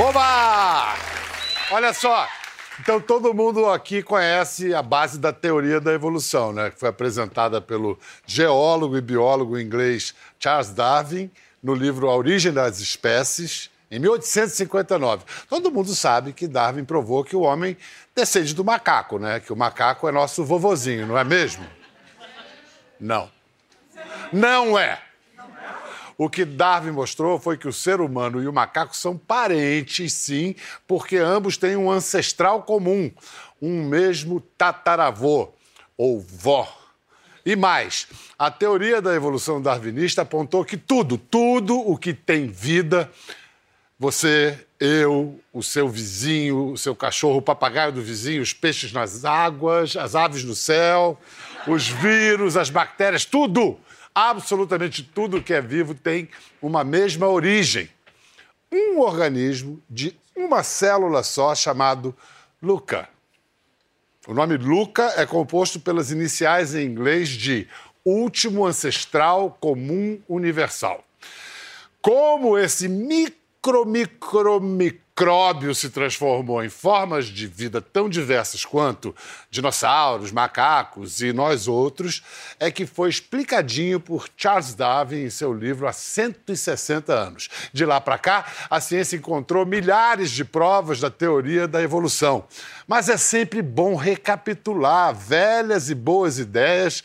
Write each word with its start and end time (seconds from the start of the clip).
Oba! 0.00 0.94
Olha 1.70 1.92
só. 1.92 2.26
Então, 2.80 2.98
todo 2.98 3.34
mundo 3.34 3.66
aqui 3.66 4.02
conhece 4.02 4.72
a 4.72 4.82
base 4.82 5.18
da 5.18 5.30
teoria 5.30 5.78
da 5.78 5.92
evolução, 5.92 6.54
né? 6.54 6.70
Que 6.70 6.80
foi 6.80 6.88
apresentada 6.88 7.60
pelo 7.60 7.98
geólogo 8.24 8.96
e 8.96 9.00
biólogo 9.02 9.60
inglês 9.60 10.14
Charles 10.38 10.70
Darwin 10.70 11.30
no 11.62 11.74
livro 11.74 12.08
A 12.08 12.16
Origem 12.16 12.50
das 12.50 12.80
Espécies, 12.80 13.68
em 13.90 13.98
1859. 13.98 15.22
Todo 15.50 15.70
mundo 15.70 15.94
sabe 15.94 16.32
que 16.32 16.48
Darwin 16.48 16.84
provou 16.84 17.22
que 17.22 17.36
o 17.36 17.42
homem 17.42 17.76
descende 18.14 18.54
do 18.54 18.64
macaco, 18.64 19.18
né? 19.18 19.38
Que 19.38 19.52
o 19.52 19.56
macaco 19.56 20.08
é 20.08 20.12
nosso 20.12 20.42
vovozinho, 20.46 21.06
não 21.06 21.18
é 21.18 21.24
mesmo? 21.24 21.66
Não. 22.98 23.30
Não 24.32 24.78
é. 24.78 24.98
O 26.22 26.28
que 26.28 26.44
Darwin 26.44 26.90
mostrou 26.90 27.38
foi 27.38 27.56
que 27.56 27.66
o 27.66 27.72
ser 27.72 27.98
humano 27.98 28.42
e 28.42 28.46
o 28.46 28.52
macaco 28.52 28.94
são 28.94 29.16
parentes, 29.16 30.12
sim, 30.12 30.54
porque 30.86 31.16
ambos 31.16 31.56
têm 31.56 31.76
um 31.76 31.90
ancestral 31.90 32.62
comum, 32.62 33.10
um 33.58 33.82
mesmo 33.84 34.38
tataravô 34.38 35.48
ou 35.96 36.20
vó. 36.20 36.70
E 37.42 37.56
mais, 37.56 38.06
a 38.38 38.50
teoria 38.50 39.00
da 39.00 39.14
evolução 39.14 39.62
darwinista 39.62 40.20
apontou 40.20 40.62
que 40.62 40.76
tudo, 40.76 41.16
tudo 41.16 41.74
o 41.74 41.96
que 41.96 42.12
tem 42.12 42.48
vida, 42.48 43.10
você, 43.98 44.66
eu, 44.78 45.40
o 45.54 45.62
seu 45.62 45.88
vizinho, 45.88 46.72
o 46.72 46.76
seu 46.76 46.94
cachorro, 46.94 47.38
o 47.38 47.42
papagaio 47.42 47.92
do 47.92 48.02
vizinho, 48.02 48.42
os 48.42 48.52
peixes 48.52 48.92
nas 48.92 49.24
águas, 49.24 49.96
as 49.96 50.14
aves 50.14 50.44
no 50.44 50.54
céu, 50.54 51.18
os 51.66 51.88
vírus, 51.88 52.58
as 52.58 52.68
bactérias, 52.68 53.24
tudo 53.24 53.80
absolutamente 54.14 55.02
tudo 55.02 55.42
que 55.42 55.52
é 55.52 55.60
vivo 55.60 55.94
tem 55.94 56.28
uma 56.60 56.84
mesma 56.84 57.28
origem. 57.28 57.88
Um 58.72 59.00
organismo 59.00 59.82
de 59.88 60.16
uma 60.36 60.62
célula 60.62 61.22
só 61.22 61.54
chamado 61.54 62.14
Luca. 62.62 63.08
O 64.26 64.34
nome 64.34 64.56
Luca 64.56 65.14
é 65.16 65.26
composto 65.26 65.80
pelas 65.80 66.10
iniciais 66.10 66.74
em 66.74 66.86
inglês 66.86 67.28
de 67.28 67.66
Último 68.04 68.66
Ancestral 68.66 69.56
Comum 69.60 70.20
Universal. 70.28 71.04
Como 72.00 72.56
esse 72.56 72.88
micro, 72.88 73.84
micro, 73.84 74.60
micro 74.60 75.09
micróbio 75.20 75.74
se 75.74 75.90
transformou 75.90 76.64
em 76.64 76.70
formas 76.70 77.26
de 77.26 77.46
vida 77.46 77.78
tão 77.78 78.08
diversas 78.08 78.64
quanto 78.64 79.14
dinossauros, 79.50 80.32
macacos 80.32 81.20
e 81.20 81.30
nós 81.30 81.68
outros, 81.68 82.22
é 82.58 82.70
que 82.70 82.86
foi 82.86 83.10
explicadinho 83.10 84.00
por 84.00 84.30
Charles 84.34 84.72
Darwin 84.72 85.24
em 85.24 85.28
seu 85.28 85.52
livro 85.52 85.86
há 85.86 85.92
160 85.92 87.12
anos. 87.12 87.50
De 87.70 87.84
lá 87.84 88.00
para 88.00 88.16
cá, 88.16 88.46
a 88.70 88.80
ciência 88.80 89.14
encontrou 89.14 89.66
milhares 89.66 90.30
de 90.30 90.42
provas 90.42 91.00
da 91.00 91.10
teoria 91.10 91.68
da 91.68 91.82
evolução. 91.82 92.44
Mas 92.88 93.10
é 93.10 93.18
sempre 93.18 93.60
bom 93.60 93.96
recapitular 93.96 95.14
velhas 95.14 95.90
e 95.90 95.94
boas 95.94 96.38
ideias 96.38 97.04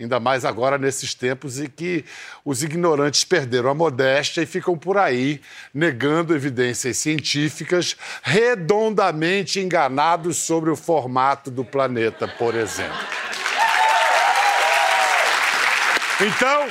ainda 0.00 0.18
mais 0.18 0.44
agora 0.44 0.78
nesses 0.78 1.14
tempos 1.14 1.60
em 1.60 1.66
que 1.66 2.04
os 2.44 2.62
ignorantes 2.62 3.22
perderam 3.22 3.70
a 3.70 3.74
modéstia 3.74 4.42
e 4.42 4.46
ficam 4.46 4.76
por 4.76 4.96
aí 4.96 5.40
negando 5.74 6.34
evidências 6.34 6.96
científicas, 6.96 7.96
redondamente 8.22 9.60
enganados 9.60 10.38
sobre 10.38 10.70
o 10.70 10.76
formato 10.76 11.50
do 11.50 11.64
planeta, 11.64 12.26
por 12.26 12.54
exemplo. 12.54 12.98
Então, 16.20 16.68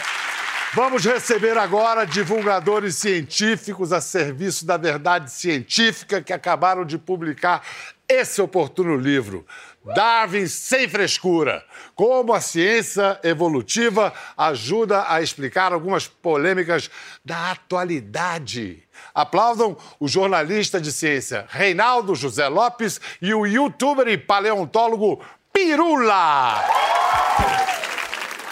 vamos 0.73 1.05
receber 1.05 1.57
agora 1.57 2.05
divulgadores 2.05 2.95
científicos 2.95 3.91
a 3.91 3.99
serviço 3.99 4.65
da 4.65 4.77
verdade 4.77 5.31
científica 5.31 6.21
que 6.21 6.33
acabaram 6.33 6.85
de 6.85 6.97
publicar 6.97 7.63
esse 8.07 8.41
oportuno 8.41 8.95
livro. 8.95 9.45
Darwin 9.83 10.47
sem 10.47 10.87
frescura. 10.87 11.63
Como 11.95 12.33
a 12.33 12.41
ciência 12.41 13.19
evolutiva 13.23 14.13
ajuda 14.37 15.05
a 15.07 15.21
explicar 15.21 15.73
algumas 15.73 16.07
polêmicas 16.07 16.89
da 17.23 17.51
atualidade. 17.51 18.83
Aplaudam 19.13 19.77
o 19.99 20.07
jornalista 20.07 20.79
de 20.79 20.91
ciência 20.91 21.45
Reinaldo 21.49 22.15
José 22.15 22.47
Lopes 22.47 22.99
e 23.21 23.33
o 23.33 23.45
youtuber 23.45 24.07
e 24.07 24.17
paleontólogo 24.17 25.21
Pirula. 25.53 26.63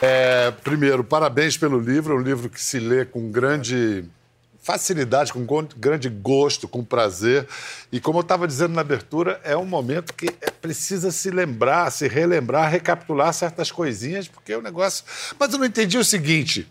É, 0.02 0.52
primeiro, 0.64 1.04
parabéns 1.04 1.58
pelo 1.58 1.80
livro, 1.80 2.14
é 2.14 2.18
um 2.18 2.22
livro 2.22 2.50
que 2.50 2.62
se 2.62 2.80
lê 2.80 3.04
com 3.04 3.32
grande 3.32 4.06
facilidade, 4.68 5.32
com 5.32 5.46
grande 5.78 6.10
gosto, 6.10 6.68
com 6.68 6.84
prazer. 6.84 7.48
E 7.90 8.02
como 8.02 8.20
eu 8.20 8.22
estava 8.22 8.46
dizendo 8.46 8.74
na 8.74 8.82
abertura, 8.82 9.40
é 9.46 9.56
um 9.56 9.66
momento 9.66 10.14
que 10.14 10.28
é, 10.42 10.52
precisa 10.52 11.10
se 11.10 11.32
lembrar, 11.32 11.90
se 11.90 12.06
relembrar, 12.06 12.70
recapitular 12.70 13.32
certas 13.32 13.72
coisinhas, 13.72 14.28
porque 14.28 14.54
o 14.54 14.62
negócio. 14.62 15.06
Mas 15.40 15.54
eu 15.54 15.60
não 15.60 15.66
entendi 15.66 15.98
o 15.98 16.04
seguinte. 16.04 16.68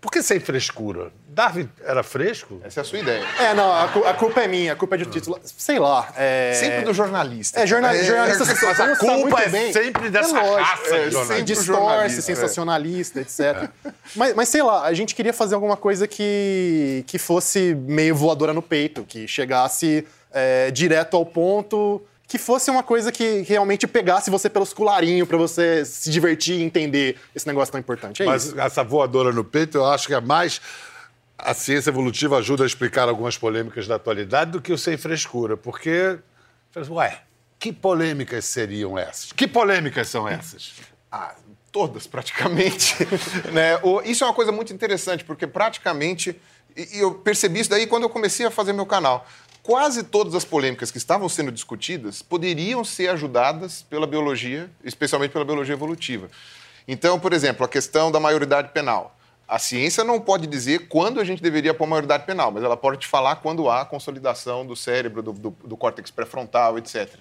Por 0.00 0.12
que 0.12 0.22
sem 0.22 0.38
frescura? 0.38 1.10
Darwin 1.28 1.68
era 1.84 2.04
fresco? 2.04 2.60
Essa 2.64 2.80
é 2.80 2.82
a 2.82 2.84
sua 2.84 3.00
ideia. 3.00 3.24
É, 3.40 3.52
não, 3.52 3.72
a, 3.72 3.84
a 3.84 4.14
culpa 4.14 4.40
é 4.40 4.46
minha, 4.46 4.72
a 4.72 4.76
culpa 4.76 4.94
é 4.94 4.98
de 4.98 5.06
título. 5.06 5.40
Sei 5.42 5.78
lá. 5.78 6.12
É... 6.16 6.52
Sempre 6.54 6.82
do 6.82 6.94
jornalista. 6.94 7.58
É, 7.58 7.66
jornal, 7.66 7.90
é, 7.92 8.04
jornalista 8.04 8.44
é, 8.44 8.66
mas 8.66 8.80
a 8.80 8.96
culpa 8.96 9.42
é 9.42 9.48
bem. 9.48 9.72
sempre 9.72 10.08
dessa 10.08 10.38
é 10.38 10.60
raça 10.60 10.96
é, 10.96 11.36
de 11.38 11.42
Distorce, 11.42 12.22
sensacionalista, 12.22 13.20
etc. 13.20 13.40
É. 13.40 13.92
Mas, 14.14 14.34
mas 14.34 14.48
sei 14.48 14.62
lá, 14.62 14.84
a 14.84 14.92
gente 14.92 15.16
queria 15.16 15.32
fazer 15.32 15.56
alguma 15.56 15.76
coisa 15.76 16.06
que, 16.06 17.04
que 17.06 17.18
fosse 17.18 17.74
meio 17.74 18.14
voadora 18.14 18.52
no 18.52 18.62
peito, 18.62 19.02
que 19.02 19.26
chegasse 19.26 20.06
é, 20.32 20.70
direto 20.70 21.16
ao 21.16 21.26
ponto 21.26 22.00
que 22.28 22.36
fosse 22.36 22.70
uma 22.70 22.82
coisa 22.82 23.10
que 23.10 23.40
realmente 23.40 23.86
pegasse 23.86 24.30
você 24.30 24.50
pelos 24.50 24.74
colarinhos 24.74 25.26
para 25.26 25.38
você 25.38 25.82
se 25.86 26.10
divertir 26.10 26.56
e 26.56 26.62
entender 26.62 27.18
esse 27.34 27.46
negócio 27.46 27.72
tão 27.72 27.80
importante. 27.80 28.22
É 28.22 28.26
Mas 28.26 28.44
isso. 28.44 28.60
essa 28.60 28.84
voadora 28.84 29.32
no 29.32 29.42
peito, 29.42 29.78
eu 29.78 29.86
acho 29.86 30.06
que 30.06 30.12
é 30.12 30.20
mais 30.20 30.60
a 31.38 31.54
ciência 31.54 31.88
evolutiva 31.88 32.36
ajuda 32.36 32.64
a 32.64 32.66
explicar 32.66 33.08
algumas 33.08 33.38
polêmicas 33.38 33.86
da 33.86 33.94
atualidade 33.94 34.50
do 34.50 34.60
que 34.60 34.70
o 34.70 34.76
sem 34.76 34.98
frescura, 34.98 35.56
porque 35.56 36.18
ué, 36.90 37.22
que 37.58 37.72
polêmicas 37.72 38.44
seriam 38.44 38.98
essas? 38.98 39.32
Que 39.32 39.48
polêmicas 39.48 40.08
são 40.08 40.28
essas? 40.28 40.72
Ah, 41.10 41.34
todas 41.72 42.06
praticamente, 42.06 42.94
né? 43.50 43.80
Isso 44.04 44.24
é 44.24 44.26
uma 44.26 44.34
coisa 44.34 44.52
muito 44.52 44.74
interessante 44.74 45.24
porque 45.24 45.46
praticamente 45.46 46.38
e 46.76 46.98
eu 46.98 47.14
percebi 47.14 47.60
isso 47.60 47.70
daí 47.70 47.86
quando 47.86 48.02
eu 48.02 48.10
comecei 48.10 48.44
a 48.44 48.50
fazer 48.50 48.74
meu 48.74 48.84
canal 48.84 49.26
quase 49.68 50.02
todas 50.02 50.34
as 50.34 50.46
polêmicas 50.46 50.90
que 50.90 50.96
estavam 50.96 51.28
sendo 51.28 51.52
discutidas 51.52 52.22
poderiam 52.22 52.82
ser 52.82 53.08
ajudadas 53.10 53.82
pela 53.82 54.06
biologia, 54.06 54.70
especialmente 54.82 55.30
pela 55.30 55.44
biologia 55.44 55.74
evolutiva. 55.74 56.30
Então, 56.88 57.20
por 57.20 57.34
exemplo, 57.34 57.66
a 57.66 57.68
questão 57.68 58.10
da 58.10 58.18
maioridade 58.18 58.70
penal. 58.70 59.14
A 59.46 59.58
ciência 59.58 60.02
não 60.02 60.18
pode 60.18 60.46
dizer 60.46 60.88
quando 60.88 61.20
a 61.20 61.24
gente 61.24 61.42
deveria 61.42 61.74
pôr 61.74 61.86
maioridade 61.86 62.24
penal, 62.24 62.50
mas 62.50 62.64
ela 62.64 62.78
pode 62.78 63.00
te 63.00 63.06
falar 63.06 63.36
quando 63.36 63.68
há 63.68 63.84
consolidação 63.84 64.64
do 64.64 64.74
cérebro, 64.74 65.22
do, 65.22 65.34
do, 65.34 65.50
do 65.62 65.76
córtex 65.76 66.10
pré-frontal, 66.10 66.78
etc. 66.78 67.18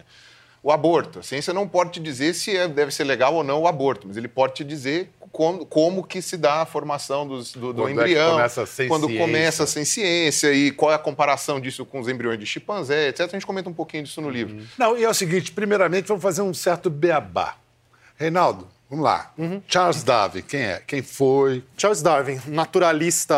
O 0.63 0.71
aborto. 0.71 1.19
A 1.19 1.23
ciência 1.23 1.53
não 1.53 1.67
pode 1.67 1.91
te 1.91 1.99
dizer 1.99 2.33
se 2.33 2.55
é, 2.55 2.65
deve 2.65 2.93
ser 2.93 3.03
legal 3.03 3.35
ou 3.35 3.43
não 3.43 3.63
o 3.63 3.67
aborto, 3.67 4.07
mas 4.07 4.15
ele 4.15 4.29
pode 4.29 4.53
te 4.53 4.63
dizer 4.63 5.11
como, 5.31 5.65
como 5.65 6.03
que 6.03 6.21
se 6.21 6.37
dá 6.37 6.61
a 6.61 6.65
formação 6.65 7.27
dos, 7.27 7.53
do, 7.53 7.73
do 7.73 7.89
embrião, 7.89 8.29
é 8.29 8.31
começa 8.31 8.87
quando 8.87 9.07
ciência. 9.07 9.25
começa 9.25 9.67
sem 9.67 9.85
ciência 9.85 10.53
e 10.53 10.71
qual 10.71 10.91
é 10.91 10.95
a 10.95 10.99
comparação 10.99 11.59
disso 11.59 11.85
com 11.85 11.99
os 11.99 12.07
embriões 12.07 12.39
de 12.39 12.45
chimpanzé, 12.45 13.09
etc. 13.09 13.21
A 13.21 13.27
gente 13.29 13.45
comenta 13.45 13.69
um 13.69 13.73
pouquinho 13.73 14.03
disso 14.03 14.21
no 14.21 14.29
livro. 14.29 14.55
Uhum. 14.55 14.65
Não, 14.77 14.97
e 14.97 15.03
é 15.03 15.09
o 15.09 15.13
seguinte, 15.13 15.51
primeiramente 15.51 16.07
vamos 16.07 16.23
fazer 16.23 16.41
um 16.41 16.53
certo 16.53 16.89
beabá. 16.89 17.55
Reinaldo, 18.17 18.67
Vamos 18.89 19.03
lá. 19.03 19.33
Uhum. 19.37 19.61
Charles 19.67 20.01
Darwin, 20.01 20.41
quem 20.41 20.61
é? 20.61 20.81
Quem 20.87 21.01
foi? 21.01 21.61
Charles 21.75 22.01
Darwin, 22.01 22.39
naturalista 22.47 23.35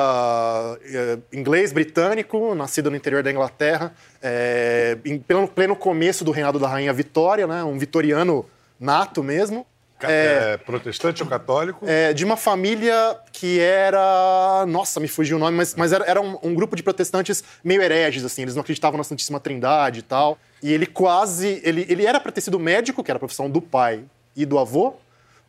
eh, 0.83 1.17
inglês, 1.33 1.73
britânico, 1.73 2.53
nascido 2.53 2.91
no 2.91 2.95
interior 2.95 3.23
da 3.23 3.31
Inglaterra, 3.31 3.91
é, 4.21 4.95
em 5.03 5.17
pleno, 5.17 5.47
pleno 5.47 5.75
começo 5.75 6.23
do 6.23 6.29
reinado 6.29 6.59
da 6.59 6.67
rainha 6.67 6.93
Vitória, 6.93 7.47
né, 7.47 7.63
um 7.63 7.79
vitoriano 7.79 8.45
nato 8.79 9.23
mesmo. 9.23 9.65
É, 10.07 10.53
é, 10.53 10.57
protestante 10.57 11.21
ou 11.21 11.29
católico? 11.29 11.85
É, 11.87 12.13
de 12.13 12.23
uma 12.23 12.37
família 12.37 13.17
que 13.31 13.59
era. 13.59 14.65
Nossa, 14.67 14.99
me 14.99 15.07
fugiu 15.07 15.37
o 15.37 15.39
nome, 15.39 15.57
mas, 15.57 15.75
mas 15.75 15.91
era, 15.91 16.05
era 16.05 16.21
um, 16.21 16.37
um, 16.43 16.53
grupo 16.53 16.75
de 16.75 16.83
protestantes 16.83 17.43
meio 17.63 17.81
hereges, 17.81 18.23
assim. 18.23 18.43
Eles 18.43 18.55
não 18.55 18.61
acreditavam 18.61 18.97
na 18.97 19.03
Santíssima 19.03 19.39
Trindade 19.39 19.99
e 19.99 20.03
tal. 20.03 20.37
E 20.63 20.71
ele 20.71 20.85
quase. 20.85 21.61
Ele, 21.63 21.85
ele 21.89 22.05
era 22.05 22.19
para 22.19 22.31
ter 22.31 22.41
sido 22.41 22.59
médico, 22.59 23.03
que 23.03 23.11
era 23.11 23.17
a 23.17 23.19
profissão 23.19 23.49
do 23.49 23.61
pai 23.61 24.03
e 24.35 24.45
do 24.45 24.57
avô. 24.57 24.93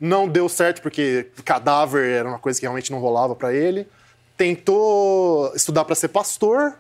Não 0.00 0.26
deu 0.26 0.48
certo 0.48 0.80
porque 0.80 1.28
cadáver 1.44 2.10
era 2.10 2.28
uma 2.28 2.38
coisa 2.38 2.58
que 2.58 2.64
realmente 2.64 2.90
não 2.90 2.98
rolava 2.98 3.34
para 3.36 3.52
ele. 3.52 3.86
Tentou 4.36 5.52
estudar 5.54 5.84
para 5.84 5.94
ser 5.94 6.08
pastor, 6.08 6.74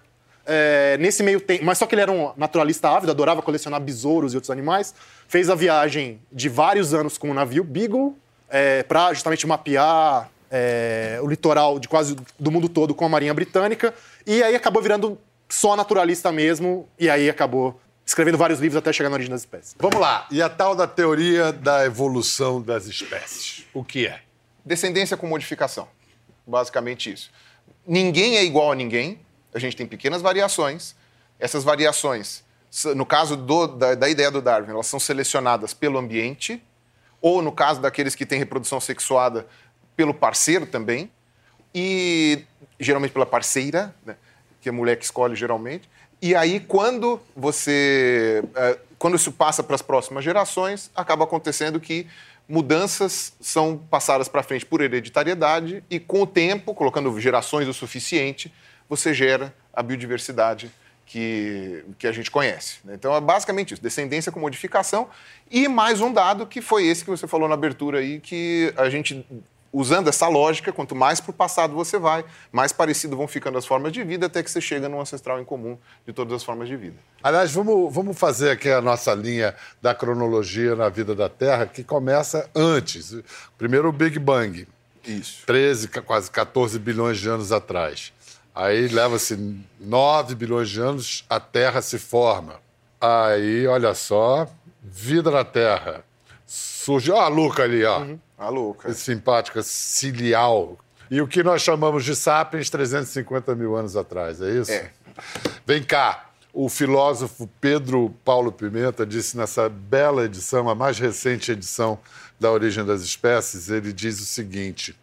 é, 0.52 0.96
nesse 0.98 1.22
meio 1.22 1.40
tempo, 1.40 1.64
mas 1.64 1.78
só 1.78 1.86
que 1.86 1.94
ele 1.94 2.02
era 2.02 2.10
um 2.10 2.32
naturalista 2.36 2.88
ávido, 2.90 3.12
adorava 3.12 3.40
colecionar 3.40 3.80
besouros 3.80 4.32
e 4.32 4.36
outros 4.36 4.50
animais. 4.50 4.92
Fez 5.28 5.48
a 5.48 5.54
viagem 5.54 6.20
de 6.32 6.48
vários 6.48 6.92
anos 6.92 7.16
com 7.16 7.30
o 7.30 7.34
navio 7.34 7.62
Beagle 7.62 8.16
é, 8.48 8.82
para 8.82 9.12
justamente 9.12 9.46
mapear 9.46 10.28
é, 10.50 11.20
o 11.22 11.28
litoral 11.28 11.78
de 11.78 11.86
quase 11.86 12.16
do 12.36 12.50
mundo 12.50 12.68
todo 12.68 12.92
com 12.96 13.04
a 13.04 13.08
Marinha 13.08 13.32
Britânica. 13.32 13.94
E 14.26 14.42
aí 14.42 14.56
acabou 14.56 14.82
virando 14.82 15.16
só 15.48 15.76
naturalista 15.76 16.32
mesmo, 16.32 16.88
e 16.98 17.08
aí 17.08 17.30
acabou 17.30 17.80
escrevendo 18.04 18.36
vários 18.36 18.58
livros 18.58 18.76
até 18.76 18.92
chegar 18.92 19.08
na 19.08 19.14
origem 19.14 19.30
das 19.30 19.42
espécies. 19.42 19.76
Vamos 19.78 20.00
lá. 20.00 20.26
E 20.32 20.42
a 20.42 20.48
tal 20.48 20.74
da 20.74 20.88
teoria 20.88 21.52
da 21.52 21.86
evolução 21.86 22.60
das 22.60 22.86
espécies? 22.86 23.66
O 23.72 23.84
que 23.84 24.08
é? 24.08 24.20
Descendência 24.64 25.16
com 25.16 25.28
modificação. 25.28 25.86
Basicamente 26.44 27.12
isso. 27.12 27.30
Ninguém 27.86 28.36
é 28.36 28.42
igual 28.42 28.72
a 28.72 28.74
ninguém, 28.74 29.20
a 29.54 29.58
gente 29.58 29.76
tem 29.76 29.86
pequenas 29.86 30.22
variações. 30.22 30.94
Essas 31.38 31.64
variações, 31.64 32.44
no 32.94 33.06
caso 33.06 33.36
do, 33.36 33.66
da, 33.66 33.94
da 33.94 34.08
ideia 34.08 34.30
do 34.30 34.42
Darwin, 34.42 34.70
elas 34.70 34.86
são 34.86 35.00
selecionadas 35.00 35.74
pelo 35.74 35.98
ambiente, 35.98 36.62
ou 37.20 37.42
no 37.42 37.52
caso 37.52 37.80
daqueles 37.80 38.14
que 38.14 38.26
têm 38.26 38.38
reprodução 38.38 38.80
sexuada, 38.80 39.46
pelo 39.96 40.14
parceiro 40.14 40.66
também, 40.66 41.10
e 41.74 42.44
geralmente 42.78 43.12
pela 43.12 43.26
parceira, 43.26 43.94
né, 44.04 44.16
que 44.60 44.68
a 44.68 44.72
mulher 44.72 44.96
que 44.96 45.04
escolhe 45.04 45.36
geralmente. 45.36 45.88
E 46.22 46.34
aí, 46.34 46.60
quando 46.60 47.20
você. 47.34 48.42
É, 48.54 48.78
quando 48.98 49.16
isso 49.16 49.32
passa 49.32 49.62
para 49.62 49.74
as 49.74 49.80
próximas 49.80 50.22
gerações, 50.22 50.90
acaba 50.94 51.24
acontecendo 51.24 51.80
que 51.80 52.06
mudanças 52.46 53.32
são 53.40 53.78
passadas 53.78 54.28
para 54.28 54.42
frente 54.42 54.66
por 54.66 54.82
hereditariedade 54.82 55.82
e, 55.88 55.98
com 55.98 56.22
o 56.22 56.26
tempo, 56.26 56.74
colocando 56.74 57.18
gerações 57.18 57.66
o 57.68 57.72
suficiente, 57.72 58.52
você 58.90 59.14
gera 59.14 59.54
a 59.72 59.82
biodiversidade 59.82 60.70
que, 61.06 61.84
que 61.98 62.06
a 62.06 62.12
gente 62.12 62.30
conhece. 62.30 62.78
Né? 62.84 62.94
Então, 62.94 63.14
é 63.14 63.20
basicamente 63.20 63.72
isso: 63.72 63.82
descendência 63.82 64.30
com 64.30 64.40
modificação. 64.40 65.08
E 65.50 65.66
mais 65.68 66.00
um 66.00 66.12
dado 66.12 66.46
que 66.46 66.60
foi 66.60 66.86
esse 66.86 67.04
que 67.04 67.10
você 67.10 67.26
falou 67.26 67.48
na 67.48 67.54
abertura 67.54 68.00
aí, 68.00 68.20
que 68.20 68.74
a 68.76 68.90
gente 68.90 69.24
usando 69.72 70.08
essa 70.08 70.26
lógica, 70.26 70.72
quanto 70.72 70.94
mais 70.96 71.20
para 71.20 71.30
o 71.30 71.34
passado 71.34 71.74
você 71.74 71.96
vai, 71.96 72.24
mais 72.50 72.72
parecido 72.72 73.16
vão 73.16 73.28
ficando 73.28 73.56
as 73.56 73.64
formas 73.64 73.92
de 73.92 74.02
vida, 74.02 74.26
até 74.26 74.42
que 74.42 74.50
você 74.50 74.60
chega 74.60 74.88
num 74.88 75.00
ancestral 75.00 75.40
em 75.40 75.44
comum 75.44 75.78
de 76.04 76.12
todas 76.12 76.34
as 76.34 76.42
formas 76.42 76.68
de 76.68 76.76
vida. 76.76 76.96
Aliás, 77.22 77.52
vamos, 77.52 77.92
vamos 77.94 78.18
fazer 78.18 78.50
aqui 78.50 78.68
a 78.68 78.80
nossa 78.80 79.14
linha 79.14 79.54
da 79.80 79.94
cronologia 79.94 80.74
na 80.74 80.88
vida 80.88 81.14
da 81.14 81.28
Terra, 81.28 81.66
que 81.66 81.84
começa 81.84 82.50
antes. 82.52 83.16
Primeiro 83.56 83.88
o 83.88 83.92
Big 83.92 84.18
Bang. 84.18 84.66
Isso. 85.06 85.46
13, 85.46 85.88
quase 85.88 86.30
14 86.30 86.78
bilhões 86.78 87.18
de 87.18 87.28
anos 87.28 87.52
atrás. 87.52 88.12
Aí 88.60 88.88
leva-se 88.88 89.58
9 89.80 90.34
bilhões 90.34 90.68
de 90.68 90.82
anos, 90.82 91.24
a 91.30 91.40
Terra 91.40 91.80
se 91.80 91.98
forma. 91.98 92.60
Aí, 93.00 93.66
olha 93.66 93.94
só, 93.94 94.46
vida 94.82 95.30
na 95.30 95.42
Terra. 95.42 96.04
Surge, 96.46 97.10
ó, 97.10 97.22
a 97.22 97.28
Luca 97.28 97.62
ali, 97.62 97.82
ó. 97.86 98.00
Uhum. 98.00 98.18
A 98.36 98.50
Luca. 98.50 98.92
Simpática, 98.92 99.62
cilial. 99.62 100.78
E 101.10 101.22
o 101.22 101.26
que 101.26 101.42
nós 101.42 101.62
chamamos 101.62 102.04
de 102.04 102.14
sapiens 102.14 102.68
350 102.68 103.54
mil 103.54 103.74
anos 103.74 103.96
atrás, 103.96 104.42
é 104.42 104.50
isso? 104.50 104.72
É. 104.72 104.90
Vem 105.64 105.82
cá. 105.82 106.26
O 106.52 106.68
filósofo 106.68 107.48
Pedro 107.62 108.14
Paulo 108.22 108.52
Pimenta 108.52 109.06
disse 109.06 109.38
nessa 109.38 109.70
bela 109.70 110.26
edição, 110.26 110.68
a 110.68 110.74
mais 110.74 110.98
recente 110.98 111.50
edição 111.50 111.98
da 112.38 112.50
Origem 112.50 112.84
das 112.84 113.00
Espécies, 113.00 113.70
ele 113.70 113.90
diz 113.90 114.20
o 114.20 114.26
seguinte: 114.26 114.94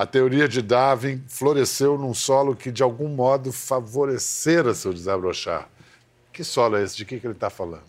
a 0.00 0.06
teoria 0.06 0.48
de 0.48 0.62
Darwin 0.62 1.22
floresceu 1.28 1.98
num 1.98 2.14
solo 2.14 2.56
que, 2.56 2.72
de 2.72 2.82
algum 2.82 3.06
modo, 3.06 3.52
favorecera 3.52 4.72
seu 4.72 4.94
desabrochar. 4.94 5.68
Que 6.32 6.42
solo 6.42 6.78
é 6.78 6.82
esse? 6.82 6.96
De 6.96 7.04
que, 7.04 7.20
que 7.20 7.26
ele 7.26 7.34
está 7.34 7.50
falando? 7.50 7.82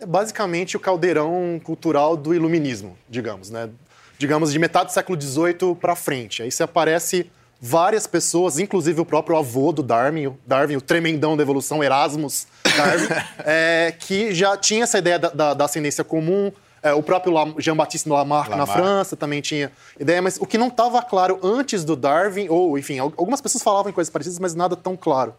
É 0.00 0.06
basicamente 0.06 0.78
o 0.78 0.80
caldeirão 0.80 1.60
cultural 1.62 2.16
do 2.16 2.34
iluminismo, 2.34 2.96
digamos, 3.06 3.50
né? 3.50 3.68
Digamos, 4.16 4.50
de 4.50 4.58
metade 4.58 4.86
do 4.86 4.92
século 4.92 5.20
XVIII 5.20 5.74
para 5.78 5.94
frente. 5.94 6.42
Aí 6.42 6.50
você 6.50 6.62
aparece 6.62 7.30
várias 7.60 8.06
pessoas, 8.06 8.58
inclusive 8.58 9.02
o 9.02 9.04
próprio 9.04 9.36
avô 9.36 9.72
do 9.72 9.82
Darwin, 9.82 10.28
o 10.28 10.38
Darwin, 10.46 10.76
o 10.76 10.80
tremendão 10.80 11.36
da 11.36 11.42
evolução, 11.42 11.84
Erasmus 11.84 12.46
Darwin, 12.64 13.08
é, 13.44 13.94
que 13.98 14.32
já 14.32 14.56
tinha 14.56 14.84
essa 14.84 14.96
ideia 14.96 15.18
da, 15.18 15.28
da, 15.28 15.52
da 15.52 15.64
ascendência 15.66 16.02
comum, 16.02 16.50
é, 16.82 16.92
o 16.92 17.02
próprio 17.02 17.32
Jean-Baptiste 17.58 18.08
Lamarck, 18.08 18.50
Lamarck, 18.50 18.56
na 18.56 18.66
França 18.66 19.16
também 19.16 19.40
tinha 19.40 19.70
ideia, 20.00 20.20
mas 20.20 20.36
o 20.40 20.46
que 20.46 20.58
não 20.58 20.66
estava 20.66 21.00
claro 21.00 21.38
antes 21.42 21.84
do 21.84 21.94
Darwin, 21.94 22.48
ou 22.48 22.76
enfim, 22.76 22.98
algumas 22.98 23.40
pessoas 23.40 23.62
falavam 23.62 23.90
em 23.90 23.92
coisas 23.92 24.10
parecidas, 24.10 24.38
mas 24.40 24.54
nada 24.54 24.74
tão 24.74 24.96
claro. 24.96 25.34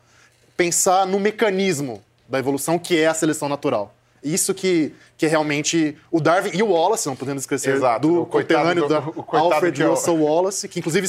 Pensar 0.56 1.06
no 1.06 1.20
mecanismo 1.20 2.02
da 2.30 2.40
evolução 2.40 2.80
que 2.80 2.98
é 2.98 3.08
a 3.08 3.14
seleção 3.14 3.50
natural. 3.50 3.94
Isso 4.24 4.54
que, 4.54 4.94
que 5.18 5.28
realmente 5.28 5.98
o 6.10 6.22
Darwin 6.22 6.52
e 6.54 6.64
o 6.64 6.70
Wallace, 6.70 7.08
não 7.08 7.16
podemos 7.16 7.44
esquecer 7.44 7.76
Exato, 7.76 8.08
do 8.08 8.26
conterrâneo 8.26 8.88
da 8.88 9.04
Alfred 9.28 9.84
é 9.84 9.86
Russell 9.86 10.16
Wallace, 10.16 10.70
que 10.70 10.80
inclusive, 10.80 11.08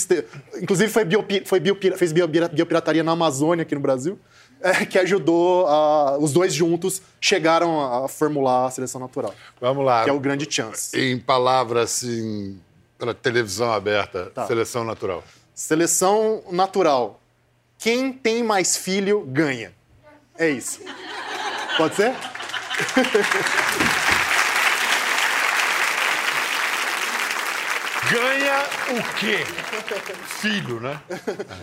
inclusive 0.61 0.93
foi, 0.93 1.05
biopi, 1.05 1.45
foi 1.47 1.61
biopir, 1.61 1.97
fez 1.97 2.13
biopirataria 2.13 3.05
na 3.05 3.13
Amazônia 3.13 3.63
aqui 3.63 3.75
no 3.77 3.81
Brasil 3.81 4.19
é, 4.65 4.87
que 4.87 4.99
ajudou 4.99 5.67
a, 5.67 6.17
os 6.17 6.33
dois 6.33 6.55
juntos 6.55 7.03
chegaram 7.21 8.05
a 8.05 8.09
formular 8.09 8.67
a 8.67 8.71
seleção 8.71 8.99
natural. 8.99 9.35
Vamos 9.61 9.85
lá. 9.85 10.05
Que 10.05 10.11
é 10.11 10.13
o 10.13 10.19
grande 10.19 10.51
chance. 10.51 10.99
Em 10.99 11.19
palavras 11.19 11.93
assim, 12.03 12.59
para 12.99 13.13
televisão 13.13 13.71
aberta, 13.71 14.33
tá. 14.35 14.47
seleção 14.47 14.83
natural. 14.83 15.23
Seleção 15.55 16.43
natural. 16.51 17.21
Quem 17.79 18.11
tem 18.11 18.43
mais 18.43 18.75
filho 18.75 19.21
ganha. 19.21 19.75
É 20.39 20.49
isso. 20.49 20.81
Pode 21.77 21.95
ser? 21.97 22.15
ganha 28.15 28.63
o 28.91 29.15
quê? 29.19 29.39
Filho, 30.41 30.81
né? 30.81 31.01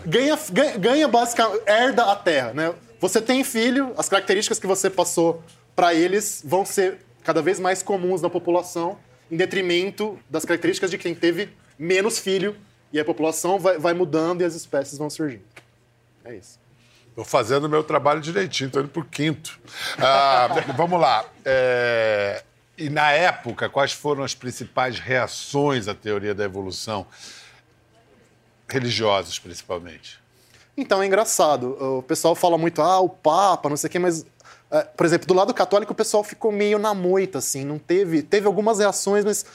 Ganha, 0.06 0.38
ganha, 0.51 0.77
ganha 0.77 1.07
basicamente, 1.07 1.63
herda 1.65 2.12
a 2.12 2.15
terra, 2.15 2.53
né? 2.53 2.74
Você 3.00 3.21
tem 3.21 3.44
filho, 3.44 3.94
as 3.98 4.09
características 4.09 4.59
que 4.59 4.68
você 4.68 4.89
passou 4.89 5.42
para 5.75 5.94
eles 5.94 6.44
vão 6.45 6.65
ser 6.65 7.00
cada 7.24 7.42
vez 7.42 7.59
mais 7.59 7.81
comuns 7.81 8.21
na 8.21 8.30
população, 8.30 8.98
em 9.31 9.38
detrimento 9.38 10.19
das 10.30 10.44
características 10.44 10.92
de 10.92 10.98
quem 10.98 11.15
teve 11.15 11.50
menos 11.80 12.19
filho, 12.19 12.56
e 12.92 13.00
a 13.00 13.06
população 13.06 13.57
vai, 13.57 13.77
vai 13.77 13.94
mudando 13.94 14.42
e 14.42 14.44
as 14.44 14.54
espécies 14.54 14.97
vão 14.97 15.09
surgindo. 15.09 15.44
É 16.25 16.36
isso. 16.36 16.59
Estou 17.07 17.24
fazendo 17.24 17.65
o 17.65 17.69
meu 17.69 17.83
trabalho 17.83 18.19
direitinho, 18.19 18.68
estou 18.68 18.81
indo 18.81 18.92
por 18.92 19.06
quinto. 19.06 19.59
Ah, 19.97 20.47
vamos 20.75 21.00
lá. 21.00 21.25
É... 21.45 22.44
E 22.81 22.89
na 22.89 23.12
época, 23.12 23.69
quais 23.69 23.92
foram 23.94 24.24
as 24.24 24.33
principais 24.33 24.98
reações 24.98 25.88
à 25.88 25.94
teoria 25.94 26.33
da 26.33 26.44
evolução? 26.44 27.06
Religiosas, 28.68 29.38
principalmente. 29.38 30.19
Então 30.75 31.04
é 31.04 31.06
engraçado. 31.06 31.78
O 32.00 32.01
pessoal 32.01 32.33
fala 32.33 32.57
muito, 32.57 32.81
ah, 32.81 33.00
o 33.00 33.07
Papa, 33.07 33.69
não 33.69 33.78
sei 33.78 33.88
o 33.88 33.92
quê, 33.92 34.00
mas, 34.00 34.25
é, 34.72 34.81
por 34.81 35.06
exemplo, 35.06 35.28
do 35.28 35.33
lado 35.35 35.54
católico 35.54 35.94
o 35.94 35.95
pessoal 35.95 36.23
ficou 36.23 36.52
meio 36.52 36.80
na 36.80 36.95
moita, 36.95 37.38
assim, 37.38 37.64
não 37.64 37.78
teve. 37.78 38.23
Teve 38.23 38.47
algumas 38.47 38.80
reações, 38.80 39.23
mas 39.23 39.45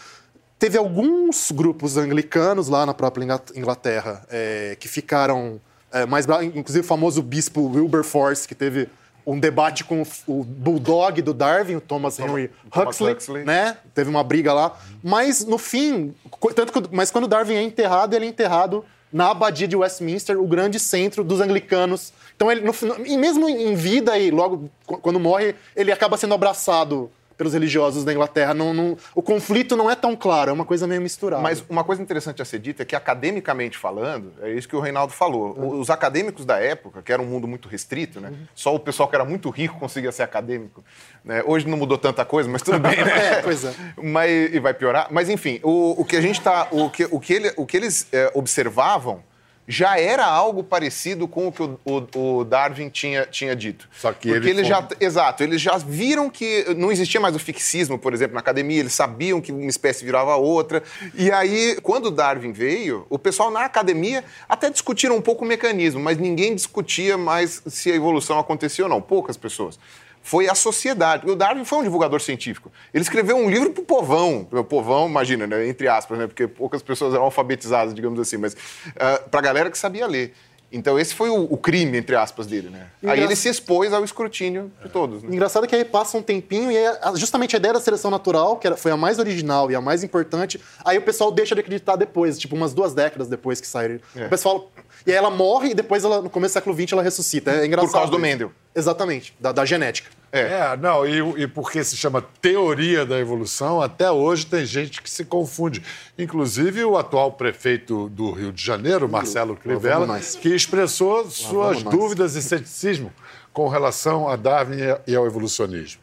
teve 0.56 0.78
alguns 0.78 1.50
grupos 1.50 1.96
anglicanos 1.96 2.68
lá 2.68 2.86
na 2.86 2.94
própria 2.94 3.26
Inglaterra 3.56 4.24
é, 4.30 4.76
que 4.78 4.86
ficaram 4.86 5.60
é, 5.90 6.06
mais 6.06 6.26
inclusive 6.54 6.84
o 6.84 6.88
famoso 6.88 7.22
bispo 7.22 7.62
Wilberforce, 7.62 8.46
que 8.46 8.54
teve 8.54 8.88
um 9.26 9.40
debate 9.40 9.82
com 9.82 10.02
o 10.28 10.44
bulldog 10.44 11.20
do 11.20 11.34
Darwin, 11.34 11.74
o 11.74 11.80
Thomas 11.80 12.18
Henry 12.20 12.50
Thomas 12.70 12.94
Huxley, 12.94 13.14
Huxley, 13.14 13.44
né? 13.44 13.76
Teve 13.92 14.08
uma 14.08 14.22
briga 14.22 14.52
lá. 14.52 14.78
Mas, 15.02 15.44
no 15.44 15.58
fim, 15.58 16.14
tanto 16.54 16.72
que, 16.72 16.94
mas 16.94 17.10
quando 17.10 17.26
Darwin 17.26 17.54
é 17.54 17.62
enterrado, 17.62 18.14
ele 18.14 18.26
é 18.26 18.28
enterrado 18.28 18.84
na 19.12 19.30
abadia 19.30 19.66
de 19.66 19.74
Westminster, 19.74 20.40
o 20.40 20.46
grande 20.46 20.78
centro 20.78 21.24
dos 21.24 21.40
anglicanos. 21.40 22.12
Então, 22.36 22.52
ele, 22.52 22.60
no, 22.60 22.72
e 23.04 23.16
mesmo 23.16 23.48
em 23.48 23.74
vida 23.74 24.16
e 24.16 24.30
logo 24.30 24.70
quando 24.84 25.18
morre, 25.18 25.56
ele 25.74 25.90
acaba 25.90 26.16
sendo 26.16 26.34
abraçado 26.34 27.10
pelos 27.36 27.52
religiosos 27.52 28.04
da 28.04 28.12
Inglaterra. 28.12 28.54
Não, 28.54 28.72
não, 28.72 28.96
o 29.14 29.22
conflito 29.22 29.76
não 29.76 29.90
é 29.90 29.94
tão 29.94 30.16
claro, 30.16 30.50
é 30.50 30.52
uma 30.52 30.64
coisa 30.64 30.86
meio 30.86 31.00
misturada. 31.00 31.42
Mas 31.42 31.62
uma 31.68 31.84
coisa 31.84 32.02
interessante 32.02 32.40
a 32.40 32.44
ser 32.44 32.58
dita 32.58 32.82
é 32.82 32.86
que, 32.86 32.96
academicamente 32.96 33.76
falando, 33.76 34.32
é 34.42 34.50
isso 34.50 34.68
que 34.68 34.76
o 34.76 34.80
Reinaldo 34.80 35.12
falou. 35.12 35.54
Uhum. 35.56 35.80
Os 35.80 35.90
acadêmicos 35.90 36.44
da 36.44 36.58
época, 36.58 37.02
que 37.02 37.12
era 37.12 37.20
um 37.20 37.26
mundo 37.26 37.46
muito 37.46 37.68
restrito, 37.68 38.20
né? 38.20 38.30
Uhum. 38.30 38.46
Só 38.54 38.74
o 38.74 38.80
pessoal 38.80 39.08
que 39.08 39.14
era 39.14 39.24
muito 39.24 39.50
rico 39.50 39.78
conseguia 39.78 40.12
ser 40.12 40.22
acadêmico. 40.22 40.84
Né? 41.24 41.42
Hoje 41.46 41.68
não 41.68 41.76
mudou 41.76 41.98
tanta 41.98 42.24
coisa, 42.24 42.48
mas 42.48 42.62
tudo 42.62 42.78
bem, 42.78 42.96
né? 42.96 43.36
é, 43.38 43.42
pois 43.42 43.64
é. 43.64 43.74
Mas, 44.02 44.54
e 44.54 44.58
vai 44.58 44.74
piorar. 44.74 45.08
Mas, 45.10 45.28
enfim, 45.28 45.60
o, 45.62 46.00
o 46.00 46.04
que 46.04 46.16
a 46.16 46.20
gente 46.20 46.40
tá. 46.40 46.68
O 46.70 46.90
que, 46.90 47.06
o 47.10 47.20
que, 47.20 47.32
ele, 47.32 47.52
o 47.56 47.66
que 47.66 47.76
eles 47.76 48.06
é, 48.12 48.30
observavam 48.34 49.22
já 49.68 49.98
era 49.98 50.24
algo 50.24 50.62
parecido 50.62 51.26
com 51.26 51.48
o 51.48 51.52
que 51.52 51.62
o, 51.62 51.78
o, 51.84 52.38
o 52.38 52.44
Darwin 52.44 52.88
tinha, 52.88 53.26
tinha 53.26 53.54
dito. 53.56 53.88
Só 53.92 54.12
que 54.12 54.28
Porque 54.30 54.48
eles 54.48 54.66
já, 54.66 54.86
exato, 55.00 55.42
eles 55.42 55.60
já 55.60 55.76
viram 55.78 56.30
que 56.30 56.64
não 56.76 56.92
existia 56.92 57.20
mais 57.20 57.34
o 57.34 57.38
fixismo, 57.38 57.98
por 57.98 58.14
exemplo, 58.14 58.34
na 58.34 58.40
academia, 58.40 58.80
eles 58.80 58.94
sabiam 58.94 59.40
que 59.40 59.50
uma 59.50 59.66
espécie 59.66 60.04
virava 60.04 60.36
outra. 60.36 60.82
E 61.14 61.30
aí, 61.30 61.76
quando 61.82 62.10
Darwin 62.10 62.52
veio, 62.52 63.06
o 63.10 63.18
pessoal 63.18 63.50
na 63.50 63.64
academia 63.64 64.22
até 64.48 64.70
discutiram 64.70 65.16
um 65.16 65.22
pouco 65.22 65.44
o 65.44 65.48
mecanismo, 65.48 66.00
mas 66.00 66.18
ninguém 66.18 66.54
discutia 66.54 67.18
mais 67.18 67.62
se 67.66 67.90
a 67.90 67.94
evolução 67.94 68.38
acontecia 68.38 68.84
ou 68.84 68.90
não, 68.90 69.00
poucas 69.00 69.36
pessoas 69.36 69.78
foi 70.26 70.48
a 70.48 70.56
sociedade. 70.56 71.30
O 71.30 71.36
Darwin 71.36 71.64
foi 71.64 71.78
um 71.78 71.82
divulgador 71.84 72.20
científico. 72.20 72.72
Ele 72.92 73.02
escreveu 73.02 73.36
um 73.36 73.48
livro 73.48 73.70
para 73.70 73.80
o 73.80 73.84
povão. 73.84 74.48
O 74.50 74.64
povão, 74.64 75.08
imagina, 75.08 75.46
né? 75.46 75.68
entre 75.68 75.86
aspas, 75.86 76.18
né? 76.18 76.26
porque 76.26 76.48
poucas 76.48 76.82
pessoas 76.82 77.14
eram 77.14 77.22
alfabetizadas, 77.22 77.94
digamos 77.94 78.18
assim, 78.18 78.36
mas 78.36 78.52
uh, 78.52 78.56
ah, 78.98 79.22
para 79.30 79.38
a 79.38 79.42
galera 79.44 79.70
que 79.70 79.78
sabia 79.78 80.04
ler. 80.04 80.34
Então 80.72 80.98
esse 80.98 81.14
foi 81.14 81.30
o, 81.30 81.44
o 81.44 81.56
crime, 81.56 81.96
entre 81.96 82.16
aspas, 82.16 82.48
dele, 82.48 82.70
né? 82.70 82.88
Aí 83.06 83.22
ele 83.22 83.36
se 83.36 83.48
expôs 83.48 83.92
ao 83.92 84.04
escrutínio 84.04 84.72
de 84.82 84.88
todos. 84.88 85.22
Né? 85.22 85.28
Engraçado 85.32 85.64
é 85.64 85.68
que 85.68 85.76
aí 85.76 85.84
passa 85.84 86.18
um 86.18 86.22
tempinho 86.22 86.72
e 86.72 86.76
aí, 86.76 86.96
justamente 87.14 87.54
a 87.54 87.58
ideia 87.58 87.74
da 87.74 87.80
seleção 87.80 88.10
natural, 88.10 88.56
que 88.56 88.66
era, 88.66 88.76
foi 88.76 88.90
a 88.90 88.96
mais 88.96 89.20
original 89.20 89.70
e 89.70 89.76
a 89.76 89.80
mais 89.80 90.02
importante, 90.02 90.60
aí 90.84 90.98
o 90.98 91.02
pessoal 91.02 91.30
deixa 91.30 91.54
de 91.54 91.60
acreditar 91.60 91.94
depois, 91.94 92.36
tipo 92.36 92.56
umas 92.56 92.74
duas 92.74 92.92
décadas 92.92 93.28
depois 93.28 93.60
que 93.60 93.66
saiu. 93.66 94.00
É. 94.16 94.26
O 94.26 94.28
pessoal... 94.28 94.72
E 95.06 95.12
aí 95.12 95.16
ela 95.16 95.30
morre 95.30 95.70
e 95.70 95.74
depois, 95.74 96.02
ela, 96.02 96.20
no 96.20 96.28
começo 96.28 96.52
do 96.52 96.54
século 96.54 96.74
XX, 96.74 96.92
ela 96.94 97.02
ressuscita. 97.02 97.52
É 97.52 97.66
engraçado. 97.66 97.90
Por 97.90 97.98
causa 97.98 98.10
do. 98.10 98.18
Mendel. 98.18 98.50
Exatamente, 98.74 99.32
da, 99.38 99.52
da 99.52 99.64
genética. 99.64 100.10
É, 100.32 100.76
não, 100.76 101.06
e, 101.06 101.42
e 101.42 101.46
porque 101.46 101.82
se 101.82 101.96
chama 101.96 102.20
teoria 102.42 103.06
da 103.06 103.18
evolução, 103.18 103.80
até 103.80 104.10
hoje 104.10 104.44
tem 104.44 104.66
gente 104.66 105.00
que 105.00 105.08
se 105.08 105.24
confunde. 105.24 105.82
Inclusive 106.18 106.84
o 106.84 106.98
atual 106.98 107.32
prefeito 107.32 108.08
do 108.08 108.32
Rio 108.32 108.52
de 108.52 108.62
Janeiro, 108.62 109.08
Marcelo 109.08 109.56
Crivella, 109.56 110.20
que 110.40 110.54
expressou 110.54 111.30
suas 111.30 111.82
dúvidas 111.82 112.34
e 112.34 112.42
ceticismo 112.42 113.12
com 113.52 113.68
relação 113.68 114.28
a 114.28 114.36
Darwin 114.36 114.76
e 115.06 115.14
ao 115.14 115.26
evolucionismo. 115.26 116.02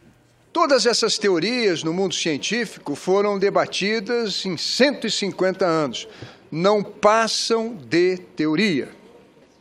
Todas 0.52 0.86
essas 0.86 1.18
teorias 1.18 1.84
no 1.84 1.94
mundo 1.94 2.14
científico 2.16 2.96
foram 2.96 3.38
debatidas 3.38 4.46
em 4.46 4.56
150 4.56 5.66
anos. 5.66 6.08
Não 6.52 6.84
passam 6.84 7.76
de 7.76 8.18
teoria. 8.18 8.90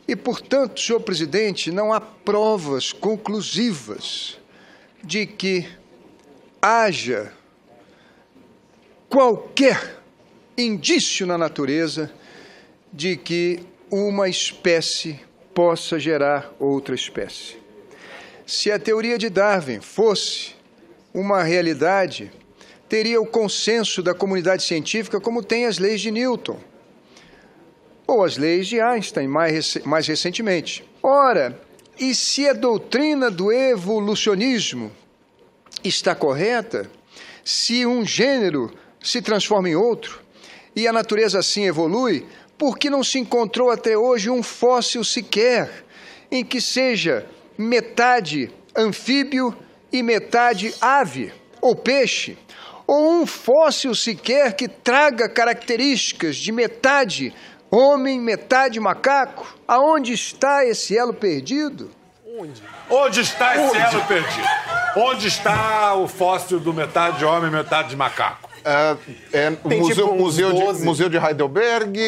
E, 0.07 0.15
portanto, 0.15 0.79
senhor 0.79 0.99
presidente, 0.99 1.71
não 1.71 1.91
há 1.91 1.99
provas 1.99 2.91
conclusivas 2.91 4.37
de 5.03 5.25
que 5.25 5.67
haja 6.61 7.33
qualquer 9.09 10.01
indício 10.57 11.27
na 11.27 11.37
natureza 11.37 12.11
de 12.91 13.17
que 13.17 13.59
uma 13.91 14.29
espécie 14.29 15.19
possa 15.53 15.99
gerar 15.99 16.53
outra 16.59 16.95
espécie. 16.95 17.57
Se 18.45 18.71
a 18.71 18.79
teoria 18.79 19.17
de 19.17 19.29
Darwin 19.29 19.81
fosse 19.81 20.55
uma 21.13 21.43
realidade, 21.43 22.31
teria 22.89 23.21
o 23.21 23.25
consenso 23.25 24.01
da 24.01 24.13
comunidade 24.13 24.63
científica 24.63 25.19
como 25.19 25.43
tem 25.43 25.65
as 25.65 25.77
leis 25.77 26.01
de 26.01 26.11
Newton 26.11 26.59
ou 28.07 28.23
as 28.23 28.37
leis 28.37 28.67
de 28.67 28.79
Einstein 28.79 29.27
mais, 29.27 29.77
mais 29.85 30.07
recentemente. 30.07 30.83
Ora, 31.01 31.59
e 31.99 32.15
se 32.15 32.47
a 32.47 32.53
doutrina 32.53 33.29
do 33.29 33.51
evolucionismo 33.51 34.91
está 35.83 36.15
correta, 36.15 36.89
se 37.43 37.85
um 37.85 38.05
gênero 38.05 38.71
se 39.01 39.21
transforma 39.21 39.69
em 39.69 39.75
outro 39.75 40.21
e 40.75 40.87
a 40.87 40.93
natureza 40.93 41.39
assim 41.39 41.65
evolui, 41.65 42.25
por 42.57 42.77
que 42.77 42.89
não 42.89 43.03
se 43.03 43.19
encontrou 43.19 43.69
até 43.69 43.97
hoje 43.97 44.29
um 44.29 44.41
fóssil 44.41 45.03
sequer 45.03 45.85
em 46.31 46.43
que 46.43 46.61
seja 46.61 47.27
metade 47.57 48.49
anfíbio 48.75 49.55
e 49.91 50.01
metade 50.01 50.73
ave 50.81 51.31
ou 51.61 51.75
peixe? 51.75 52.37
Ou 52.87 53.21
um 53.21 53.25
fóssil 53.25 53.93
sequer 53.95 54.53
que 54.55 54.67
traga 54.67 55.29
características 55.29 56.35
de 56.35 56.51
metade 56.51 57.33
homem, 57.75 58.19
metade 58.19 58.79
macaco? 58.79 59.47
Aonde 59.67 60.13
está 60.13 60.63
esse 60.63 60.95
elo 60.95 61.13
perdido? 61.13 61.89
Onde 62.89 63.19
está 63.21 63.55
esse 63.55 63.77
elo 63.77 64.05
perdido? 64.05 64.47
Onde 64.95 65.27
está 65.27 65.95
o 65.95 66.07
fóssil 66.07 66.59
do 66.59 66.71
metade 66.71 67.25
homem, 67.25 67.49
metade 67.49 67.95
macaco? 67.95 68.52
É, 68.65 68.97
é, 69.33 69.49
o 69.63 69.69
Tem, 69.69 69.79
museu, 69.79 70.05
tipo, 70.07 70.15
museu, 70.17 70.53
de, 70.53 70.59
12. 70.59 70.85
museu 70.85 71.09
de 71.09 71.17
Heidelberg, 71.17 71.99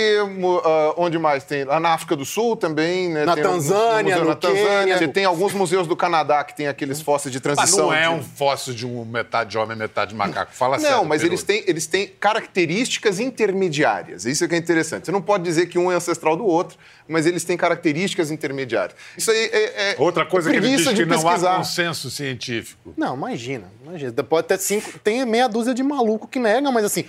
ah, 0.63 0.93
onde 0.97 1.17
mais 1.17 1.43
tem? 1.43 1.63
Lá 1.63 1.79
na 1.79 1.89
África 1.89 2.15
do 2.15 2.25
Sul 2.25 2.55
também, 2.55 3.09
né? 3.09 3.25
Na 3.25 3.33
tem 3.35 3.43
Tanzânia, 3.43 4.23
na 4.23 4.35
Tanzânia. 4.35 4.97
Quênia. 4.97 5.13
Tem 5.13 5.25
alguns 5.25 5.53
museus 5.53 5.87
do 5.87 5.95
Canadá 5.95 6.43
que 6.43 6.55
tem 6.55 6.67
aqueles 6.67 7.01
fósseis 7.01 7.31
de 7.31 7.37
Mas 7.43 7.55
transição. 7.55 7.85
não 7.87 7.93
é 7.93 8.03
de- 8.03 8.09
um 8.09 8.23
fóssil 8.23 8.73
de 8.73 8.85
um 8.85 9.03
metade 9.05 9.57
homem, 9.57 9.75
metade 9.77 10.15
macaco. 10.15 10.53
Fala 10.53 10.79
sério. 10.79 10.97
Não, 10.97 11.05
mas 11.05 11.21
Peru. 11.21 11.33
eles 11.33 11.43
têm, 11.43 11.63
eles 11.67 11.85
têm 11.87 12.07
características 12.19 13.19
intermediárias. 13.19 14.25
Isso 14.25 14.43
é 14.43 14.47
que 14.47 14.55
é 14.55 14.57
interessante. 14.57 15.05
Você 15.05 15.11
não 15.11 15.21
pode 15.21 15.43
dizer 15.43 15.67
que 15.67 15.77
um 15.77 15.91
é 15.91 15.95
ancestral 15.95 16.35
do 16.35 16.45
outro, 16.45 16.77
mas 17.07 17.25
eles 17.25 17.43
têm 17.43 17.55
características 17.57 18.31
intermediárias. 18.31 18.97
Isso 19.17 19.29
aí 19.31 19.49
é. 19.51 19.91
é 19.91 19.95
Outra 19.97 20.25
coisa 20.25 20.49
que 20.49 20.55
ele 20.57 20.69
diz 20.69 20.87
que 20.87 20.93
de 20.93 21.05
não 21.05 21.17
há 21.19 21.23
pesquisar. 21.23 21.57
consenso 21.57 22.09
científico. 22.09 22.93
Não, 22.97 23.15
imagina, 23.15 23.71
imagina. 23.85 24.11
Pode 24.23 24.47
ter 24.47 24.57
cinco. 24.59 24.99
Tem 24.99 25.25
meia 25.25 25.47
dúzia 25.47 25.73
de 25.73 25.83
maluco 25.83 26.27
que 26.27 26.39
negam, 26.45 26.71
mas 26.71 26.85
assim. 26.85 27.05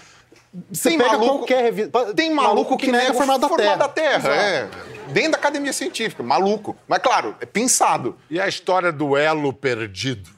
Você 0.70 0.88
Tem 0.88 0.98
pega 0.98 1.10
maluco- 1.12 1.38
qualquer 1.38 1.62
revista. 1.64 2.14
Tem 2.14 2.32
maluco, 2.32 2.76
que, 2.78 2.90
nega 2.90 3.12
o 3.12 3.14
formato 3.14 3.40
da 3.40 3.56
Terra. 3.56 3.76
da 3.76 3.88
Terra. 3.88 4.34
É. 4.34 4.68
Dentro 5.08 5.32
da 5.32 5.38
academia 5.38 5.72
científica, 5.72 6.22
maluco. 6.22 6.74
Mas 6.88 6.98
claro, 7.00 7.36
é 7.40 7.46
pensado. 7.46 8.16
E 8.30 8.40
a 8.40 8.48
história 8.48 8.90
do 8.90 9.16
elo 9.16 9.52
perdido? 9.52 10.30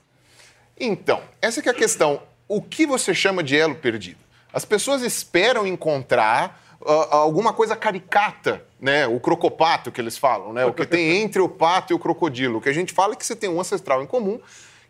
Então, 0.78 1.20
essa 1.40 1.62
que 1.62 1.68
é 1.68 1.72
a 1.72 1.74
questão. 1.74 2.20
O 2.48 2.60
que 2.62 2.86
você 2.86 3.14
chama 3.14 3.42
de 3.42 3.56
elo 3.56 3.74
perdido? 3.76 4.18
As 4.52 4.64
pessoas 4.64 5.02
esperam 5.02 5.66
encontrar 5.66 6.60
ah, 6.84 7.16
alguma 7.16 7.52
coisa 7.52 7.76
caricata, 7.76 8.64
né? 8.80 9.06
O 9.06 9.20
crocopato 9.20 9.92
que 9.92 10.00
eles 10.00 10.16
falam, 10.16 10.52
né? 10.52 10.64
O 10.64 10.72
que 10.72 10.86
tem 10.86 11.18
entre 11.22 11.40
o 11.40 11.48
pato 11.48 11.92
e 11.92 11.94
o 11.94 11.98
crocodilo. 11.98 12.58
O 12.58 12.60
que 12.60 12.68
a 12.68 12.72
gente 12.72 12.92
fala 12.92 13.12
é 13.12 13.16
que 13.16 13.24
você 13.26 13.36
tem 13.36 13.48
um 13.50 13.60
ancestral 13.60 14.02
em 14.02 14.06
comum 14.06 14.40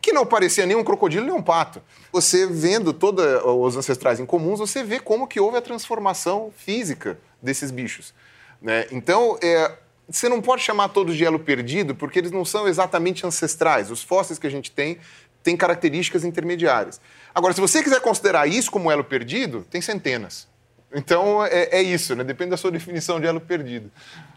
que 0.00 0.12
não 0.12 0.24
parecia 0.24 0.64
nem 0.64 0.76
um 0.76 0.84
crocodilo 0.84 1.26
nem 1.26 1.34
um 1.34 1.42
pato. 1.42 1.82
Você 2.12 2.46
vendo 2.46 2.92
todos 2.92 3.24
os 3.44 3.76
ancestrais 3.76 4.20
em 4.20 4.26
comuns, 4.26 4.58
você 4.58 4.82
vê 4.82 5.00
como 5.00 5.26
que 5.26 5.40
houve 5.40 5.56
a 5.56 5.62
transformação 5.62 6.52
física 6.56 7.18
desses 7.42 7.70
bichos. 7.70 8.14
Né? 8.60 8.86
Então, 8.90 9.38
é, 9.42 9.76
você 10.08 10.28
não 10.28 10.40
pode 10.40 10.62
chamar 10.62 10.88
todos 10.88 11.16
de 11.16 11.24
elo 11.24 11.38
perdido, 11.38 11.94
porque 11.94 12.18
eles 12.18 12.30
não 12.30 12.44
são 12.44 12.66
exatamente 12.66 13.26
ancestrais. 13.26 13.90
Os 13.90 14.02
fósseis 14.02 14.38
que 14.38 14.46
a 14.46 14.50
gente 14.50 14.70
tem 14.70 14.98
têm 15.42 15.56
características 15.56 16.24
intermediárias. 16.24 17.00
Agora, 17.34 17.54
se 17.54 17.60
você 17.60 17.82
quiser 17.82 18.00
considerar 18.00 18.46
isso 18.46 18.70
como 18.70 18.90
elo 18.90 19.04
perdido, 19.04 19.64
tem 19.70 19.80
centenas. 19.80 20.47
Então, 20.94 21.44
é, 21.44 21.68
é 21.70 21.82
isso, 21.82 22.16
né? 22.16 22.24
depende 22.24 22.50
da 22.50 22.56
sua 22.56 22.70
definição 22.70 23.20
de 23.20 23.26
elo 23.26 23.40
perdido. 23.40 23.90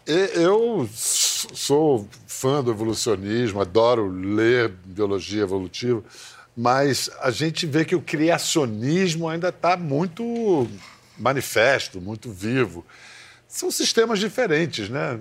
Eu 0.06 0.90
sou 0.94 2.08
fã 2.28 2.64
do 2.64 2.72
evolucionismo, 2.72 3.62
adoro 3.62 4.10
ler 4.10 4.70
biologia 4.84 5.44
evolutiva, 5.44 6.04
mas 6.56 7.10
a 7.22 7.32
gente 7.32 7.66
vê 7.66 7.86
que 7.86 7.96
o 7.96 8.02
criacionismo 8.02 9.30
ainda 9.30 9.50
está 9.50 9.78
muito 9.78 10.68
manifesto, 11.18 12.02
muito 12.02 12.32
vivo. 12.32 12.86
São 13.48 13.72
sistemas 13.72 14.20
diferentes, 14.20 14.90
né? 14.90 15.20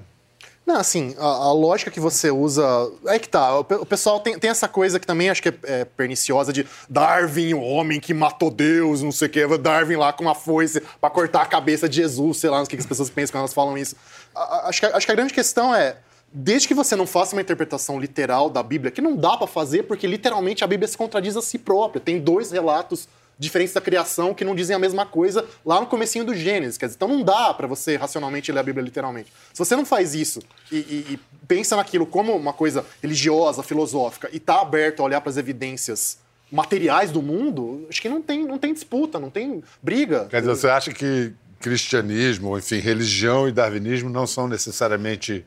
Não, 0.71 0.79
assim, 0.79 1.17
a, 1.19 1.25
a 1.25 1.53
lógica 1.53 1.91
que 1.91 1.99
você 1.99 2.31
usa. 2.31 2.63
É 3.07 3.19
que 3.19 3.29
tá. 3.29 3.59
O, 3.59 3.61
o 3.61 3.87
pessoal 3.87 4.21
tem, 4.21 4.39
tem 4.39 4.51
essa 4.51 4.69
coisa 4.69 5.01
que 5.01 5.07
também 5.07 5.29
acho 5.29 5.43
que 5.43 5.49
é, 5.49 5.55
é 5.65 5.85
perniciosa 5.85 6.53
de 6.53 6.65
Darwin, 6.89 7.55
o 7.55 7.61
homem 7.61 7.99
que 7.99 8.15
matou 8.15 8.53
Deus, 8.53 9.03
não 9.03 9.11
sei 9.11 9.27
o 9.27 9.31
quê. 9.31 9.59
Darwin 9.59 9.97
lá 9.97 10.13
com 10.13 10.23
uma 10.23 10.35
foice 10.35 10.81
pra 11.01 11.11
cortar 11.11 11.43
a 11.43 11.47
cabeça 11.47 11.89
de 11.89 11.97
Jesus, 11.97 12.39
sei 12.39 12.51
lá, 12.51 12.63
o 12.63 12.67
que 12.67 12.77
as 12.77 12.87
pessoas 12.87 13.11
pensam 13.11 13.33
quando 13.33 13.41
elas 13.41 13.53
falam 13.55 13.77
isso. 13.77 13.97
A- 14.33 14.69
acho, 14.69 14.79
que, 14.81 14.87
acho 14.87 15.07
que 15.07 15.13
a 15.13 15.15
grande 15.17 15.35
questão 15.35 15.75
é. 15.75 15.97
Desde 16.33 16.69
que 16.69 16.75
você 16.75 16.95
não 16.95 17.09
faça 17.09 17.35
uma 17.35 17.43
interpretação 17.43 17.99
literal 17.99 18.49
da 18.49 18.63
Bíblia, 18.63 18.93
que 18.93 19.01
não 19.01 19.17
dá 19.17 19.37
pra 19.37 19.49
fazer, 19.49 19.83
porque 19.83 20.07
literalmente 20.07 20.63
a 20.63 20.67
Bíblia 20.69 20.87
se 20.87 20.97
contradiz 20.97 21.37
a 21.37 21.43
si 21.43 21.59
própria. 21.59 22.01
Tem 22.01 22.21
dois 22.21 22.53
relatos 22.53 23.09
diferentes 23.41 23.73
da 23.75 23.81
criação 23.81 24.35
que 24.35 24.45
não 24.45 24.55
dizem 24.55 24.77
a 24.77 24.79
mesma 24.79 25.05
coisa 25.07 25.45
lá 25.67 25.81
no 25.81 25.87
comecinho 25.87 26.25
do 26.25 26.35
Gênesis. 26.35 26.77
Quer 26.77 26.87
dizer, 26.87 26.97
então 26.97 27.09
não 27.09 27.23
dá 27.25 27.53
pra 27.55 27.67
você 27.67 27.97
racionalmente 27.97 28.53
ler 28.53 28.61
a 28.61 28.63
Bíblia 28.63 28.85
literalmente. 28.85 29.33
Se 29.53 29.59
você 29.59 29.75
não 29.75 29.85
faz 29.87 30.15
isso 30.15 30.41
e, 30.71 30.77
e- 30.77 31.07
e 31.15 31.21
pensa 31.49 31.75
naquilo 31.75 32.05
como 32.07 32.37
uma 32.37 32.53
coisa 32.53 32.85
religiosa, 33.03 33.63
filosófica, 33.63 34.29
e 34.33 34.39
tá 34.39 34.61
aberto 34.61 35.01
a 35.01 35.05
olhar 35.07 35.21
para 35.23 35.31
as 35.31 35.37
evidências 35.39 36.19
materiais 36.53 37.11
do 37.11 37.23
mundo, 37.23 37.87
acho 37.89 38.03
que 38.03 38.09
não 38.09 38.21
tem, 38.21 38.45
não 38.45 38.59
tem 38.59 38.75
disputa, 38.75 39.19
não 39.19 39.31
tem 39.31 39.65
briga. 39.83 40.27
Quer 40.29 40.41
dizer, 40.41 40.55
você 40.55 40.69
acha 40.69 40.93
que 40.93 41.33
cristianismo, 41.61 42.59
enfim, 42.59 42.79
religião 42.79 43.49
e 43.49 43.53
darwinismo 43.53 44.11
não 44.11 44.27
são 44.27 44.47
necessariamente 44.49 45.45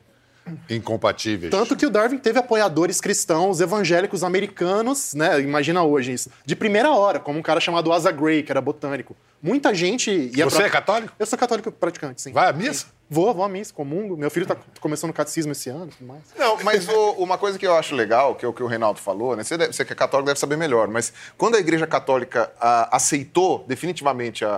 incompatíveis? 0.68 1.50
Tanto 1.50 1.76
que 1.76 1.86
o 1.86 1.90
Darwin 1.90 2.18
teve 2.18 2.38
apoiadores 2.38 3.00
cristãos 3.00 3.60
evangélicos 3.60 4.22
americanos, 4.24 5.14
né? 5.14 5.40
Imagina 5.40 5.82
hoje 5.82 6.12
isso. 6.12 6.30
De 6.44 6.54
primeira 6.56 6.92
hora, 6.92 7.18
como 7.18 7.38
um 7.38 7.42
cara 7.42 7.60
chamado 7.60 7.92
Asa 7.92 8.10
Gray, 8.10 8.42
que 8.42 8.52
era 8.52 8.60
botânico. 8.60 9.16
Muita 9.42 9.74
gente 9.74 10.10
ia 10.34 10.44
Você 10.44 10.56
pra- 10.56 10.66
é 10.66 10.70
católico? 10.70 11.12
Eu 11.18 11.26
sou 11.26 11.38
católico 11.38 11.70
praticante, 11.70 12.22
sim. 12.22 12.32
Vai 12.32 12.48
à 12.48 12.52
missa? 12.52 12.86
Vou, 13.10 13.34
vou 13.34 13.44
à 13.44 13.48
missa, 13.48 13.72
comungo. 13.74 14.16
Meu 14.16 14.30
filho 14.30 14.46
tá 14.46 14.56
começando 14.80 15.10
o 15.10 15.12
catecismo 15.12 15.52
esse 15.52 15.68
ano 15.68 15.88
e 15.92 15.96
tudo 15.96 16.06
mais. 16.08 16.22
Não, 16.38 16.56
mas 16.64 16.88
o- 16.88 17.10
uma 17.18 17.36
coisa 17.36 17.58
que 17.58 17.66
eu 17.66 17.74
acho 17.76 17.94
legal, 17.94 18.34
que 18.34 18.44
é 18.46 18.48
o 18.48 18.52
que 18.54 18.62
o 18.62 18.66
Reinaldo 18.66 18.98
falou, 18.98 19.36
né? 19.36 19.44
Você, 19.44 19.58
deve- 19.58 19.72
você 19.74 19.84
que 19.84 19.92
é 19.92 19.96
católico 19.96 20.26
deve 20.26 20.40
saber 20.40 20.56
melhor, 20.56 20.88
mas 20.88 21.12
quando 21.36 21.56
a 21.56 21.58
Igreja 21.60 21.86
Católica 21.86 22.50
ah, 22.58 22.88
aceitou 22.96 23.62
definitivamente 23.68 24.44
a, 24.46 24.54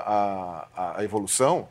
a- 0.76 0.94
a 0.98 1.04
evolução, 1.04 1.68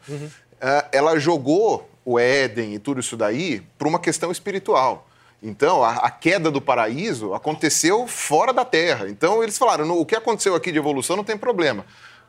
ah, 0.61 0.85
ela 0.91 1.17
jogou 1.17 1.89
o 2.05 2.17
Éden 2.19 2.75
e 2.75 2.79
tudo 2.79 2.99
isso 2.99 3.17
daí 3.17 3.61
para 3.77 3.87
uma 3.87 3.99
questão 3.99 4.31
espiritual. 4.31 5.07
Então, 5.43 5.83
a, 5.83 5.95
a 5.95 6.09
queda 6.11 6.49
do 6.49 6.61
paraíso 6.61 7.33
aconteceu 7.33 8.07
fora 8.07 8.53
da 8.53 8.63
Terra. 8.63 9.09
Então, 9.09 9.43
eles 9.43 9.57
falaram: 9.57 9.85
"No- 9.85 9.99
o 9.99 10.05
que 10.05 10.15
aconteceu 10.15 10.55
aqui 10.55 10.71
de 10.71 10.77
evolução 10.77 11.15
não 11.17 11.23
tem 11.23 11.37
problema. 11.37 11.85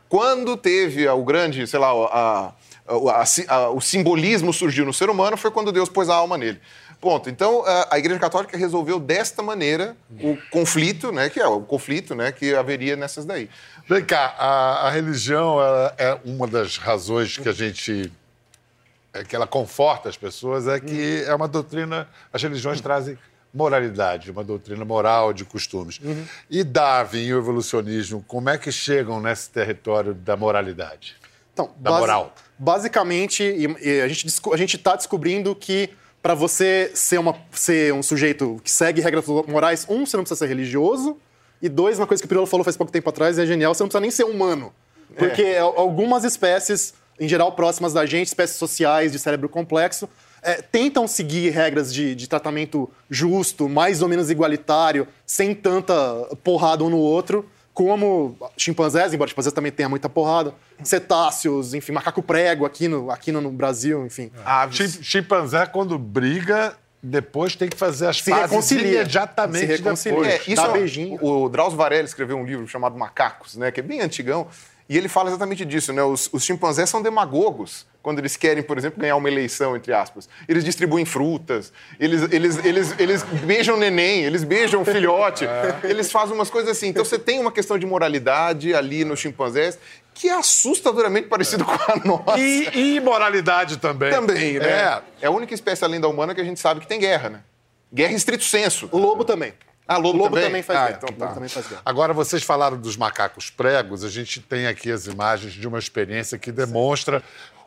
Quando 0.09 0.57
teve 0.57 1.09
o 1.09 1.25
grande, 1.25 1.67
sei 1.67 1.79
lá, 1.79 1.89
a- 1.91 2.53
a- 2.89 3.71
o 3.71 3.81
simbolismo 3.81 4.53
surgiu 4.53 4.85
no 4.87 4.93
ser 4.93 5.11
humano, 5.11 5.37
foi 5.37 5.51
quando 5.51 5.73
Deus 5.73 5.89
pôs 5.89 6.09
a 6.09 6.15
alma 6.15 6.37
nele. 6.39 6.61
Ponto. 7.01 7.29
Então, 7.29 7.63
a- 7.91 7.99
Igreja 7.99 8.19
Católica 8.21 8.57
resolveu 8.57 8.99
desta 8.99 9.43
maneira 9.43 9.97
o 10.21 10.37
conflito, 10.51 11.13
né, 11.13 11.29
que 11.29 11.39
é 11.41 11.47
o 11.47 11.61
conflito 11.61 12.15
né, 12.15 12.33
que 12.33 12.55
haveria 12.55 12.97
nessas 12.97 13.25
daí. 13.25 13.51
Vem 13.89 14.05
cá, 14.05 14.35
a, 14.39 14.91
religião 14.91 15.59
é 15.99 16.19
uma 16.25 16.47
das 16.47 16.77
razões 16.79 17.37
que 17.37 17.49
a 17.49 17.53
gente. 17.53 18.11
É 19.21 19.25
que 19.25 19.35
ela 19.37 19.47
conforta 19.47 20.09
as 20.09 20.17
pessoas, 20.17 20.67
é 20.69 20.79
que 20.81 21.23
é 21.27 21.35
uma 21.35 21.49
doutrina. 21.49 22.09
As 22.33 22.43
religiões 22.43 22.81
trazem 22.81 23.19
moralidade, 23.53 24.31
uma 24.31 24.45
doutrina 24.45 24.85
moral 24.85 25.33
de 25.33 25.45
costumes. 25.45 25.99
E 26.51 26.63
Darwin 26.63 27.25
e 27.25 27.35
o 27.35 27.39
evolucionismo, 27.39 28.23
como 28.29 28.51
é 28.51 28.59
que 28.59 28.71
chegam 28.71 29.21
nesse 29.21 29.49
território 29.51 30.13
da 30.13 30.37
moralidade? 30.37 31.17
Então, 31.55 31.71
Da 31.79 31.91
moral. 32.01 32.35
Basicamente, 32.59 33.43
e- 33.43 33.77
e 33.89 34.01
a 34.03 34.09
gente 34.09 34.27
a 34.53 34.57
gente 34.57 34.77
está 34.77 34.95
descobrindo 34.95 35.55
que 35.55 35.89
para 36.23 36.35
você 36.35 36.91
ser, 36.95 37.19
uma, 37.19 37.35
ser 37.53 37.95
um 37.95 38.03
sujeito 38.03 38.61
que 38.65 38.71
segue 38.71 39.01
regras 39.01 39.25
morais, 39.47 39.87
um, 39.89 40.05
você 40.05 40.17
não 40.17 40.25
precisa 40.25 40.39
ser 40.41 40.47
religioso, 40.49 41.17
e 41.63 41.69
dois, 41.69 41.99
uma 41.99 42.07
coisa 42.07 42.21
que 42.23 42.27
o 42.27 42.29
Pirolo 42.29 42.47
falou 42.47 42.65
faz 42.65 42.77
pouco 42.77 42.93
tempo 42.93 43.09
atrás 43.09 43.39
e 43.39 43.43
é 43.43 43.47
genial, 43.47 43.73
você 43.75 43.83
não 43.83 43.89
precisa 43.89 44.01
nem 44.01 44.11
ser 44.11 44.25
humano. 44.25 44.75
Porque 45.17 45.43
al- 45.59 45.79
algumas 45.79 46.25
espécies, 46.25 46.93
em 47.19 47.29
geral 47.29 47.53
próximas 47.53 47.93
da 47.93 48.05
gente, 48.07 48.27
espécies 48.29 48.57
sociais 48.57 49.13
de 49.13 49.19
cérebro 49.19 49.49
complexo, 49.49 50.09
é, 50.43 50.55
tentam 50.63 51.07
seguir 51.09 51.51
regras 51.51 51.93
de, 51.93 52.15
de 52.15 52.29
tratamento 52.29 52.89
justo, 53.11 53.69
mais 53.69 54.03
ou 54.03 54.09
menos 54.09 54.31
igualitário, 54.31 55.09
sem 55.27 55.55
tanta 55.55 55.95
porrada 56.45 56.85
um 56.85 56.91
no 56.91 56.99
outro, 56.99 57.49
como 57.75 58.37
chimpanzés, 58.57 59.13
embora 59.13 59.29
chimpanzés 59.29 59.53
também 59.53 59.71
tenha 59.73 59.89
muita 59.89 60.09
porrada, 60.09 60.55
cetáceos, 60.83 61.75
enfim, 61.75 61.93
macaco 61.93 62.23
prego 62.23 62.65
aqui 62.65 62.89
no, 62.89 63.11
aqui 63.11 63.31
no, 63.33 63.41
no 63.41 63.51
Brasil, 63.51 64.07
enfim. 64.07 64.31
Chim- 64.71 65.03
Chimpanzé, 65.03 65.67
quando 65.67 65.99
briga, 65.99 66.75
depois 67.03 67.55
tem 67.55 67.69
que 67.69 67.77
fazer 67.77 68.07
as 68.07 68.23
Se 68.23 68.31
pazes 68.31 68.51
reconcilia. 68.51 69.01
imediatamente 69.03 69.67
Se 69.67 69.73
reconcilia. 69.77 70.19
depois. 70.21 70.49
É, 70.49 70.53
isso 70.53 70.63
Dá 70.63 70.69
beijinho. 70.69 71.19
O 71.23 71.49
Drauzio 71.49 71.77
Varela 71.77 72.05
escreveu 72.07 72.37
um 72.39 72.45
livro 72.45 72.67
chamado 72.67 72.97
Macacos, 72.97 73.57
né, 73.57 73.71
que 73.71 73.81
é 73.81 73.83
bem 73.83 74.01
antigão, 74.01 74.47
e 74.89 74.97
ele 74.97 75.09
fala 75.09 75.29
exatamente 75.31 75.65
disso, 75.65 75.93
né? 75.93 76.03
Os, 76.03 76.29
os 76.33 76.45
chimpanzés 76.45 76.89
são 76.89 77.03
demagogos 77.03 77.87
quando 78.03 78.21
eles 78.21 78.37
querem, 78.37 78.63
por 78.63 78.79
exemplo, 78.79 79.01
ganhar 79.01 79.17
uma 79.17 79.29
eleição, 79.29 79.77
entre 79.77 79.93
aspas. 79.93 80.29
Eles 80.47 80.65
distribuem 80.65 81.05
frutas, 81.05 81.73
eles, 81.99 82.23
eles, 82.31 82.65
eles, 82.65 82.95
eles 83.01 83.23
beijam 83.45 83.77
neném, 83.77 84.23
eles 84.23 84.45
beijam 84.45 84.85
filhote, 84.85 85.45
eles 85.83 86.13
fazem 86.13 86.35
umas 86.35 86.49
coisas 86.49 86.71
assim. 86.71 86.89
Então 86.89 87.05
você 87.05 87.19
tem 87.19 87.41
uma 87.41 87.51
questão 87.51 87.77
de 87.77 87.85
moralidade 87.85 88.73
ali 88.75 89.05
nos 89.05 89.19
chimpanzés 89.19 89.77
que 90.15 90.29
é 90.29 90.35
assustadoramente 90.35 91.29
parecido 91.29 91.65
com 91.65 91.73
a 91.73 91.97
nossa. 92.03 92.39
E, 92.39 92.97
e 92.97 93.01
moralidade 93.01 93.77
também. 93.77 94.11
Também, 94.11 94.59
né? 94.59 94.69
É. 94.69 95.03
É 95.23 95.27
a 95.27 95.31
única 95.31 95.53
espécie 95.53 95.85
além 95.85 96.01
da 96.01 96.09
humana 96.09 96.35
que 96.35 96.41
a 96.41 96.45
gente 96.45 96.59
sabe 96.59 96.81
que 96.81 96.87
tem 96.87 96.99
guerra, 96.99 97.29
né? 97.29 97.41
Guerra 97.93 98.13
em 98.13 98.17
estrito 98.17 98.45
senso. 98.45 98.89
O 98.93 98.99
lobo 98.99 99.25
também. 99.25 99.53
Ah, 99.89 99.97
lobo, 99.99 100.19
lobo 100.19 100.31
também? 100.31 100.45
também 100.45 100.63
faz 100.63 100.79
ah, 100.79 100.87
guerra. 100.87 101.01
Então 101.03 101.17
tá. 101.17 101.35
também 101.35 101.49
faz 101.49 101.67
guerra. 101.69 101.83
Agora, 101.85 102.13
vocês 102.13 102.43
falaram 102.43 102.77
dos 102.77 102.97
macacos 102.97 103.51
pregos, 103.51 104.03
a 104.05 104.09
gente 104.09 104.41
tem 104.41 104.67
aqui 104.67 104.91
as 104.91 105.07
imagens 105.07 105.53
de 105.53 105.67
uma 105.69 105.79
experiência 105.79 106.37
que 106.39 106.51
demonstra 106.51 107.23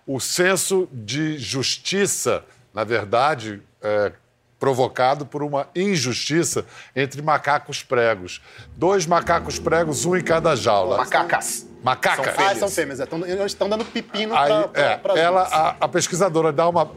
o 0.05 0.19
senso 0.19 0.87
de 0.91 1.37
justiça, 1.37 2.43
na 2.73 2.83
verdade, 2.83 3.61
é, 3.81 4.11
provocado 4.59 5.25
por 5.25 5.41
uma 5.41 5.67
injustiça 5.75 6.65
entre 6.95 7.21
macacos 7.21 7.81
pregos. 7.83 8.41
Dois 8.75 9.05
macacos 9.05 9.57
pregos, 9.57 10.03
um 10.05 10.15
em 10.15 10.21
cada 10.21 10.55
jaula. 10.55 10.97
Macacas. 10.97 11.65
Macacas. 11.81 12.25
São 12.25 12.33
Ah, 12.33 12.37
fêmeas. 12.37 12.57
são 12.59 12.69
fêmeas, 12.69 12.99
é. 12.99 13.05
Tão- 13.05 13.25
Eles 13.25 13.45
estão 13.45 13.69
dando 13.69 13.85
pepino 13.85 14.33
pra, 14.35 14.67
pra, 14.67 15.13
é, 15.15 15.19
ela, 15.21 15.43
a, 15.43 15.75
a 15.79 15.87
pesquisadora 15.87 16.51
dá 16.51 16.67
uma 16.67 16.91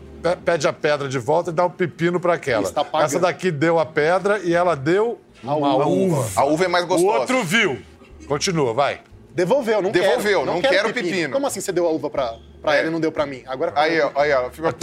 pede 0.45 0.69
a 0.69 0.73
pedra 0.73 1.09
de 1.09 1.19
volta 1.19 1.51
e 1.51 1.53
dá 1.53 1.65
um 1.67 1.71
pepino 1.71 2.19
para 2.21 2.35
aquela. 2.35 2.63
Isso, 2.63 2.73
tá. 2.73 2.87
Essa 3.03 3.19
daqui 3.19 3.51
deu 3.51 3.79
a 3.79 3.87
pedra 3.87 4.39
e 4.43 4.55
ela 4.55 4.75
deu 4.77 5.21
uma 5.43 5.87
uva. 5.87 6.29
A 6.37 6.45
uva 6.45 6.65
é 6.65 6.69
mais 6.69 6.85
O 6.85 6.89
gostosa. 6.89 7.19
outro 7.19 7.43
viu. 7.45 7.81
Continua, 8.27 8.73
vai. 8.73 9.01
Devolveu, 9.35 9.81
não 9.81 9.91
Devolveu, 9.91 10.41
quero. 10.41 10.53
não 10.53 10.61
quero 10.61 10.93
pepino. 10.93 11.33
Como 11.33 11.47
assim 11.47 11.61
você 11.61 11.73
deu 11.73 11.87
a 11.87 11.91
uva 11.91 12.11
pra, 12.11 12.35
pra 12.61 12.77
É. 12.77 12.81
ela 12.81 12.89
e 12.89 12.91
não 12.91 13.01
deu 13.01 13.11
pra 13.11 13.25
mim? 13.25 13.43
Agora 13.47 13.73
Aí, 13.75 13.99
ó, 13.99 14.11
aí, 14.15 14.31
ó. 14.31 14.51
Fica... 14.51 14.75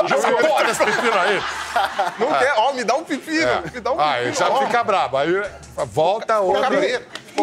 Olha 0.52 0.72
esse 0.72 0.84
pepino 0.84 1.14
aí. 1.14 1.40
Não 2.20 2.28
quer, 2.40 2.54
ó, 2.58 2.74
me 2.74 2.84
dá 2.84 2.96
um 2.96 3.04
pepino, 3.04 3.48
me 3.72 3.80
dá 3.80 3.94
um 3.94 4.00
Ah, 4.00 4.20
ele 4.22 4.32
pepino. 4.32 4.48
já 4.48 4.50
ó. 4.54 4.66
fica 4.66 4.84
brabo. 4.84 5.18
Aí 5.18 5.28
volta 5.86 6.40
outra. 6.40 6.68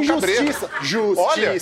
Cabreiro. 0.04 0.46
Justiça, 0.46 0.70
justiça, 0.82 1.20
Olha, 1.20 1.52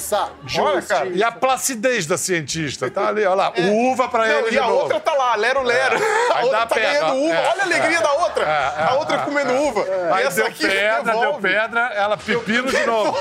justiça. 0.76 0.94
cara, 0.94 1.08
E 1.08 1.22
a 1.22 1.30
placidez 1.32 2.06
da 2.06 2.16
cientista, 2.16 2.90
tá 2.90 3.08
ali, 3.08 3.24
olha 3.24 3.34
lá. 3.34 3.52
Uva 3.56 4.08
pra 4.08 4.26
Não, 4.26 4.38
ele 4.40 4.48
e 4.48 4.50
de 4.52 4.58
a 4.58 4.62
novo. 4.62 4.74
outra 4.82 5.00
tá 5.00 5.12
lá, 5.14 5.34
lero, 5.36 5.62
lero. 5.62 5.96
A 6.32 6.38
Aí 6.38 6.44
outra 6.44 6.58
tá 6.66 6.74
pedra, 6.74 6.90
ganhando 6.92 7.14
uva. 7.16 7.34
é, 7.34 7.48
Olha 7.48 7.62
a 7.62 7.64
alegria 7.64 8.00
da 8.00 8.12
outra. 8.12 8.74
a 8.88 8.94
outra 8.94 9.18
comendo 9.18 9.52
uva. 9.54 9.84
Aí 10.14 10.24
e 10.24 10.26
essa 10.26 10.36
deu 10.42 10.52
pedra, 10.52 11.02
deu 11.02 11.20
devolve. 11.20 11.42
pedra, 11.42 11.80
ela 11.94 12.16
pepino 12.16 12.70
de 12.70 12.86
novo. 12.86 13.16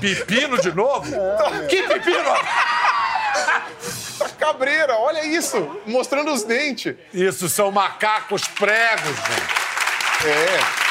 Pepino 0.00 0.58
de 0.60 0.72
novo? 0.72 1.06
Que 1.68 1.82
pepino? 1.82 2.24
Tá 4.18 4.28
cabreira, 4.38 4.96
olha 4.98 5.24
isso. 5.24 5.78
Mostrando 5.86 6.32
os 6.32 6.42
dentes. 6.42 6.94
Isso 7.12 7.48
são 7.48 7.70
macacos 7.70 8.42
pregos, 8.48 9.16
gente. 9.16 10.26
É. 10.26 10.85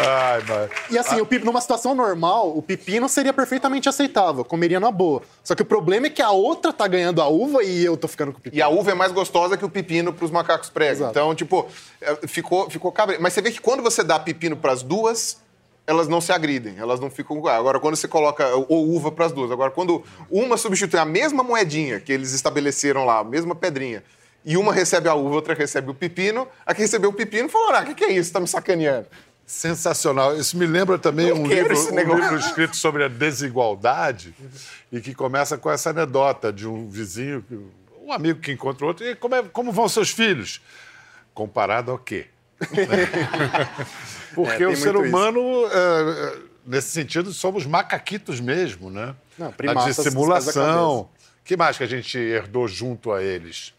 Ai. 0.00 0.68
E 0.90 0.98
assim, 0.98 1.20
o 1.20 1.26
pep- 1.26 1.44
numa 1.44 1.60
situação 1.60 1.94
normal, 1.94 2.56
o 2.56 2.62
pepino 2.62 3.08
seria 3.08 3.32
perfeitamente 3.32 3.88
aceitável, 3.88 4.44
comeria 4.44 4.80
na 4.80 4.90
boa. 4.90 5.22
Só 5.44 5.54
que 5.54 5.62
o 5.62 5.64
problema 5.64 6.06
é 6.06 6.10
que 6.10 6.22
a 6.22 6.30
outra 6.30 6.72
tá 6.72 6.86
ganhando 6.88 7.20
a 7.20 7.28
uva 7.28 7.62
e 7.62 7.84
eu 7.84 7.96
tô 7.96 8.08
ficando 8.08 8.32
com 8.32 8.38
o 8.38 8.40
pepino. 8.42 8.58
E 8.58 8.62
a 8.62 8.68
uva 8.68 8.90
é 8.92 8.94
mais 8.94 9.12
gostosa 9.12 9.56
que 9.56 9.64
o 9.64 9.68
pepino 9.70 10.12
pros 10.12 10.30
macacos 10.30 10.70
pregos. 10.70 11.08
Então, 11.10 11.34
tipo, 11.34 11.66
é, 12.00 12.26
ficou, 12.26 12.70
ficou 12.70 12.90
cabreiro. 12.90 13.22
Mas 13.22 13.32
você 13.34 13.42
vê 13.42 13.50
que 13.50 13.60
quando 13.60 13.82
você 13.82 14.02
dá 14.02 14.18
pepino 14.18 14.56
pras 14.56 14.82
duas, 14.82 15.38
elas 15.86 16.08
não 16.08 16.20
se 16.20 16.32
agridem, 16.32 16.76
elas 16.78 16.98
não 17.00 17.10
ficam. 17.10 17.46
Agora, 17.46 17.78
quando 17.78 17.96
você 17.96 18.08
coloca 18.08 18.46
ou 18.68 18.88
uva 18.88 19.12
pras 19.12 19.32
duas, 19.32 19.50
agora 19.50 19.70
quando 19.70 20.02
uma 20.30 20.56
substitui 20.56 20.98
a 20.98 21.04
mesma 21.04 21.42
moedinha 21.42 22.00
que 22.00 22.12
eles 22.12 22.32
estabeleceram 22.32 23.04
lá, 23.04 23.18
a 23.18 23.24
mesma 23.24 23.54
pedrinha, 23.54 24.02
e 24.44 24.56
uma 24.56 24.72
recebe 24.72 25.08
a 25.08 25.14
uva, 25.14 25.34
outra 25.36 25.54
recebe 25.54 25.90
o 25.90 25.94
pepino, 25.94 26.48
a 26.66 26.74
que 26.74 26.80
recebeu 26.80 27.10
o 27.10 27.12
pepino 27.12 27.48
falou: 27.48 27.70
ah, 27.74 27.80
o 27.82 27.84
que, 27.86 27.94
que 27.94 28.04
é 28.04 28.12
isso? 28.12 28.32
Tá 28.32 28.40
me 28.40 28.46
sacaneando. 28.48 29.06
Sensacional. 29.46 30.36
Isso 30.36 30.56
me 30.56 30.66
lembra 30.66 30.98
também 30.98 31.32
um 31.32 31.46
livro, 31.46 31.74
um 31.92 31.98
livro 31.98 32.36
escrito 32.38 32.76
sobre 32.76 33.04
a 33.04 33.08
desigualdade 33.08 34.34
e 34.90 35.00
que 35.00 35.14
começa 35.14 35.58
com 35.58 35.70
essa 35.70 35.90
anedota 35.90 36.52
de 36.52 36.66
um 36.66 36.88
vizinho, 36.88 37.44
um 38.04 38.12
amigo 38.12 38.40
que 38.40 38.50
encontra 38.52 38.86
outro. 38.86 39.04
E 39.04 39.14
como, 39.14 39.34
é- 39.34 39.42
como 39.42 39.70
vão 39.72 39.88
seus 39.88 40.10
filhos? 40.10 40.60
Comparado 41.34 41.90
ao 41.90 41.98
quê? 41.98 42.26
Porque 44.34 44.62
É, 44.62 44.68
o 44.68 44.76
ser 44.76 44.96
humano, 44.96 45.40
é, 45.66 46.38
nesse 46.66 46.88
sentido, 46.90 47.32
somos 47.32 47.66
macaquitos 47.66 48.40
mesmo, 48.40 48.90
né? 48.90 49.14
Não, 49.38 49.50
da 49.50 49.84
dissimulação. 49.86 51.08
que 51.44 51.56
mais 51.56 51.76
que 51.76 51.84
a 51.84 51.86
gente 51.86 52.16
herdou 52.18 52.66
junto 52.68 53.12
a 53.12 53.22
eles? 53.22 53.74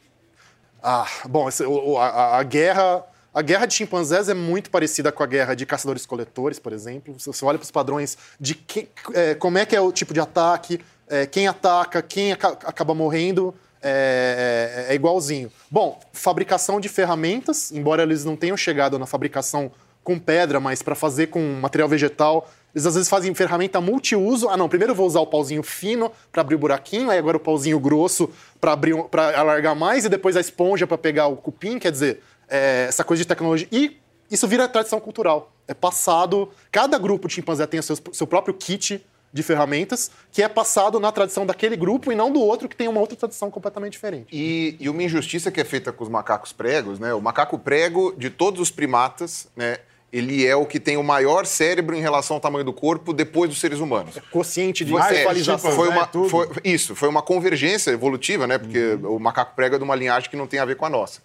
Ah, 0.81 1.07
bom, 1.25 1.47
esse- 1.47 1.63
a, 1.63 2.03
a- 2.03 2.39
a 2.39 2.43
guerra. 2.43 3.03
A 3.33 3.41
guerra 3.41 3.65
de 3.65 3.73
chimpanzés 3.73 4.29
é 4.29 4.33
muito 4.33 4.69
parecida 4.69 5.11
com 5.11 5.23
a 5.23 5.25
guerra 5.25 5.55
de 5.55 5.65
caçadores-coletores, 5.65 6.59
por 6.59 6.71
exemplo. 6.71 7.15
Se 7.19 7.25
você 7.25 7.43
olha 7.43 7.57
para 7.57 7.63
os 7.65 7.71
padrões 7.71 8.17
de 8.39 8.53
que- 8.53 8.87
é, 9.13 9.33
como 9.33 9.57
é 9.57 9.65
que 9.65 9.75
é 9.75 9.81
o 9.81 9.91
tipo 9.91 10.13
de 10.13 10.19
ataque, 10.19 10.79
é, 11.07 11.25
quem 11.25 11.47
ataca, 11.47 12.01
quem 12.01 12.31
aca- 12.33 12.57
acaba 12.63 12.93
morrendo, 12.93 13.53
é, 13.81 14.85
é- 14.87 14.91
é 14.91 14.95
igualzinho. 14.95 15.51
Bom, 15.69 15.99
fabricação 16.13 16.79
de 16.79 16.87
ferramentas, 16.87 17.71
embora 17.71 18.03
eles 18.03 18.23
não 18.23 18.35
tenham 18.35 18.55
chegado 18.55 18.99
na 18.99 19.07
fabricação 19.07 19.71
com 20.03 20.19
pedra, 20.19 20.59
mas 20.59 20.81
para 20.83 20.93
fazer 20.95 21.27
com 21.27 21.39
material 21.61 21.89
vegetal, 21.89 22.49
eles 22.75 22.85
às 22.85 22.93
vezes 22.95 23.09
fazem 23.09 23.33
ferramenta 23.33 23.79
multiuso. 23.81 24.47
Ah, 24.49 24.57
não, 24.57 24.67
primeiro 24.69 24.91
eu 24.91 24.95
vou 24.95 25.07
usar 25.07 25.21
o 25.21 25.27
pauzinho 25.27 25.63
fino 25.63 26.11
para 26.31 26.41
abrir 26.41 26.55
o 26.55 26.59
buraquinho, 26.59 27.09
aí 27.09 27.17
agora 27.17 27.37
o 27.37 27.39
pauzinho 27.39 27.79
grosso 27.79 28.29
para 28.59 29.39
alargar 29.39 29.75
mais 29.75 30.05
e 30.05 30.09
depois 30.09 30.35
a 30.37 30.41
esponja 30.41 30.85
para 30.85 30.97
pegar 30.97 31.27
o 31.27 31.35
cupim, 31.37 31.79
quer 31.79 31.91
dizer, 31.91 32.21
é, 32.49 32.85
essa 32.89 33.03
coisa 33.03 33.21
de 33.23 33.27
tecnologia 33.27 33.67
e 33.71 33.97
isso 34.31 34.47
vira 34.47 34.67
tradição 34.67 34.99
cultural. 34.99 35.51
É 35.67 35.73
passado, 35.73 36.49
cada 36.71 36.97
grupo 36.97 37.27
de 37.27 37.35
chimpanzé 37.35 37.65
tem 37.67 37.79
o 37.79 37.83
seu, 37.83 37.97
seu 38.11 38.25
próprio 38.27 38.53
kit 38.53 39.05
de 39.31 39.41
ferramentas, 39.43 40.11
que 40.31 40.43
é 40.43 40.47
passado 40.47 40.99
na 40.99 41.11
tradição 41.11 41.45
daquele 41.45 41.75
grupo 41.75 42.11
e 42.11 42.15
não 42.15 42.31
do 42.31 42.39
outro 42.39 42.69
que 42.69 42.75
tem 42.75 42.87
uma 42.87 42.99
outra 42.99 43.15
tradição 43.17 43.49
completamente 43.49 43.93
diferente. 43.93 44.27
E, 44.31 44.75
e 44.79 44.87
uma 44.89 45.01
injustiça 45.01 45.49
que 45.51 45.59
é 45.59 45.63
feita 45.63 45.91
com 45.91 46.03
os 46.03 46.09
macacos 46.09 46.53
pregos, 46.53 46.99
né? 46.99 47.13
O 47.15 47.21
macaco 47.21 47.57
prego, 47.57 48.13
de 48.15 48.29
todos 48.29 48.59
os 48.61 48.69
primatas, 48.69 49.47
né? 49.55 49.77
Ele 50.11 50.45
é 50.45 50.55
o 50.55 50.63
que 50.67 50.79
tem 50.79 50.95
o 50.97 51.03
maior 51.03 51.43
cérebro 51.47 51.95
em 51.95 51.99
relação 51.99 52.35
ao 52.35 52.39
tamanho 52.39 52.63
do 52.63 52.71
corpo 52.71 53.11
depois 53.11 53.49
dos 53.49 53.59
seres 53.59 53.79
humanos. 53.79 54.19
Quociente 54.31 54.85
de 54.85 54.91
Você- 54.91 55.13
encefalização. 55.15 55.71
foi 55.71 55.89
né, 55.89 55.95
uma, 55.95 56.05
tudo. 56.05 56.29
foi- 56.29 56.47
isso, 56.63 56.95
foi 56.95 57.09
uma 57.09 57.23
convergência 57.23 57.89
evolutiva, 57.89 58.45
né? 58.45 58.59
Porque 58.59 58.99
o 59.03 59.17
macaco 59.17 59.55
prego 59.55 59.73
é 59.75 59.77
de 59.79 59.83
uma 59.83 59.95
linhagem 59.95 60.29
que 60.29 60.37
não 60.37 60.45
tem 60.45 60.59
a 60.59 60.65
ver 60.65 60.75
com 60.75 60.85
a 60.85 60.89
nossa. 60.91 61.19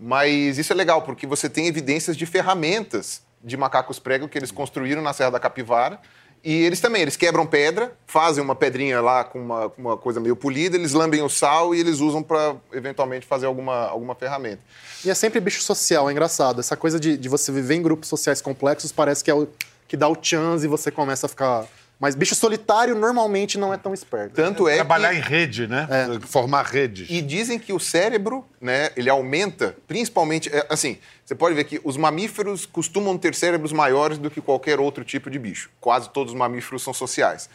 Mas 0.00 0.58
isso 0.58 0.72
é 0.72 0.76
legal, 0.76 1.02
porque 1.02 1.26
você 1.26 1.48
tem 1.48 1.66
evidências 1.66 2.16
de 2.16 2.24
ferramentas 2.24 3.22
de 3.42 3.56
macacos 3.56 3.98
prego 3.98 4.28
que 4.28 4.38
eles 4.38 4.50
construíram 4.50 5.02
na 5.02 5.12
Serra 5.12 5.30
da 5.30 5.40
Capivara 5.40 6.00
E 6.44 6.52
eles 6.52 6.80
também, 6.80 7.02
eles 7.02 7.16
quebram 7.16 7.46
pedra, 7.46 7.92
fazem 8.06 8.42
uma 8.42 8.54
pedrinha 8.54 9.00
lá 9.00 9.24
com 9.24 9.40
uma, 9.40 9.72
uma 9.76 9.96
coisa 9.96 10.20
meio 10.20 10.36
polida, 10.36 10.76
eles 10.76 10.92
lambem 10.92 11.22
o 11.22 11.28
sal 11.28 11.74
e 11.74 11.80
eles 11.80 11.98
usam 12.00 12.22
para 12.22 12.56
eventualmente 12.72 13.26
fazer 13.26 13.46
alguma, 13.46 13.86
alguma 13.86 14.14
ferramenta. 14.14 14.62
E 15.04 15.10
é 15.10 15.14
sempre 15.14 15.40
bicho 15.40 15.62
social, 15.62 16.08
é 16.08 16.12
engraçado. 16.12 16.60
Essa 16.60 16.76
coisa 16.76 16.98
de, 16.98 17.16
de 17.16 17.28
você 17.28 17.50
viver 17.50 17.74
em 17.74 17.82
grupos 17.82 18.08
sociais 18.08 18.40
complexos 18.40 18.92
parece 18.92 19.22
que 19.24 19.30
é 19.30 19.34
o 19.34 19.48
que 19.88 19.96
dá 19.96 20.06
o 20.06 20.16
chance 20.20 20.64
e 20.64 20.68
você 20.68 20.90
começa 20.90 21.26
a 21.26 21.28
ficar. 21.28 21.66
Mas 22.00 22.14
bicho 22.14 22.34
solitário 22.34 22.94
normalmente 22.94 23.58
não 23.58 23.74
é 23.74 23.76
tão 23.76 23.92
esperto. 23.92 24.34
Tanto 24.34 24.68
é 24.68 24.76
Trabalhar 24.76 25.10
que... 25.10 25.16
em 25.16 25.20
rede, 25.20 25.66
né? 25.66 25.88
Formar 26.22 26.64
redes. 26.64 27.08
E 27.10 27.20
dizem 27.20 27.58
que 27.58 27.72
o 27.72 27.80
cérebro, 27.80 28.44
né, 28.60 28.90
ele 28.96 29.10
aumenta, 29.10 29.76
principalmente, 29.88 30.48
é, 30.54 30.64
assim, 30.70 30.98
você 31.24 31.34
pode 31.34 31.56
ver 31.56 31.64
que 31.64 31.80
os 31.82 31.96
mamíferos 31.96 32.64
costumam 32.66 33.18
ter 33.18 33.34
cérebros 33.34 33.72
maiores 33.72 34.16
do 34.16 34.30
que 34.30 34.40
qualquer 34.40 34.78
outro 34.78 35.04
tipo 35.04 35.28
de 35.28 35.38
bicho. 35.38 35.70
Quase 35.80 36.08
todos 36.10 36.32
os 36.32 36.38
mamíferos 36.38 36.82
são 36.82 36.94
sociais. 36.94 37.50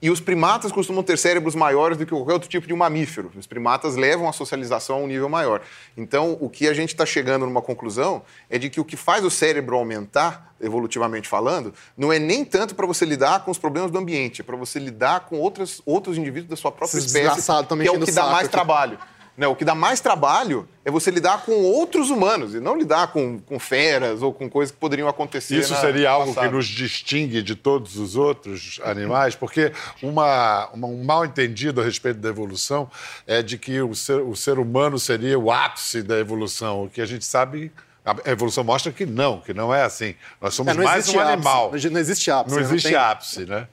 E 0.00 0.10
os 0.10 0.20
primatas 0.20 0.70
costumam 0.70 1.02
ter 1.02 1.16
cérebros 1.16 1.54
maiores 1.54 1.96
do 1.96 2.04
que 2.04 2.12
qualquer 2.12 2.34
outro 2.34 2.48
tipo 2.48 2.66
de 2.66 2.74
mamífero. 2.74 3.30
Os 3.36 3.46
primatas 3.46 3.96
levam 3.96 4.28
a 4.28 4.32
socialização 4.32 4.96
a 4.96 4.98
um 5.00 5.06
nível 5.06 5.28
maior. 5.28 5.62
Então, 5.96 6.36
o 6.40 6.50
que 6.50 6.68
a 6.68 6.74
gente 6.74 6.90
está 6.90 7.06
chegando 7.06 7.46
numa 7.46 7.62
conclusão 7.62 8.22
é 8.50 8.58
de 8.58 8.68
que 8.68 8.80
o 8.80 8.84
que 8.84 8.96
faz 8.96 9.24
o 9.24 9.30
cérebro 9.30 9.76
aumentar, 9.76 10.54
evolutivamente 10.60 11.28
falando, 11.28 11.72
não 11.96 12.12
é 12.12 12.18
nem 12.18 12.44
tanto 12.44 12.74
para 12.74 12.86
você 12.86 13.04
lidar 13.04 13.44
com 13.44 13.50
os 13.50 13.58
problemas 13.58 13.90
do 13.90 13.98
ambiente, 13.98 14.42
é 14.42 14.44
para 14.44 14.56
você 14.56 14.78
lidar 14.78 15.20
com 15.20 15.38
outros, 15.38 15.80
outros 15.86 16.18
indivíduos 16.18 16.50
da 16.50 16.56
sua 16.56 16.70
própria 16.70 16.98
espécie, 16.98 17.42
que 17.42 17.88
é 17.88 17.90
o 17.90 18.00
que 18.00 18.12
dá 18.12 18.26
mais 18.26 18.46
aqui. 18.46 18.48
trabalho. 18.50 18.98
Né, 19.36 19.48
o 19.48 19.56
que 19.56 19.64
dá 19.64 19.74
mais 19.74 20.00
trabalho 20.00 20.68
é 20.84 20.92
você 20.92 21.10
lidar 21.10 21.44
com 21.44 21.50
outros 21.64 22.08
humanos 22.08 22.54
e 22.54 22.60
não 22.60 22.76
lidar 22.78 23.08
com, 23.08 23.40
com 23.40 23.58
feras 23.58 24.22
ou 24.22 24.32
com 24.32 24.48
coisas 24.48 24.70
que 24.72 24.78
poderiam 24.78 25.08
acontecer. 25.08 25.58
Isso 25.58 25.72
na- 25.72 25.80
seria 25.80 26.08
algo 26.10 26.32
que 26.32 26.48
nos 26.48 26.66
distingue 26.68 27.42
de 27.42 27.56
todos 27.56 27.96
os 27.96 28.14
outros 28.14 28.80
animais, 28.84 29.34
porque 29.34 29.72
uma, 30.00 30.68
uma- 30.72 30.86
um 30.86 31.02
mal 31.02 31.24
entendido 31.24 31.80
a 31.80 31.84
respeito 31.84 32.20
da 32.20 32.28
evolução 32.28 32.88
é 33.26 33.42
de 33.42 33.58
que 33.58 33.80
o 33.82 33.92
ser, 33.92 34.20
o 34.20 34.36
ser 34.36 34.60
humano 34.60 35.00
seria 35.00 35.36
o 35.36 35.50
ápice 35.50 36.00
da 36.00 36.16
evolução, 36.16 36.84
o 36.84 36.88
que 36.88 37.00
a 37.00 37.06
gente 37.06 37.24
sabe. 37.24 37.72
A 38.04 38.30
evolução 38.30 38.62
mostra 38.62 38.92
que 38.92 39.04
não, 39.04 39.40
que 39.40 39.52
não 39.52 39.74
é 39.74 39.82
assim. 39.82 40.14
Nós 40.40 40.54
somos 40.54 40.72
É, 40.72 40.76
não 40.76 40.84
mais 40.84 41.08
um 41.08 41.18
ápice. 41.18 41.32
animal. 41.32 41.72
Não 41.90 41.98
existe 42.00 42.30
ápice. 42.30 42.54
Não 42.54 42.62
né? 42.62 42.68
existe 42.68 42.88
tem- 42.88 42.96
ápice, 42.96 43.46
né? 43.46 43.66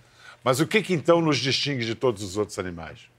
Mas 0.43 0.59
o 0.59 0.65
que, 0.65 0.81
que 0.81 0.93
então 0.95 1.21
nos 1.21 1.37
distingue 1.37 1.85
de 1.85 1.93
todos 1.93 2.23
os 2.23 2.35
outros 2.35 2.57
animais? 2.57 3.10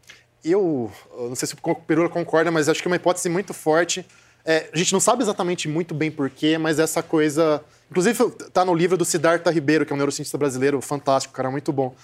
Eu, 0.45 0.91
eu 1.17 1.29
não 1.29 1.35
sei 1.37 1.47
se 1.47 1.55
o 1.55 1.75
Perula 1.75 2.09
concorda, 2.09 2.51
mas 2.51 2.69
acho 2.69 2.83
que 2.83 2.89
é 2.89 2.91
uma 2.91 2.97
hipótese 2.97 3.29
muito 3.29 3.55
forte. 3.55 4.05
É, 4.45 4.69
a 4.73 4.77
gente 4.77 4.93
não 4.93 5.01
sabe 5.01 5.23
exatamente 5.23 5.69
muito 5.69 5.95
bem 5.95 6.11
porquê, 6.11 6.59
mas 6.59 6.79
essa 6.79 7.03
coisa. 7.03 7.63
Inclusive, 7.91 8.31
tá 8.53 8.65
no 8.65 8.75
livro 8.75 8.97
do 8.97 9.05
Siddhartha 9.05 9.51
Ribeiro, 9.51 9.87
que 9.87 9.93
é 9.93 9.95
um 9.95 9.97
neurocientista 9.97 10.37
brasileiro 10.37 10.81
fantástico, 10.81 11.35
cara, 11.35 11.51
muito 11.51 11.73
bom. 11.73 11.95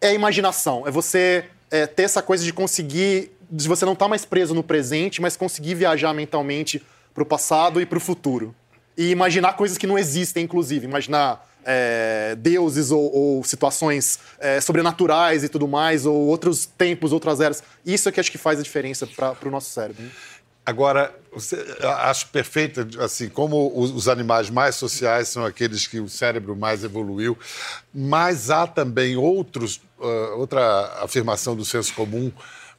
É 0.00 0.14
imaginação. 0.14 0.86
É 0.86 0.90
você 0.90 1.44
é, 1.70 1.86
ter 1.86 2.04
essa 2.04 2.22
coisa 2.22 2.44
de 2.44 2.52
conseguir. 2.52 3.32
de 3.50 3.68
você 3.68 3.84
não 3.84 3.92
estar 3.92 4.08
mais 4.08 4.24
preso 4.24 4.54
no 4.54 4.62
presente, 4.62 5.20
mas 5.20 5.36
conseguir 5.36 5.74
viajar 5.74 6.14
mentalmente 6.14 6.82
para 7.12 7.22
o 7.22 7.26
passado 7.26 7.80
e 7.80 7.86
para 7.86 7.98
o 7.98 8.00
futuro. 8.00 8.54
E 8.96 9.10
imaginar 9.10 9.52
coisas 9.54 9.76
que 9.76 9.86
não 9.86 9.98
existem, 9.98 10.44
inclusive. 10.44 10.86
Imaginar 10.86 11.46
é, 11.66 12.36
deuses 12.38 12.92
ou, 12.92 13.12
ou 13.12 13.44
situações 13.44 14.20
é, 14.38 14.60
sobrenaturais 14.60 15.42
e 15.42 15.48
tudo 15.48 15.66
mais, 15.66 16.06
ou 16.06 16.14
outros 16.14 16.64
tempos, 16.64 17.12
outras 17.12 17.40
eras. 17.40 17.62
Isso 17.84 18.08
é 18.08 18.12
que 18.12 18.20
acho 18.20 18.30
que 18.30 18.38
faz 18.38 18.60
a 18.60 18.62
diferença 18.62 19.06
para 19.06 19.36
o 19.44 19.50
nosso 19.50 19.70
cérebro. 19.70 20.02
né? 20.02 20.10
Agora, 20.64 21.14
acho 22.00 22.26
perfeita, 22.30 22.88
assim, 22.98 23.28
como 23.28 23.72
os, 23.78 23.92
os 23.92 24.08
animais 24.08 24.50
mais 24.50 24.74
sociais 24.74 25.28
são 25.28 25.44
aqueles 25.44 25.86
que 25.86 26.00
o 26.00 26.08
cérebro 26.08 26.56
mais 26.56 26.82
evoluiu, 26.82 27.38
mas 27.94 28.50
há 28.50 28.66
também 28.66 29.16
outros, 29.16 29.80
ah, 30.00 30.34
outra 30.36 31.04
afirmação 31.04 31.54
do 31.54 31.64
senso 31.64 31.94
comum 31.94 32.32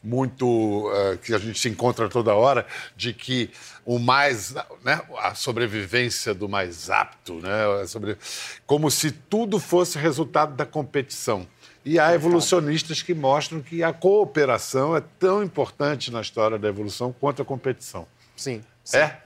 muito 0.07 0.89
ah, 0.93 1.17
que 1.17 1.33
a 1.33 1.37
gente 1.37 1.59
se 1.59 1.67
encontra 1.67 2.07
toda 2.07 2.33
hora 2.33 2.65
de 2.95 3.13
que 3.13 3.49
o 3.85 3.99
mais 3.99 4.55
né, 4.83 5.01
a 5.19 5.35
sobrevivência 5.35 6.33
do 6.33 6.47
mais 6.47 6.89
apto 6.89 7.35
né 7.35 7.85
sobre 7.87 8.17
como 8.65 8.89
se 8.89 9.11
tudo 9.11 9.59
fosse 9.59 9.99
resultado 9.99 10.55
da 10.55 10.65
competição 10.65 11.45
e 11.87 11.97
há 11.97 12.13
evolucionistas 12.13 13.01
que 13.01 13.13
mostram 13.13 13.61
que 13.61 13.81
a 13.81 13.93
cooperação 13.93 14.93
é 14.93 15.01
tão 15.17 15.41
importante 15.41 16.11
na 16.11 16.19
história 16.19 16.59
da 16.59 16.67
evolução 16.67 17.15
quanto 17.17 17.41
a 17.41 17.45
competição. 17.45 18.05
Sim. 18.35 18.61
sim. 18.83 18.97
É? 18.97 19.21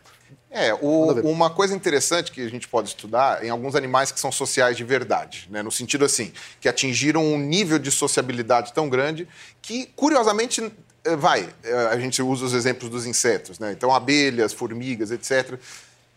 É, 0.53 0.73
o- 0.73 1.13
uma 1.29 1.49
coisa 1.49 1.73
interessante 1.73 2.29
que 2.31 2.41
a 2.45 2.49
gente 2.49 2.67
pode 2.67 2.89
estudar 2.89 3.41
em 3.43 3.49
alguns 3.49 3.73
animais 3.73 4.11
que 4.11 4.19
são 4.19 4.31
sociais 4.31 4.75
de 4.75 4.83
verdade, 4.83 5.47
né? 5.49 5.61
no 5.63 5.71
sentido 5.71 6.03
assim, 6.03 6.33
que 6.59 6.67
atingiram 6.67 7.23
um 7.23 7.37
nível 7.37 7.79
de 7.79 7.89
sociabilidade 7.89 8.73
tão 8.73 8.89
grande 8.89 9.25
que, 9.61 9.85
curiosamente, 9.95 10.69
eh, 11.05 11.15
vai, 11.15 11.49
eh, 11.63 11.87
a 11.91 11.97
gente 11.97 12.21
usa 12.21 12.43
os 12.45 12.53
exemplos 12.53 12.89
dos 12.89 13.05
insetos, 13.05 13.59
né? 13.59 13.71
então 13.71 13.95
abelhas, 13.95 14.51
formigas, 14.51 15.09
etc., 15.09 15.57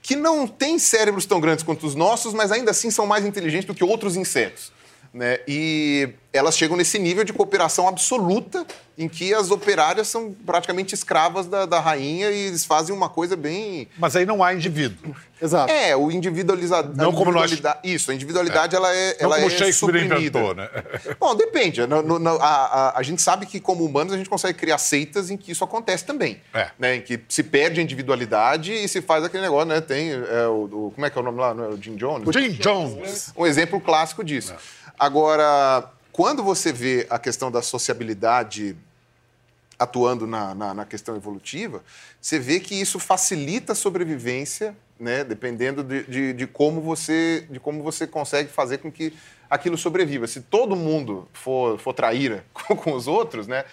que 0.02 0.16
não 0.16 0.46
têm 0.48 0.78
cérebros 0.80 1.24
tão 1.24 1.40
grandes 1.40 1.64
quanto 1.64 1.86
os 1.86 1.94
nossos, 1.94 2.34
mas 2.34 2.50
ainda 2.50 2.72
assim 2.72 2.90
são 2.90 3.06
mais 3.06 3.24
inteligentes 3.24 3.66
do 3.66 3.74
que 3.74 3.82
outros 3.84 4.16
insetos. 4.16 4.70
Né? 5.14 5.38
E 5.46 6.08
elas 6.32 6.58
chegam 6.58 6.76
nesse 6.76 6.98
nível 6.98 7.22
de 7.22 7.32
cooperação 7.32 7.86
absoluta 7.86 8.66
em 8.98 9.08
que 9.08 9.32
as 9.32 9.52
operárias 9.52 10.08
são 10.08 10.34
praticamente 10.44 10.92
escravas 10.92 11.46
da, 11.46 11.66
da 11.66 11.78
rainha 11.78 12.32
e 12.32 12.46
eles 12.48 12.64
fazem 12.64 12.92
uma 12.94 13.08
coisa 13.08 13.36
bem 13.36 13.86
Mas 13.96 14.16
aí 14.16 14.26
não 14.26 14.42
há 14.42 14.52
indivíduo. 14.52 15.14
Exato. 15.40 15.70
é, 15.72 15.94
o 15.96 16.10
individualizado. 16.10 16.96
Não 16.96 17.12
como 17.12 17.30
nós- 17.30 17.56
Isso, 17.84 18.10
a 18.10 18.14
individualidade 18.14 18.74
ela 18.74 18.92
é, 18.92 19.16
Não 19.20 19.26
ela 19.26 19.34
como 19.36 19.46
é 19.46 19.50
Shakespeare 19.50 19.72
suprimida. 19.72 20.16
inventou, 20.18 20.52
né? 20.54 20.68
Bom, 21.20 21.36
depende. 21.36 21.86
No- 21.86 22.02
no- 22.02 22.18
no- 22.18 22.36
a, 22.40 22.48
a- 22.48 22.98
a 22.98 23.02
gente 23.04 23.22
sabe 23.22 23.46
que, 23.46 23.60
como 23.60 23.84
humanos, 23.84 24.12
a 24.12 24.16
gente 24.16 24.28
consegue 24.28 24.58
criar 24.58 24.78
seitas 24.78 25.30
em 25.30 25.36
que 25.36 25.52
isso 25.52 25.62
acontece 25.62 26.04
também. 26.04 26.40
É. 26.52 26.70
Né? 26.76 26.96
Em 26.96 27.00
que 27.02 27.20
se 27.28 27.44
perde 27.44 27.78
a 27.78 27.82
individualidade 27.82 28.72
e 28.72 28.88
se 28.88 29.00
faz 29.00 29.22
aquele 29.22 29.44
negócio, 29.44 29.66
né? 29.68 29.80
Tem 29.80 30.10
é, 30.10 30.46
o, 30.48 30.64
o- 30.64 30.92
Como 30.92 31.06
é 31.06 31.10
que 31.10 31.16
é 31.16 31.20
o 31.20 31.24
nome 31.24 31.38
lá? 31.38 31.54
Não 31.54 31.64
é 31.64 31.68
o 31.68 31.80
Jim 31.80 31.94
Jones? 31.94 32.28
Jim 32.34 32.50
Jones. 32.50 33.32
Um 33.36 33.46
exemplo 33.46 33.80
clássico 33.80 34.24
disso. 34.24 34.54
Agora, 34.98 35.90
quando 36.12 36.42
você 36.42 36.72
vê 36.72 37.06
a 37.10 37.18
questão 37.18 37.50
da 37.50 37.60
sociabilidade 37.60 38.76
atuando 39.78 40.26
na, 40.26 40.54
na, 40.54 40.74
na 40.74 40.84
questão 40.84 41.16
evolutiva, 41.16 41.82
você 42.20 42.38
vê 42.38 42.60
que 42.60 42.74
isso 42.74 42.98
facilita 42.98 43.72
a 43.72 43.74
sobrevivência, 43.74 44.76
né? 44.98 45.24
dependendo 45.24 45.82
de, 45.82 46.04
de, 46.04 46.32
de 46.32 46.46
como 46.46 46.80
você, 46.80 47.46
de 47.50 47.58
como 47.58 47.82
você 47.82 48.06
consegue 48.06 48.48
fazer 48.48 48.78
com 48.78 48.90
que 48.90 49.12
aquilo 49.50 49.76
sobreviva. 49.76 50.26
Se 50.26 50.40
todo 50.40 50.76
mundo 50.76 51.28
for, 51.32 51.78
for 51.78 51.92
traíra 51.92 52.44
com, 52.54 52.76
com 52.76 52.92
os 52.92 53.08
outros, 53.08 53.48
né? 53.48 53.64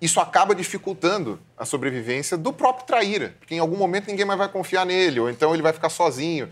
isso 0.00 0.20
acaba 0.20 0.54
dificultando 0.54 1.38
a 1.56 1.64
sobrevivência 1.64 2.36
do 2.36 2.52
próprio 2.52 2.86
traíra, 2.86 3.34
porque 3.38 3.54
em 3.54 3.58
algum 3.58 3.76
momento 3.76 4.06
ninguém 4.06 4.24
mais 4.24 4.38
vai 4.38 4.48
confiar 4.48 4.84
nele, 4.84 5.20
ou 5.20 5.30
então 5.30 5.52
ele 5.52 5.62
vai 5.62 5.72
ficar 5.72 5.88
sozinho. 5.88 6.48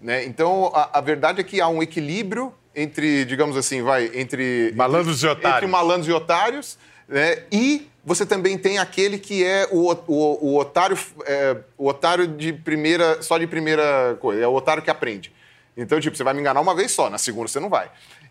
Né? 0.00 0.24
Então, 0.24 0.72
a, 0.74 0.98
a 0.98 1.00
verdade 1.00 1.40
é 1.40 1.44
que 1.44 1.60
há 1.60 1.68
um 1.68 1.82
equilíbrio 1.82 2.54
entre, 2.74 3.24
digamos 3.24 3.56
assim, 3.56 3.82
vai, 3.82 4.10
entre... 4.14 4.72
Malandros 4.76 5.22
e 5.22 5.26
otários. 5.26 5.56
Entre 5.56 5.66
malandros 5.66 6.08
e 6.08 6.12
otários, 6.12 6.78
né? 7.08 7.42
E 7.50 7.88
você 8.04 8.24
também 8.24 8.56
tem 8.56 8.78
aquele 8.78 9.18
que 9.18 9.44
é 9.44 9.68
o, 9.70 9.92
o, 10.06 10.46
o 10.52 10.58
otário, 10.58 10.96
é, 11.26 11.56
o 11.76 11.86
otário 11.88 12.26
de 12.26 12.52
primeira, 12.52 13.22
só 13.22 13.36
de 13.38 13.46
primeira 13.46 14.16
coisa, 14.20 14.42
é 14.42 14.46
o 14.46 14.54
otário 14.54 14.82
que 14.82 14.90
aprende. 14.90 15.32
Então, 15.76 16.00
tipo, 16.00 16.16
você 16.16 16.24
vai 16.24 16.34
me 16.34 16.40
enganar 16.40 16.60
uma 16.60 16.74
vez 16.74 16.90
só, 16.92 17.08
na 17.10 17.18
segunda 17.18 17.48
você 17.48 17.60
não 17.60 17.68
vai. 17.68 17.90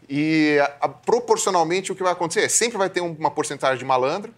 E 0.09 0.57
a- 0.61 0.73
a- 0.81 0.89
proporcionalmente 0.89 1.91
o 1.91 1.95
que 1.95 2.01
vai 2.03 2.11
acontecer 2.11 2.41
é 2.41 2.49
sempre 2.49 2.77
vai 2.77 2.89
ter 2.89 3.01
um- 3.01 3.15
uma 3.17 3.29
porcentagem 3.31 3.77
de 3.77 3.85
malandro, 3.85 4.33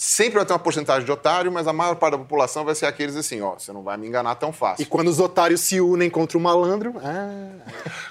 sempre 0.00 0.34
vai 0.36 0.46
ter 0.46 0.52
uma 0.52 0.58
porcentagem 0.60 1.04
de 1.04 1.10
otário, 1.10 1.50
mas 1.50 1.66
a 1.66 1.72
maior 1.72 1.96
parte 1.96 2.12
da 2.12 2.18
população 2.18 2.64
vai 2.64 2.74
ser 2.76 2.86
aqueles 2.86 3.16
assim, 3.16 3.40
ó, 3.42 3.54
você 3.58 3.72
não 3.72 3.82
vai 3.82 3.96
me 3.96 4.06
enganar 4.06 4.36
tão 4.36 4.52
fácil. 4.52 4.80
E 4.82 4.86
quando 4.86 5.08
os 5.08 5.18
otários 5.18 5.60
se 5.60 5.80
unem 5.80 6.08
contra 6.08 6.38
o 6.38 6.40
malandro. 6.40 6.94
Ah, 7.02 7.50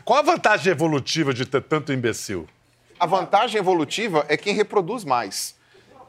Qual 0.03 0.19
a 0.19 0.21
vantagem 0.21 0.69
evolutiva 0.69 1.33
de 1.33 1.45
ter 1.45 1.61
tanto 1.63 1.93
imbecil? 1.93 2.45
A 2.99 3.05
vantagem 3.05 3.57
evolutiva 3.57 4.25
é 4.27 4.35
quem 4.35 4.53
reproduz 4.53 5.05
mais. 5.05 5.55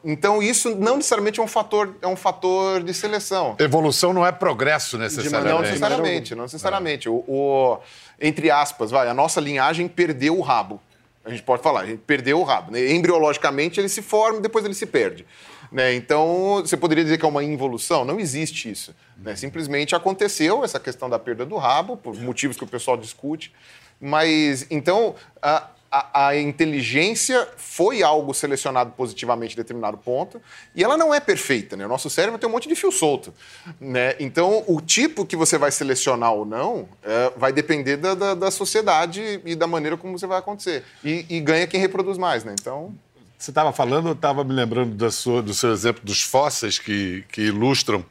Então, 0.03 0.41
isso 0.41 0.75
não 0.75 0.97
necessariamente 0.97 1.39
é 1.39 1.43
um 1.43 1.47
fator, 1.47 1.95
é 2.01 2.07
um 2.07 2.15
fator 2.15 2.81
de 2.83 2.93
seleção. 2.93 3.55
Evolução 3.59 4.11
não 4.13 4.25
é 4.25 4.31
progresso 4.31 4.97
Não 4.97 5.03
necessariamente. 5.05 5.61
necessariamente, 5.71 6.35
não 6.35 6.43
necessariamente. 6.43 7.09
O, 7.09 7.23
o- 7.27 7.77
entre 8.19 8.49
aspas, 8.51 8.91
vai, 8.91 9.07
a 9.07 9.13
nossa 9.13 9.39
linhagem 9.41 9.87
perdeu 9.87 10.37
o 10.37 10.41
rabo. 10.41 10.81
A 11.25 11.29
gente 11.29 11.43
pode 11.43 11.61
falar, 11.61 11.81
a 11.81 11.85
gente 11.85 11.99
perdeu 12.07 12.39
o 12.39 12.43
rabo. 12.43 12.71
né? 12.71 12.91
Embriologicamente, 12.93 13.79
ele 13.79 13.89
se 13.89 14.01
forma 14.01 14.39
e 14.39 14.41
depois 14.41 14.63
ele 14.63 14.73
se 14.73 14.85
perde. 14.85 15.25
Né? 15.71 15.93
Então, 15.93 16.61
você 16.65 16.75
poderia 16.75 17.03
dizer 17.03 17.17
que 17.17 17.25
é 17.25 17.27
uma 17.27 17.43
involução? 17.43 18.03
Não 18.03 18.19
existe 18.19 18.69
isso. 18.69 18.95
né? 19.17 19.35
Simplesmente 19.35 19.95
aconteceu 19.95 20.63
essa 20.63 20.79
questão 20.79 21.09
da 21.09 21.19
perda 21.19 21.45
do 21.45 21.57
rabo, 21.57 21.97
por 21.97 22.15
motivos 22.15 22.57
que 22.57 22.63
o 22.63 22.67
pessoal 22.67 22.97
discute. 22.97 23.53
Mas, 23.99 24.65
então, 24.69 25.15
a- 25.41 25.69
a, 25.91 26.27
a, 26.27 26.37
inteligência 26.37 27.47
foi 27.57 28.03
algo 28.03 28.33
selecionado 28.33 28.91
positivamente 28.91 29.53
em 29.53 29.57
determinado 29.57 29.97
ponto 29.97 30.41
e 30.75 30.83
ela 30.83 30.95
não 30.95 31.13
é 31.13 31.19
perfeita, 31.19 31.75
né? 31.75 31.85
O 31.85 31.89
nosso 31.89 32.09
cérebro 32.09 32.37
tem 32.39 32.47
um 32.47 32.51
monte 32.51 32.69
de 32.69 32.75
fio 32.75 32.91
solto, 32.91 33.33
né? 33.79 34.15
Então, 34.19 34.63
o 34.67 34.79
tipo 34.79 35.25
que 35.25 35.35
você 35.35 35.57
vai 35.57 35.71
selecionar 35.71 36.33
ou 36.33 36.45
não 36.45 36.87
é, 37.03 37.33
vai 37.35 37.51
depender 37.51 37.97
da, 37.97 38.13
da, 38.13 38.33
da, 38.35 38.51
sociedade 38.51 39.41
e 39.43 39.55
da 39.55 39.67
maneira 39.67 39.97
como 39.97 40.17
você 40.17 40.27
vai 40.27 40.37
acontecer. 40.37 40.83
E, 41.03 41.25
e 41.29 41.39
ganha 41.39 41.65
quem 41.65 41.79
reproduz 41.79 42.17
mais, 42.17 42.43
né? 42.43 42.55
Então... 42.59 42.93
Você 43.39 43.51
estava 43.51 43.71
falando, 43.71 44.09
eu 44.09 44.13
estava 44.13 44.43
me 44.43 44.51
lembrando 44.53 44.93
do 44.95 45.09
seu, 45.09 45.41
do 45.41 45.53
seu 45.53 45.71
exemplo 45.71 46.03
dos 46.03 46.21
fósseis 46.21 46.77
que, 46.77 47.23
que 47.31 47.43
ilustram 47.43 48.05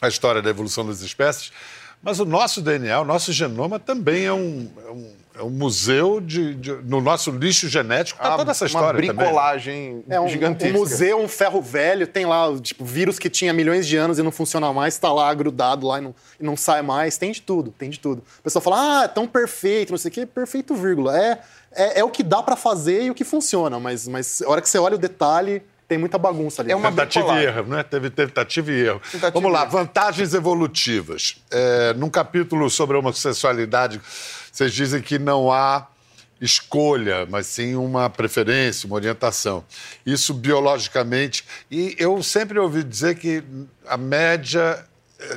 a 0.00 0.08
história 0.08 0.40
da 0.40 0.48
evolução 0.48 0.86
das 0.86 1.02
espécies, 1.02 1.52
mas 2.02 2.20
o 2.20 2.24
nosso 2.24 2.60
DNA, 2.60 3.00
o 3.00 3.04
nosso 3.04 3.32
genoma 3.32 3.78
também 3.78 4.24
é 4.24 4.32
um, 4.32 4.68
é 4.86 4.90
um 4.90 5.20
é 5.40 5.42
um 5.42 5.50
museu 5.50 6.20
de, 6.20 6.54
de, 6.54 6.72
no 6.84 7.00
nosso 7.00 7.30
lixo 7.30 7.66
genético. 7.66 8.20
Tá 8.20 8.34
ah, 8.34 8.36
toda 8.36 8.50
essa 8.50 8.66
história 8.66 9.00
uma 9.00 9.12
bricolagem 9.14 10.02
também. 10.02 10.18
É 10.18 10.20
um, 10.20 10.28
gigantesca. 10.28 10.76
Um 10.76 10.80
museu, 10.80 11.18
um 11.18 11.28
ferro 11.28 11.62
velho, 11.62 12.06
tem 12.06 12.26
lá 12.26 12.46
tipo 12.60 12.84
vírus 12.84 13.18
que 13.18 13.30
tinha 13.30 13.52
milhões 13.52 13.86
de 13.86 13.96
anos 13.96 14.18
e 14.18 14.22
não 14.22 14.30
funciona 14.30 14.70
mais, 14.72 14.94
está 14.94 15.10
lá 15.10 15.32
grudado 15.32 15.86
lá 15.86 15.98
e 15.98 16.02
não, 16.02 16.14
e 16.38 16.44
não 16.44 16.56
sai 16.56 16.82
mais. 16.82 17.16
Tem 17.16 17.32
de 17.32 17.40
tudo, 17.40 17.72
tem 17.72 17.88
de 17.88 17.98
tudo. 17.98 18.22
O 18.38 18.42
pessoal 18.42 18.62
fala, 18.62 19.00
ah, 19.00 19.04
é 19.04 19.08
tão 19.08 19.26
perfeito, 19.26 19.90
não 19.90 19.98
sei 19.98 20.10
o 20.10 20.12
quê, 20.12 20.26
perfeito, 20.26 20.74
vírgula. 20.74 21.18
É, 21.18 21.40
é, 21.72 22.00
é 22.00 22.04
o 22.04 22.10
que 22.10 22.22
dá 22.22 22.42
para 22.42 22.54
fazer 22.54 23.04
e 23.04 23.10
o 23.10 23.14
que 23.14 23.24
funciona, 23.24 23.80
mas, 23.80 24.06
mas 24.06 24.42
a 24.42 24.50
hora 24.50 24.60
que 24.60 24.68
você 24.68 24.78
olha 24.78 24.96
o 24.96 24.98
detalhe, 24.98 25.62
tem 25.90 25.98
muita 25.98 26.18
bagunça 26.18 26.62
ali. 26.62 26.70
É 26.70 26.76
uma 26.76 26.88
tentativa 26.88 27.40
e 27.40 27.46
erro, 27.46 27.64
né? 27.64 27.82
Teve 27.82 28.10
tentativa 28.10 28.70
e 28.70 28.80
erro. 28.80 29.00
Tentativa 29.00 29.32
Vamos 29.32 29.52
lá, 29.52 29.64
vantagens 29.64 30.32
evolutivas. 30.34 31.42
É, 31.50 31.92
num 31.94 32.08
capítulo 32.08 32.70
sobre 32.70 32.94
a 32.94 33.00
homossexualidade, 33.00 34.00
vocês 34.52 34.72
dizem 34.72 35.02
que 35.02 35.18
não 35.18 35.50
há 35.50 35.88
escolha, 36.40 37.26
mas 37.28 37.48
sim 37.48 37.74
uma 37.74 38.08
preferência, 38.08 38.86
uma 38.86 38.94
orientação. 38.94 39.64
Isso 40.06 40.32
biologicamente. 40.32 41.44
E 41.68 41.96
eu 41.98 42.22
sempre 42.22 42.56
ouvi 42.60 42.84
dizer 42.84 43.16
que 43.16 43.42
a 43.84 43.96
média 43.96 44.86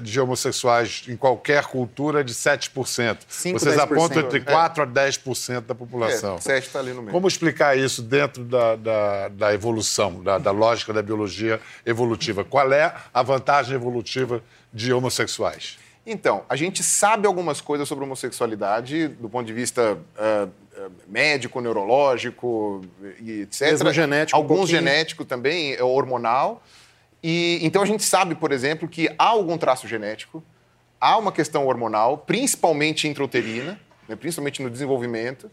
de 0.02 0.19
homossexuais 0.19 1.04
em 1.08 1.17
qualquer 1.17 1.65
cultura 1.65 2.22
é 2.22 2.24
de 2.24 2.34
7%. 2.34 3.19
5, 3.28 3.60
Vocês 3.60 3.76
10%. 3.76 3.80
apontam 3.80 4.22
entre 4.24 4.41
4% 4.41 4.78
é. 4.78 4.82
a 4.82 4.88
10% 4.88 5.62
da 5.62 5.76
população. 5.76 6.36
É, 6.36 6.41
7 6.41 6.67
está 6.67 6.80
ali 6.80 6.93
no 6.93 7.02
meio. 7.02 7.12
Como 7.12 7.28
explicar 7.28 7.78
isso 7.78 8.02
dentro 8.02 8.43
da, 8.43 8.76
da, 8.76 9.28
da 9.30 9.54
evolução, 9.54 10.24
da, 10.24 10.38
da, 10.38 10.52
lógica 10.52 10.93
da 10.93 11.02
biologia 11.02 11.60
evolutiva? 11.86 12.43
Qual 12.43 12.72
é 12.72 12.93
a 13.13 13.24
vantagem 13.24 13.76
evolutiva 13.76 14.43
de 14.74 14.93
homossexuais? 14.93 15.78
Então, 16.06 16.43
a 16.50 16.56
gente 16.56 16.84
sabe 16.84 17.28
algumas 17.28 17.62
coisas 17.62 17.88
sobre 17.88 18.04
homossexualidade 18.04 19.08
do 19.08 19.30
ponto 19.30 19.46
de 19.46 19.54
vista 19.54 19.98
uh, 20.17 20.52
médico, 21.08 21.62
neurológico 21.62 22.82
e 23.19 23.41
etc. 23.41 23.62
Mesmo 23.62 23.93
genético. 23.93 24.38
Alguns 24.38 24.62
um 24.62 24.67
genético 24.67 25.24
também, 25.24 25.74
é 25.74 25.84
hormonal. 25.84 26.62
E 27.24 27.60
então 27.62 27.82
a 27.82 27.86
gente 27.86 28.04
sabe, 28.04 28.36
por 28.36 28.52
exemplo, 28.52 28.88
que 28.88 29.08
há 29.18 29.26
algum 29.26 29.58
traço 29.58 29.88
genético, 29.88 30.44
há 31.00 31.18
uma 31.18 31.32
questão 31.32 31.66
hormonal, 31.66 32.18
principalmente 32.18 33.08
intrauterina, 33.08 33.80
né, 34.08 34.16
principalmente 34.16 34.62
no 34.62 34.70
desenvolvimento, 34.70 35.50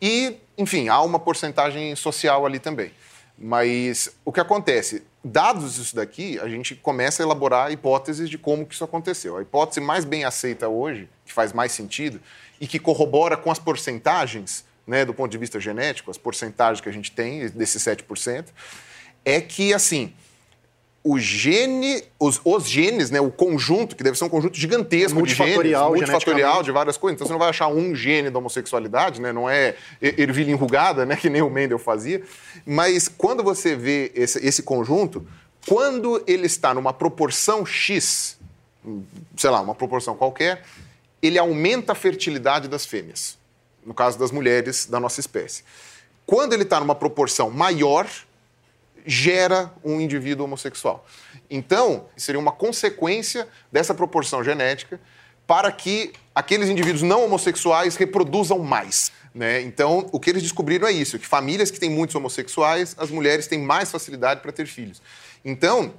e, 0.00 0.38
enfim, 0.56 0.88
há 0.88 1.00
uma 1.02 1.18
porcentagem 1.18 1.94
social 1.94 2.44
ali 2.46 2.58
também. 2.58 2.90
Mas 3.38 4.10
o 4.24 4.32
que 4.32 4.40
acontece? 4.40 5.02
Dados 5.24 5.78
isso 5.78 5.94
daqui, 5.94 6.38
a 6.40 6.48
gente 6.48 6.74
começa 6.74 7.22
a 7.22 7.24
elaborar 7.24 7.70
hipóteses 7.70 8.28
de 8.28 8.36
como 8.36 8.66
que 8.66 8.74
isso 8.74 8.82
aconteceu. 8.82 9.36
A 9.36 9.42
hipótese 9.42 9.80
mais 9.80 10.04
bem 10.04 10.24
aceita 10.24 10.68
hoje, 10.68 11.08
que 11.24 11.32
faz 11.32 11.52
mais 11.52 11.72
sentido 11.72 12.20
e 12.60 12.66
que 12.66 12.78
corrobora 12.78 13.36
com 13.36 13.50
as 13.50 13.58
porcentagens, 13.58 14.64
né, 14.86 15.04
do 15.04 15.14
ponto 15.14 15.30
de 15.30 15.38
vista 15.38 15.60
genético, 15.60 16.10
as 16.10 16.18
porcentagens 16.18 16.80
que 16.80 16.88
a 16.88 16.92
gente 16.92 17.12
tem 17.12 17.48
desses 17.50 17.82
7%, 17.82 18.46
é 19.24 19.40
que, 19.40 19.72
assim, 19.72 20.12
o 21.04 21.18
gene, 21.18 22.02
os, 22.18 22.40
os, 22.44 22.68
genes, 22.68 23.10
né, 23.10 23.20
o 23.20 23.30
conjunto, 23.30 23.96
que 23.96 24.04
deve 24.04 24.16
ser 24.16 24.24
um 24.24 24.28
conjunto 24.28 24.56
gigantesco 24.56 25.18
multifatorial, 25.18 25.92
de 25.92 25.98
genes, 25.98 26.10
multifatorial 26.10 26.62
de 26.62 26.70
várias 26.70 26.96
coisas. 26.96 27.16
Então 27.16 27.26
você 27.26 27.32
não 27.32 27.40
vai 27.40 27.48
achar 27.48 27.66
um 27.66 27.94
gene 27.94 28.30
da 28.30 28.38
homossexualidade, 28.38 29.20
né, 29.20 29.32
não 29.32 29.50
é 29.50 29.74
ervilha 30.00 30.52
enrugada, 30.52 31.04
né, 31.04 31.16
que 31.16 31.28
nem 31.28 31.42
o 31.42 31.50
Mendel 31.50 31.78
fazia. 31.78 32.22
Mas 32.64 33.08
quando 33.08 33.42
você 33.42 33.74
vê 33.74 34.12
esse, 34.14 34.44
esse 34.46 34.62
conjunto, 34.62 35.26
quando 35.66 36.22
ele 36.26 36.46
está 36.46 36.72
numa 36.72 36.92
proporção 36.92 37.66
X, 37.66 38.38
sei 39.36 39.50
lá, 39.50 39.60
uma 39.60 39.74
proporção 39.74 40.14
qualquer, 40.14 40.62
ele 41.20 41.38
aumenta 41.38 41.92
a 41.92 41.94
fertilidade 41.96 42.68
das 42.68 42.86
fêmeas, 42.86 43.36
no 43.84 43.92
caso 43.92 44.18
das 44.18 44.30
mulheres 44.30 44.86
da 44.86 45.00
nossa 45.00 45.18
espécie. 45.18 45.64
Quando 46.24 46.52
ele 46.52 46.62
está 46.62 46.78
numa 46.78 46.94
proporção 46.94 47.50
maior, 47.50 48.08
gera 49.06 49.72
um 49.84 50.00
indivíduo 50.00 50.44
homossexual. 50.44 51.06
Então, 51.50 52.06
seria 52.16 52.38
uma 52.38 52.52
consequência 52.52 53.48
dessa 53.70 53.94
proporção 53.94 54.42
genética 54.42 55.00
para 55.46 55.70
que 55.70 56.12
aqueles 56.34 56.68
indivíduos 56.68 57.02
não 57.02 57.24
homossexuais 57.24 57.96
reproduzam 57.96 58.58
mais. 58.58 59.12
Né? 59.34 59.60
Então, 59.62 60.08
o 60.12 60.20
que 60.20 60.30
eles 60.30 60.42
descobriram 60.42 60.86
é 60.86 60.92
isso: 60.92 61.18
que 61.18 61.26
famílias 61.26 61.70
que 61.70 61.80
têm 61.80 61.90
muitos 61.90 62.14
homossexuais, 62.14 62.94
as 62.98 63.10
mulheres 63.10 63.46
têm 63.46 63.58
mais 63.58 63.90
facilidade 63.90 64.40
para 64.40 64.52
ter 64.52 64.66
filhos. 64.66 65.02
Então, 65.44 65.92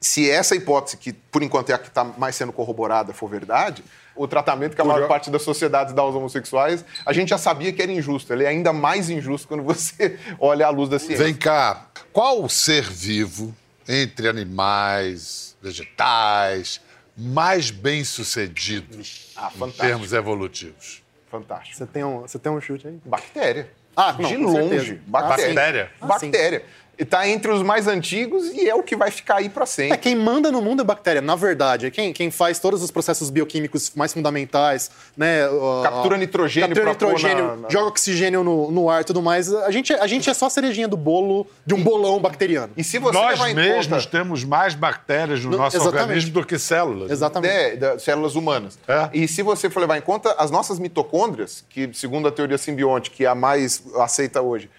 se 0.00 0.28
essa 0.28 0.56
hipótese, 0.56 0.96
que 0.96 1.12
por 1.12 1.42
enquanto 1.44 1.70
é 1.70 1.74
a 1.74 1.78
que 1.78 1.86
está 1.86 2.02
mais 2.02 2.34
sendo 2.34 2.52
corroborada, 2.52 3.12
for 3.12 3.28
verdade, 3.28 3.84
o 4.16 4.26
tratamento 4.26 4.74
que 4.74 4.80
a 4.82 4.84
maior 4.84 5.06
parte 5.06 5.30
das 5.30 5.42
sociedades 5.42 5.94
dá 5.94 6.02
aos 6.02 6.14
homossexuais, 6.14 6.84
a 7.06 7.12
gente 7.12 7.28
já 7.28 7.38
sabia 7.38 7.72
que 7.72 7.80
era 7.80 7.90
injusto. 7.90 8.32
Ele 8.32 8.44
é 8.44 8.48
ainda 8.48 8.72
mais 8.72 9.08
injusto 9.08 9.46
quando 9.46 9.62
você 9.62 10.18
olha 10.40 10.66
à 10.66 10.70
luz 10.70 10.88
da 10.88 10.98
ciência. 10.98 11.24
Vem 11.24 11.34
cá, 11.34 11.86
qual 12.12 12.48
ser 12.48 12.82
vivo 12.82 13.54
entre 13.88 14.28
animais, 14.28 15.56
vegetais, 15.62 16.80
mais 17.16 17.70
bem 17.70 18.04
sucedido 18.04 19.00
ah, 19.36 19.50
em 19.56 19.70
termos 19.70 20.12
evolutivos? 20.12 21.02
Fantástico. 21.30 21.76
Você 21.76 21.86
tem 21.86 22.04
um, 22.04 22.20
você 22.20 22.38
tem 22.38 22.52
um 22.52 22.60
chute 22.60 22.88
aí? 22.88 23.00
Bactéria. 23.04 23.70
Ah, 23.96 24.12
não, 24.18 24.28
de 24.28 24.36
longe. 24.36 24.94
Bactéria. 25.06 25.54
Bactéria. 25.54 25.92
Ah, 26.00 26.06
bactéria 26.06 26.64
está 26.98 27.26
entre 27.28 27.50
os 27.50 27.62
mais 27.62 27.86
antigos 27.86 28.46
e 28.52 28.68
é 28.68 28.74
o 28.74 28.82
que 28.82 28.94
vai 28.94 29.10
ficar 29.10 29.36
aí 29.36 29.48
para 29.48 29.66
sempre. 29.66 29.94
É, 29.94 29.96
quem 29.96 30.14
manda 30.14 30.50
no 30.50 30.60
mundo 30.60 30.82
é 30.82 30.84
bactéria, 30.84 31.20
na 31.20 31.34
verdade. 31.34 31.86
É 31.86 31.90
quem, 31.90 32.12
quem 32.12 32.30
faz 32.30 32.58
todos 32.58 32.82
os 32.82 32.90
processos 32.90 33.30
bioquímicos 33.30 33.92
mais 33.94 34.12
fundamentais, 34.12 34.90
né? 35.16 35.42
Captura 35.82 36.16
nitrogênio, 36.16 36.68
captura 36.68 36.90
nitrogênio 36.90 37.44
na, 37.44 37.56
na... 37.56 37.70
joga 37.70 37.88
oxigênio 37.88 38.44
no, 38.44 38.70
no 38.70 38.90
ar 38.90 39.02
e 39.02 39.04
tudo 39.04 39.22
mais. 39.22 39.52
A 39.52 39.70
gente, 39.70 39.92
a 39.92 40.06
gente 40.06 40.28
é 40.28 40.34
só 40.34 40.46
a 40.46 40.50
cerejinha 40.50 40.86
do 40.86 40.96
bolo 40.96 41.46
de 41.66 41.74
um 41.74 41.82
bolão 41.82 42.20
bacteriano. 42.20 42.72
E 42.76 42.84
se 42.84 42.98
você 42.98 43.18
Nós 43.18 43.54
mesmos 43.54 44.04
conta... 44.04 44.18
temos 44.18 44.44
mais 44.44 44.74
bactérias 44.74 45.44
no, 45.44 45.50
no 45.50 45.58
nosso 45.58 45.76
exatamente. 45.76 46.02
organismo 46.02 46.32
do 46.32 46.46
que 46.46 46.58
células. 46.58 47.10
Exatamente. 47.10 47.84
É, 47.84 47.98
células 47.98 48.34
humanas. 48.34 48.78
É. 48.86 49.08
E 49.12 49.26
se 49.26 49.42
você 49.42 49.70
for 49.70 49.80
levar 49.80 49.96
em 49.96 50.02
conta, 50.02 50.34
as 50.38 50.50
nossas 50.50 50.78
mitocôndrias, 50.78 51.64
que 51.68 51.90
segundo 51.94 52.28
a 52.28 52.32
teoria 52.32 52.58
simbiótica, 52.58 53.16
que 53.16 53.24
é 53.24 53.28
a 53.28 53.34
mais 53.34 53.82
aceita 53.96 54.40
hoje, 54.40 54.70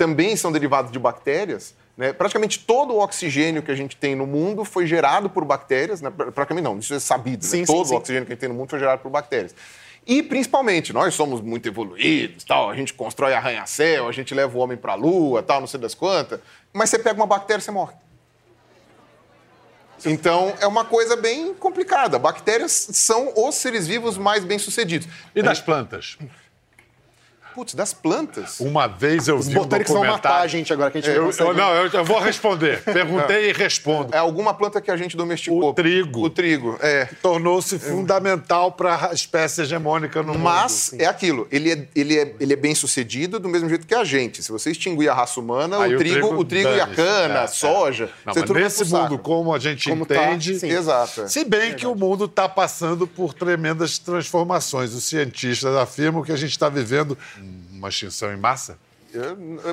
também 0.00 0.34
são 0.34 0.50
derivados 0.50 0.90
de 0.90 0.98
bactérias. 0.98 1.74
Né? 1.94 2.10
Praticamente 2.10 2.60
todo 2.60 2.94
o 2.94 3.02
oxigênio 3.02 3.62
que 3.62 3.70
a 3.70 3.74
gente 3.74 3.94
tem 3.94 4.14
no 4.14 4.26
mundo 4.26 4.64
foi 4.64 4.86
gerado 4.86 5.28
por 5.28 5.44
bactérias. 5.44 6.00
Né? 6.00 6.10
Praticamente 6.10 6.64
não, 6.64 6.78
isso 6.78 6.94
é 6.94 6.98
sabido. 6.98 7.44
Sim, 7.44 7.60
né? 7.60 7.66
sim, 7.66 7.72
todo 7.74 7.86
sim. 7.86 7.94
o 7.94 7.98
oxigênio 7.98 8.24
que 8.24 8.32
a 8.32 8.34
gente 8.34 8.40
tem 8.40 8.48
no 8.48 8.54
mundo 8.54 8.70
foi 8.70 8.78
gerado 8.78 9.02
por 9.02 9.10
bactérias. 9.10 9.54
E 10.06 10.22
principalmente, 10.22 10.90
nós 10.94 11.12
somos 11.14 11.42
muito 11.42 11.68
evoluídos, 11.68 12.44
tal, 12.44 12.70
a 12.70 12.74
gente 12.74 12.94
constrói 12.94 13.34
arranha-céu, 13.34 14.08
a 14.08 14.12
gente 14.12 14.34
leva 14.34 14.56
o 14.56 14.60
homem 14.62 14.78
para 14.78 14.92
a 14.92 14.94
lua, 14.94 15.42
tal, 15.42 15.60
não 15.60 15.66
sei 15.66 15.78
das 15.78 15.94
quantas. 15.94 16.40
Mas 16.72 16.88
você 16.88 16.98
pega 16.98 17.16
uma 17.16 17.26
bactéria, 17.26 17.60
você 17.60 17.70
morre. 17.70 17.92
Então, 20.06 20.54
é 20.60 20.66
uma 20.66 20.86
coisa 20.86 21.14
bem 21.14 21.52
complicada. 21.52 22.18
Bactérias 22.18 22.72
são 22.72 23.34
os 23.36 23.56
seres 23.56 23.86
vivos 23.86 24.16
mais 24.16 24.42
bem-sucedidos. 24.44 25.06
E 25.34 25.42
das 25.42 25.60
plantas? 25.60 26.16
Putz, 27.54 27.74
das 27.74 27.92
plantas. 27.92 28.60
Uma 28.60 28.86
vez 28.86 29.28
eu 29.28 29.36
Os 29.36 29.48
vi 29.48 29.56
um 29.56 29.62
botânicos 29.62 29.92
vão 29.92 30.04
matar 30.04 30.40
a 30.40 30.46
gente 30.46 30.72
agora, 30.72 30.90
que 30.90 30.98
a 30.98 31.00
gente 31.00 31.14
eu, 31.14 31.30
eu, 31.30 31.54
Não, 31.54 31.74
eu, 31.74 31.90
eu, 31.90 32.04
vou 32.04 32.20
responder. 32.20 32.82
Perguntei 32.84 33.50
e 33.50 33.52
respondo. 33.52 34.14
É 34.14 34.18
alguma 34.18 34.54
planta 34.54 34.80
que 34.80 34.90
a 34.90 34.96
gente 34.96 35.16
domesticou. 35.16 35.70
O 35.70 35.74
trigo. 35.74 36.24
O 36.24 36.30
trigo, 36.30 36.78
é. 36.80 37.08
Tornou-se 37.22 37.78
fundamental 37.78 38.72
para 38.72 39.10
a 39.10 39.12
espécie 39.12 39.62
hegemônica 39.62 40.22
no 40.22 40.38
Mas, 40.38 40.38
mundo. 40.38 40.44
Mas, 40.44 40.92
é 40.98 41.06
aquilo, 41.06 41.48
ele 41.50 41.72
é, 41.72 41.88
ele, 41.94 42.18
é, 42.18 42.34
ele 42.38 42.52
é 42.52 42.56
bem 42.56 42.74
sucedido 42.74 43.38
do 43.38 43.48
mesmo 43.48 43.68
jeito 43.68 43.86
que 43.86 43.94
a 43.94 44.04
gente. 44.04 44.42
Se 44.42 44.52
você 44.52 44.70
extinguir 44.70 45.08
a 45.08 45.14
raça 45.14 45.40
humana, 45.40 45.78
o, 45.78 45.82
trigo, 45.82 45.94
o 45.94 45.98
trigo, 45.98 46.40
o 46.40 46.44
trigo 46.44 46.68
e 46.70 46.80
a 46.80 46.86
cana, 46.86 47.34
é, 47.34 47.44
a 47.44 47.48
soja... 47.48 48.04
É. 48.04 48.08
Não, 48.26 48.34
mas 48.34 48.50
nesse 48.50 48.84
mundo, 48.84 49.18
como 49.18 49.54
a 49.54 49.58
gente 49.58 49.88
como 49.88 50.06
tá, 50.06 50.14
entende... 50.14 50.60
Tá, 50.60 50.66
Exato. 50.66 51.28
Se 51.28 51.44
bem 51.44 51.74
que 51.74 51.86
o 51.86 51.94
mundo 51.94 52.26
está 52.26 52.48
passando 52.48 53.06
por 53.06 53.34
tremendas 53.34 53.98
transformações. 53.98 54.94
Os 54.94 55.04
cientistas 55.04 55.74
afirmam 55.76 56.22
que 56.22 56.32
a 56.32 56.36
gente 56.36 56.50
está 56.50 56.68
vivendo 56.68 57.16
uma 57.80 57.88
extinção 57.88 58.32
em 58.32 58.36
massa? 58.36 58.78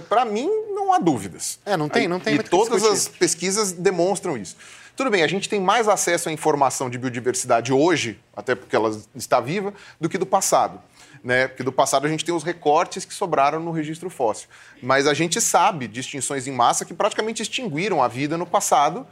Para 0.09 0.25
mim, 0.25 0.49
não 0.73 0.93
há 0.93 0.97
dúvidas. 0.97 1.59
É, 1.65 1.77
não 1.77 1.87
tem, 1.87 2.07
não 2.07 2.19
tem 2.19 2.35
E 2.35 2.43
todas 2.43 2.83
as 2.83 3.07
pesquisas 3.07 3.71
demonstram 3.71 4.35
isso. 4.37 4.55
Tudo 4.95 5.11
bem, 5.11 5.21
a 5.21 5.27
gente 5.27 5.47
tem 5.47 5.59
mais 5.59 5.87
acesso 5.87 6.27
à 6.27 6.31
informação 6.31 6.89
de 6.89 6.97
biodiversidade 6.97 7.71
hoje, 7.71 8.19
até 8.35 8.55
porque 8.55 8.75
ela 8.75 8.99
está 9.15 9.39
viva, 9.39 9.71
do 10.01 10.09
que 10.09 10.17
do 10.17 10.25
passado. 10.25 10.81
Né? 11.23 11.47
Porque 11.47 11.61
do 11.61 11.71
passado 11.71 12.07
a 12.07 12.09
gente 12.09 12.25
tem 12.25 12.33
os 12.33 12.43
recortes 12.43 13.05
que 13.05 13.13
sobraram 13.13 13.59
no 13.59 13.71
registro 13.71 14.09
fóssil. 14.09 14.47
Mas 14.81 15.05
a 15.05 15.13
gente 15.13 15.39
sabe 15.39 15.87
de 15.87 15.99
extinções 15.99 16.47
em 16.47 16.51
massa 16.51 16.83
que 16.83 16.95
praticamente 16.95 17.43
extinguiram 17.43 18.01
a 18.01 18.07
vida 18.07 18.37
no 18.37 18.45
passado. 18.45 19.05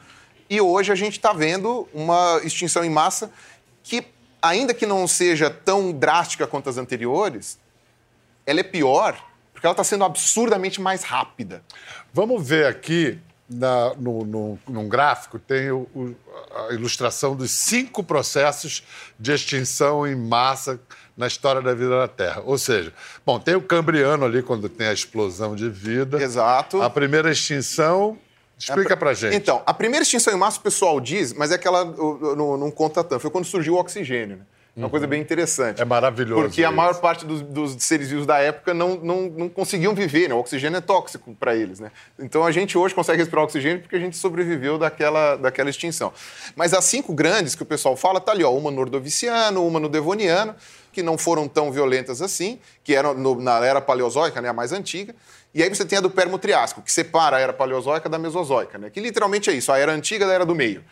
E 0.49 0.59
hoje 0.59 0.91
a 0.91 0.95
gente 0.95 1.17
está 1.17 1.33
vendo 1.33 1.87
uma 1.93 2.39
extinção 2.43 2.83
em 2.83 2.89
massa 2.89 3.31
que, 3.83 4.07
ainda 4.41 4.73
que 4.73 4.87
não 4.87 5.07
seja 5.07 5.51
tão 5.51 5.91
drástica 5.91 6.47
quanto 6.47 6.67
as 6.67 6.77
anteriores, 6.77 7.59
ela 8.45 8.59
é 8.59 8.63
pior 8.63 9.15
porque 9.53 9.65
ela 9.65 9.73
está 9.73 9.83
sendo 9.83 10.03
absurdamente 10.03 10.81
mais 10.81 11.03
rápida. 11.03 11.63
Vamos 12.13 12.45
ver 12.45 12.65
aqui 12.67 13.17
na, 13.49 13.93
no, 13.95 14.25
no, 14.25 14.59
num 14.67 14.89
gráfico, 14.89 15.39
tem 15.39 15.71
o- 15.71 15.87
o- 15.95 16.15
a 16.69 16.73
ilustração 16.73 17.35
dos 17.35 17.51
cinco 17.51 18.03
processos 18.03 18.83
de 19.19 19.31
extinção 19.31 20.05
em 20.05 20.15
massa 20.15 20.79
na 21.15 21.27
história 21.27 21.61
da 21.61 21.73
vida 21.73 21.97
na 21.97 22.07
Terra. 22.07 22.41
Ou 22.45 22.57
seja, 22.57 22.91
bom, 23.25 23.39
tem 23.39 23.55
o 23.55 23.61
Cambriano 23.61 24.25
ali, 24.25 24.43
quando 24.43 24.67
tem 24.67 24.87
a 24.87 24.93
explosão 24.93 25.55
de 25.55 25.69
vida. 25.69 26.21
Exato. 26.21 26.81
A 26.81 26.89
primeira 26.89 27.31
extinção. 27.31 28.17
Explica 28.57 28.95
pra 28.97 29.13
gente. 29.13 29.35
Então, 29.35 29.61
a 29.65 29.73
primeira 29.73 30.03
extinção 30.03 30.33
em 30.33 30.37
massa 30.37 30.59
o 30.59 30.61
pessoal 30.61 30.99
diz, 30.99 31.31
mas 31.33 31.51
é 31.51 31.57
que 31.57 31.67
ela 31.67 31.83
não, 31.85 32.57
não 32.57 32.71
conta 32.71 33.03
tanto. 33.03 33.21
Foi 33.21 33.29
quando 33.31 33.45
surgiu 33.45 33.75
o 33.75 33.77
oxigênio, 33.77 34.37
né? 34.37 34.43
É 34.75 34.79
Uma 34.79 34.89
coisa 34.89 35.07
bem 35.07 35.21
interessante. 35.21 35.81
É 35.81 35.85
maravilhoso 35.85 36.41
Porque 36.43 36.61
a 36.61 36.67
isso. 36.67 36.75
maior 36.75 36.93
parte 36.99 37.25
dos, 37.25 37.41
dos 37.41 37.81
seres 37.81 38.09
vivos 38.09 38.25
da 38.25 38.39
época 38.39 38.73
não, 38.73 38.95
não, 38.95 39.21
não 39.29 39.47
conseguiam 39.49 39.95
viver, 39.95 40.27
né? 40.27 40.35
O 40.35 40.39
oxigênio 40.39 40.75
é 40.77 40.81
tóxico 40.81 41.33
para 41.39 41.55
eles, 41.55 41.79
né? 41.79 41.91
Então 42.19 42.45
a 42.45 42.51
gente 42.51 42.77
hoje 42.77 42.93
consegue 42.93 43.19
respirar 43.19 43.45
oxigênio 43.45 43.79
porque 43.81 43.95
a 43.95 43.99
gente 43.99 44.17
sobreviveu 44.17 44.77
daquela, 44.77 45.37
daquela 45.37 45.69
extinção. 45.69 46.11
Mas 46.57 46.73
as 46.73 46.83
cinco 46.83 47.13
grandes 47.13 47.55
que 47.55 47.63
o 47.63 47.65
pessoal 47.65 47.95
fala, 47.95 48.19
tá 48.19 48.33
ali, 48.33 48.43
ó, 48.43 48.51
uma 48.51 48.69
no 48.69 48.81
Ordoviciano, 48.81 49.65
uma 49.65 49.79
no 49.79 49.87
Devoniano, 49.87 50.53
que 50.91 51.01
não 51.01 51.17
foram 51.17 51.47
tão 51.47 51.71
violentas 51.71 52.21
assim, 52.21 52.59
que 52.83 52.93
eram 52.93 53.13
no- 53.13 53.39
na 53.41 53.65
era 53.65 53.79
paleozoica, 53.79 54.41
né, 54.41 54.49
a 54.49 54.53
mais 54.53 54.73
antiga. 54.73 55.15
E 55.53 55.63
aí 55.63 55.69
você 55.69 55.85
tem 55.85 55.97
a 55.97 56.01
do 56.01 56.09
Permo-Triásico, 56.09 56.81
que 56.81 56.91
separa 56.91 57.37
a 57.37 57.39
era 57.39 57.53
paleozoica 57.53 58.09
da 58.09 58.19
Mesozoica, 58.19 58.77
né? 58.77 58.89
Que 58.89 58.99
literalmente 58.99 59.49
é 59.49 59.53
isso, 59.53 59.71
a 59.71 59.77
era 59.77 59.93
antiga 59.93 60.27
da 60.27 60.33
era 60.33 60.45
do 60.45 60.53
meio. 60.53 60.83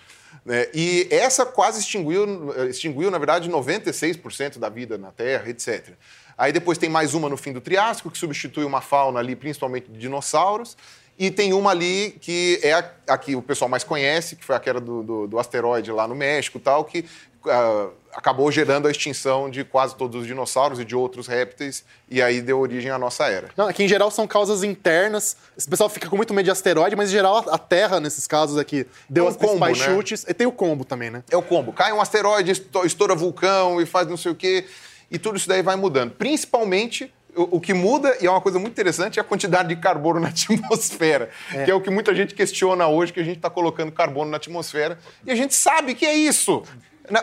Né? 0.45 0.67
E 0.73 1.07
essa 1.09 1.45
quase 1.45 1.79
extinguiu, 1.79 2.53
extinguiu, 2.69 3.09
na 3.09 3.17
verdade, 3.17 3.49
96% 3.49 4.59
da 4.59 4.69
vida 4.69 4.97
na 4.97 5.11
Terra, 5.11 5.49
etc. 5.49 5.91
Aí 6.37 6.51
depois 6.51 6.77
tem 6.77 6.89
mais 6.89 7.13
uma 7.13 7.29
no 7.29 7.37
fim 7.37 7.53
do 7.53 7.61
Triássico, 7.61 8.09
que 8.09 8.17
substitui 8.17 8.65
uma 8.65 8.81
fauna 8.81 9.19
ali, 9.19 9.35
principalmente 9.35 9.89
de 9.89 9.99
dinossauros. 9.99 10.75
E 11.17 11.29
tem 11.29 11.53
uma 11.53 11.69
ali 11.69 12.17
que 12.19 12.59
é 12.63 12.73
a, 12.73 12.91
a 13.09 13.17
que 13.17 13.35
o 13.35 13.41
pessoal 13.41 13.69
mais 13.69 13.83
conhece, 13.83 14.35
que 14.35 14.43
foi 14.43 14.55
aquela 14.55 14.81
do, 14.81 15.03
do, 15.03 15.27
do 15.27 15.39
asteroide 15.39 15.91
lá 15.91 16.07
no 16.07 16.15
México 16.15 16.59
tal, 16.59 16.83
que 16.83 17.05
ah, 17.47 17.89
acabou 18.15 18.51
gerando 18.51 18.87
a 18.87 18.91
extinção 18.91 19.49
de 19.49 19.63
quase 19.63 19.95
todos 19.95 20.21
os 20.21 20.27
dinossauros 20.27 20.79
e 20.79 20.85
de 20.85 20.95
outros 20.95 21.25
répteis, 21.27 21.83
e 22.09 22.21
aí 22.21 22.41
deu 22.41 22.59
origem 22.59 22.91
à 22.91 22.97
nossa 22.97 23.25
era. 23.27 23.49
Não, 23.57 23.67
é 23.69 23.73
que 23.73 23.83
em 23.83 23.87
geral 23.87 24.11
são 24.11 24.27
causas 24.27 24.63
internas. 24.63 25.35
Esse 25.57 25.67
pessoal 25.67 25.89
fica 25.89 26.07
com 26.09 26.15
muito 26.15 26.33
medo 26.33 26.45
de 26.45 26.51
asteroide, 26.51 26.95
mas 26.95 27.09
em 27.09 27.13
geral 27.13 27.37
a 27.49 27.57
Terra, 27.57 27.99
nesses 27.99 28.27
casos 28.27 28.57
aqui, 28.57 28.85
deu 29.09 29.23
É 29.23 29.27
um 29.27 29.29
as 29.29 29.37
principais 29.37 29.77
combo, 29.79 29.89
né? 29.89 29.95
chutes. 29.97 30.25
E 30.27 30.33
tem 30.33 30.45
o 30.45 30.51
combo 30.51 30.85
também, 30.85 31.09
né? 31.09 31.23
É 31.31 31.35
o 31.37 31.41
combo. 31.41 31.73
Cai 31.73 31.91
um 31.91 31.99
asteroide, 32.01 32.51
esto- 32.51 32.85
estoura 32.85 33.15
vulcão 33.15 33.81
e 33.81 33.85
faz 33.85 34.07
não 34.07 34.17
sei 34.17 34.31
o 34.31 34.35
quê. 34.35 34.65
E 35.09 35.17
tudo 35.17 35.37
isso 35.37 35.47
daí 35.49 35.61
vai 35.63 35.75
mudando. 35.75 36.11
Principalmente, 36.11 37.11
o, 37.35 37.59
que 37.59 37.73
muda, 37.73 38.15
e 38.21 38.27
é 38.27 38.29
uma 38.29 38.41
coisa 38.41 38.59
muito 38.59 38.73
interessante, 38.73 39.17
é 39.17 39.21
a 39.21 39.23
quantidade 39.25 39.69
de 39.69 39.75
carbono 39.75 40.19
na 40.21 40.27
atmosfera. 40.27 41.29
Que 41.65 41.71
é 41.71 41.73
o 41.73 41.81
que 41.81 41.89
muita 41.89 42.13
gente 42.13 42.35
questiona 42.35 42.87
hoje, 42.87 43.11
que 43.11 43.19
a 43.19 43.23
gente 43.23 43.37
está 43.37 43.49
colocando 43.49 43.91
carbono 43.91 44.29
na 44.29 44.37
atmosfera. 44.37 44.99
E 45.25 45.31
a 45.31 45.35
gente 45.35 45.55
sabe 45.55 45.95
que 45.95 46.05
é 46.05 46.13
isso. 46.13 46.63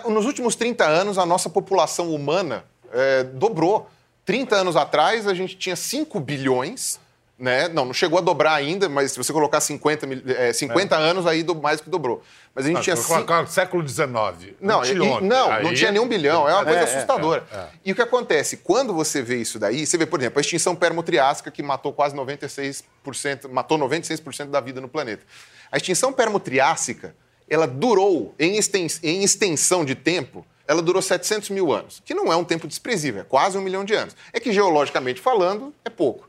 Nos 0.06 0.26
últimos 0.26 0.54
30 0.54 0.84
anos, 0.86 1.16
a 1.18 1.24
nossa 1.26 1.48
população 1.48 2.14
humana 2.14 2.64
eh, 2.92 3.24
dobrou. 3.24 3.88
30 4.24 4.54
anos 4.56 4.76
atrás, 4.76 5.26
a 5.26 5.34
gente 5.34 5.56
tinha 5.56 5.74
5 5.76 6.20
bilhões. 6.20 7.00
Né? 7.38 7.68
Não, 7.68 7.86
não 7.86 7.94
chegou 7.94 8.18
a 8.18 8.20
dobrar 8.20 8.52
ainda, 8.52 8.86
mas 8.86 9.12
se 9.12 9.16
você 9.16 9.32
colocar 9.32 9.62
50, 9.62 10.06
mil- 10.06 10.22
eh, 10.26 10.52
50 10.52 10.94
anos, 10.94 11.26
aí 11.26 11.42
do- 11.42 11.54
mais 11.54 11.80
que 11.80 11.88
dobrou. 11.88 12.22
Mas 12.54 12.66
a 12.66 12.68
gente 12.68 12.76
Ah, 12.76 12.82
tinha 12.82 12.96
cinco- 12.96 13.46
século 13.46 13.82
XIX. 13.88 14.54
não, 14.60 14.84
e- 14.84 14.90
anteontem. 14.90 15.26
não, 15.26 15.50
Aí- 15.50 15.62
não 15.64 15.72
tinha 15.72 15.90
nenhum 15.90 16.06
bilhão. 16.06 16.46
É 16.46 16.52
uma 16.52 16.64
coisa 16.64 16.80
É, 16.80 16.82
assustadora. 16.82 17.42
é, 17.50 17.56
é. 17.56 17.66
E 17.86 17.92
o 17.92 17.94
que 17.94 18.02
acontece? 18.02 18.58
Quando 18.58 18.92
você 18.92 19.22
vê 19.22 19.36
isso 19.36 19.58
daí, 19.58 19.86
você 19.86 19.96
vê, 19.96 20.04
por 20.04 20.20
exemplo, 20.20 20.38
a 20.38 20.42
extinção 20.42 20.76
permotriásica 20.76 21.50
que 21.50 21.62
matou 21.62 21.94
quase 21.94 22.14
96%, 22.14 23.48
matou 23.48 23.78
96% 23.78 24.50
da 24.50 24.60
vida 24.60 24.78
no 24.78 24.88
planeta. 24.88 25.24
A 25.72 25.78
extinção 25.78 26.12
permotriásica, 26.12 27.14
ela 27.50 27.66
durou, 27.66 28.32
em, 28.38 28.58
em 29.02 29.24
extensão 29.24 29.84
de 29.84 29.96
tempo, 29.96 30.46
ela 30.66 30.80
durou 30.80 31.02
700 31.02 31.50
mil 31.50 31.72
anos, 31.72 32.00
que 32.04 32.14
não 32.14 32.32
é 32.32 32.36
um 32.36 32.44
tempo 32.44 32.68
desprezível, 32.68 33.22
é 33.22 33.24
quase 33.24 33.58
um 33.58 33.60
milhão 33.60 33.84
de 33.84 33.92
anos. 33.92 34.14
É 34.32 34.38
que, 34.38 34.52
geologicamente 34.52 35.20
falando, 35.20 35.74
é 35.84 35.90
pouco. 35.90 36.28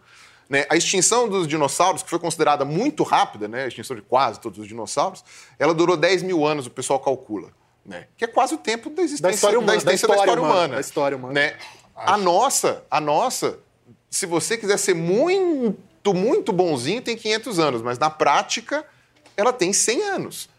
né? 0.50 0.66
A 0.68 0.76
extinção 0.76 1.30
dos 1.30 1.48
dinossauros, 1.48 2.02
que 2.02 2.10
foi 2.10 2.18
considerada 2.18 2.66
muito 2.66 3.04
rápida, 3.04 3.48
né? 3.48 3.66
a 3.66 3.68
extinção 3.68 3.96
de 3.96 4.02
quase 4.02 4.40
todos 4.40 4.58
os 4.58 4.68
dinossauros, 4.68 5.24
ela 5.60 5.76
durou 5.76 5.96
10 5.96 6.24
mil 6.24 6.44
anos, 6.44 6.66
o 6.66 6.72
pessoal 6.72 7.00
calcula. 7.00 7.50
Né? 7.86 8.08
Que 8.18 8.26
é 8.26 8.28
quase 8.28 8.56
o 8.56 8.58
tempo 8.58 8.90
da 8.90 9.04
existência 9.04 9.36
história 9.36 9.60
humana, 9.60 9.76
existência 9.76 10.08
da 10.08 10.16
história 10.16 10.42
humana, 10.42 10.76
da 10.76 10.82
história 10.82 11.18
humana. 11.18 11.34
Né? 11.34 11.56
A 11.96 12.18
nossa, 12.18 12.84
a 12.90 13.00
nossa, 13.00 13.60
se 14.10 14.26
você 14.26 14.58
quiser 14.58 14.78
ser 14.78 14.96
muito, 14.96 16.14
muito 16.16 16.52
bonzinho, 16.52 17.02
tem 17.02 17.16
500 17.16 17.60
anos, 17.60 17.82
mas 17.84 18.00
na 18.00 18.10
prática, 18.10 18.84
ela 19.38 19.54
tem 19.54 19.72
100 19.72 20.02
anos. 20.04 20.50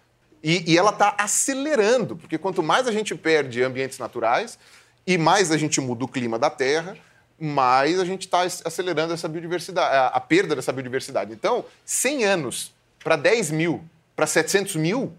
E, 0.43 0.73
e 0.73 0.77
ela 0.77 0.91
está 0.91 1.15
acelerando, 1.19 2.17
porque 2.17 2.37
quanto 2.37 2.63
mais 2.63 2.89
a 2.89 2.93
gente 2.93 3.15
perde 3.15 3.63
ambientes 3.63 3.99
naturais 3.99 4.59
e 5.07 5.17
mais 5.17 5.51
a 5.53 5.57
gente 5.57 5.81
muda 5.81 6.05
o 6.05 6.09
clima 6.09 6.39
da 6.39 6.51
Terra, 6.51 6.97
mais 7.39 7.99
a 7.99 8.05
gente 8.05 8.23
está 8.23 8.43
acelerando 8.43 9.13
essa 9.15 9.29
biodiversidade, 9.29 9.95
a, 9.95 10.07
a 10.09 10.21
perda 10.21 10.55
dessa 10.55 10.73
biodiversidade. 10.73 11.33
Então, 11.33 11.65
100 11.85 12.25
anos 12.25 12.73
para 13.03 13.17
10 13.17 13.51
mil, 13.51 13.85
para 14.15 14.27
700 14.27 14.77
mil, 14.77 15.13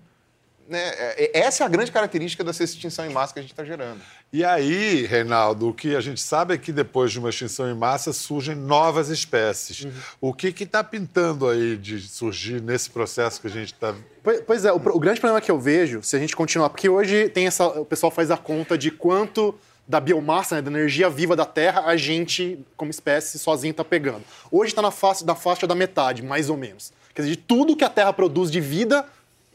né, 0.68 0.80
é- 0.80 1.26
é- 1.26 1.40
essa 1.40 1.64
é 1.64 1.66
a 1.66 1.70
grande 1.70 1.92
característica 1.92 2.44
dessa 2.44 2.64
extinção 2.64 3.06
em 3.06 3.10
massa 3.10 3.34
que 3.34 3.40
a 3.40 3.42
gente 3.42 3.52
está 3.52 3.66
gerando. 3.66 4.02
E 4.34 4.44
aí, 4.44 5.06
Reinaldo, 5.06 5.70
o 5.70 5.74
que 5.76 5.96
a 5.96 6.02
gente 6.02 6.20
sabe 6.20 6.56
é 6.56 6.58
que 6.58 6.72
depois 6.72 7.12
de 7.12 7.20
uma 7.20 7.30
extinção 7.30 7.70
em 7.70 7.76
massa 7.76 8.12
surgem 8.12 8.56
novas 8.56 9.10
espécies. 9.10 9.84
Uhum. 9.84 9.92
O 10.20 10.34
que 10.34 10.48
está 10.64 10.84
pintando 10.84 11.48
aí 11.48 11.78
de 11.78 12.02
surgir 12.02 12.60
nesse 12.60 12.90
processo 12.90 13.40
que 13.40 13.46
a 13.46 13.50
gente 13.52 13.74
está. 13.74 13.94
Pois, 14.24 14.42
pois 14.42 14.66
é, 14.66 14.74
o, 14.74 14.78
o 14.78 15.00
grande 15.00 15.20
problema 15.20 15.40
que 15.40 15.52
eu 15.52 15.60
vejo, 15.60 16.02
se 16.02 16.16
a 16.16 16.20
gente 16.20 16.36
continuar, 16.36 16.72
porque 16.72 16.90
hoje 16.90 17.30
tem 17.30 17.46
essa, 17.46 17.68
o 17.68 17.86
pessoal 17.86 18.10
faz 18.10 18.32
a 18.32 18.38
conta 18.38 18.76
de 18.76 18.90
quanto 18.90 19.54
da 19.88 20.00
biomassa, 20.00 20.56
né, 20.56 20.64
da 20.64 20.72
energia 20.72 21.12
viva 21.12 21.36
da 21.36 21.46
Terra, 21.46 21.84
a 21.86 21.96
gente, 21.96 22.58
como 22.76 22.90
espécie, 22.90 23.38
sozinho 23.38 23.70
está 23.70 23.84
pegando. 23.84 24.24
Hoje 24.50 24.72
está 24.72 24.82
na 24.82 24.90
faixa, 24.90 25.24
na 25.24 25.36
faixa 25.36 25.68
da 25.68 25.76
metade, 25.76 26.24
mais 26.24 26.50
ou 26.50 26.58
menos. 26.58 26.92
Quer 27.14 27.22
dizer, 27.22 27.36
de 27.36 27.42
tudo 27.42 27.76
que 27.76 27.84
a 27.84 27.90
Terra 27.90 28.12
produz 28.12 28.50
de 28.50 28.60
vida, 28.60 29.06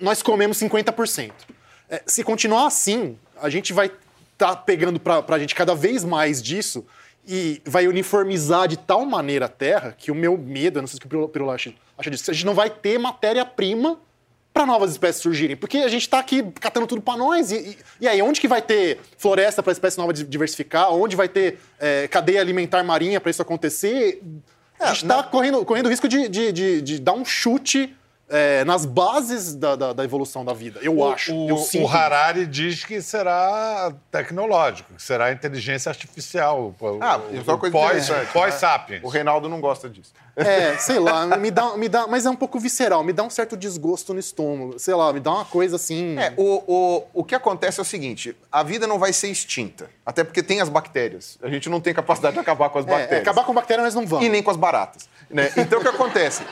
nós 0.01 0.23
comemos 0.23 0.57
50%. 0.57 1.33
É, 1.91 2.01
se 2.07 2.23
continuar 2.23 2.69
assim, 2.69 3.19
a 3.43 3.51
gente 3.51 3.73
vai 3.73 3.91
estar 4.38 4.55
pegando 4.59 5.01
para 5.01 5.24
a 5.29 5.38
gente 5.38 5.53
cada 5.55 5.74
vez 5.74 6.05
mais 6.05 6.40
disso 6.40 6.87
e 7.27 7.61
vai 7.66 7.88
uniformizar 7.88 8.68
de 8.68 8.77
tal 8.79 9.05
maneira 9.05 9.46
a 9.46 9.48
Terra 9.48 9.94
que 9.98 10.11
o 10.12 10.14
meu 10.14 10.38
medo, 10.38 10.79
eu 10.79 10.83
não 10.83 10.87
sei 10.87 10.96
o 10.96 11.01
que 11.01 11.16
o 11.16 11.29
Pirula- 11.29 11.55
acha, 11.55 11.74
acha 11.98 12.11
disso, 12.11 12.31
a 12.31 12.35
gente 12.35 12.46
não 12.46 12.55
vai 12.55 12.70
ter 12.70 12.98
matéria-prima 12.98 13.98
para 14.55 14.64
novas 14.64 14.92
espécies 14.92 15.20
surgirem. 15.22 15.57
Porque 15.57 15.79
a 15.79 15.88
gente 15.88 16.03
está 16.03 16.18
aqui 16.20 16.42
catando 16.61 16.87
tudo 16.87 17.03
para 17.03 17.16
nós. 17.18 17.51
E, 17.53 17.57
e- 17.57 17.79
e 18.01 18.09
aí, 18.09 18.22
onde 18.22 18.40
que 18.40 18.48
vai 18.48 18.62
ter 18.62 18.98
floresta 19.18 19.62
para 19.62 19.72
espécie 19.72 19.98
nova 19.98 20.12
di- 20.12 20.24
diversificar? 20.24 20.90
Onde 20.92 21.14
vai 21.16 21.29
ter 21.29 21.59
é, 21.79 22.09
cadeia 22.09 22.40
alimentar 22.40 22.83
marinha 22.83 23.20
para 23.20 23.31
isso 23.31 23.42
acontecer? 23.42 24.22
a 24.81 24.87
gente 24.94 25.03
está 25.03 25.22
correndo, 25.24 25.64
correndo 25.64 25.88
risco 25.88 26.09
de, 26.09 26.29
de- 26.29 26.53
de- 26.53 26.81
de 26.83 26.98
dar 27.01 27.12
um 27.12 27.24
chute 27.24 27.94
é, 28.29 28.64
nas 28.64 28.85
bases 28.85 29.55
da, 29.55 29.75
da- 29.77 29.93
da 29.93 30.05
evolução 30.05 30.45
da 30.45 30.53
vida. 30.53 30.81
Eu 30.83 31.07
acho. 31.11 31.35
O, 31.35 31.49
eu 31.49 31.83
o. 31.83 31.88
Harari 31.88 32.47
diz 32.47 32.85
que 32.85 33.01
será 33.01 33.93
tecnológico, 34.11 34.93
que 34.95 35.03
será 35.03 35.33
inteligência 35.33 35.88
artificial. 35.91 36.75
o- 36.81 36.99
Ah, 37.01 37.19
o- 37.19 37.37
é 37.37 37.55
o 37.55 37.59
coisa 37.59 37.73
pós- 37.73 38.09
né? 38.09 38.27
Pós-sapiens. 38.33 39.03
O 39.03 39.09
Reinaldo 39.09 39.49
não 39.49 39.61
gosta 39.61 39.88
disso. 39.88 40.12
É, 40.37 40.77
sei 40.79 40.99
lá, 40.99 41.27
me 41.37 41.51
dá, 41.51 41.77
me 41.77 41.88
dá. 41.88 42.07
Mas 42.07 42.27
é 42.27 42.31
um 42.31 42.37
pouco 42.37 42.59
visceral, 42.61 43.03
me 43.03 43.12
dá 43.12 43.23
um 43.23 43.31
certo 43.31 43.57
desgosto 43.57 44.12
no 44.14 44.21
estômago. 44.21 44.79
Sei 44.79 44.95
lá, 44.95 45.12
me 45.12 45.21
dá 45.21 45.31
uma 45.33 45.45
coisa 45.45 45.77
assim. 45.77 46.17
É, 46.19 46.33
o, 46.37 46.62
o, 46.67 47.05
o 47.14 47.25
que 47.25 47.35
acontece 47.35 47.81
é 47.81 47.83
o 47.83 47.85
seguinte: 47.85 48.37
a 48.53 48.62
vida 48.62 48.87
não 48.87 48.99
vai 48.99 49.12
ser 49.12 49.29
extinta. 49.29 49.91
Até 50.05 50.23
porque 50.25 50.43
tem 50.43 50.61
as 50.61 50.69
bactérias. 50.69 51.38
A 51.43 51.49
gente 51.49 51.69
não 51.69 51.81
tem 51.81 51.93
capacidade 51.95 52.35
de 52.35 52.41
acabar 52.41 52.69
com 52.71 52.79
as 52.79 52.87
É, 52.87 52.91
bactérias. 52.91 53.21
acabar 53.23 53.45
com 53.45 53.53
bactéria 53.55 53.83
nós 53.85 53.95
não 53.95 54.07
vamos. 54.07 54.25
E 54.25 54.29
nem 54.29 54.43
com 54.43 54.51
as 54.51 54.57
baratas. 54.57 55.09
né? 55.31 55.51
Então 55.57 55.79
o 55.81 55.83
que 55.83 55.88
acontece? 55.88 56.43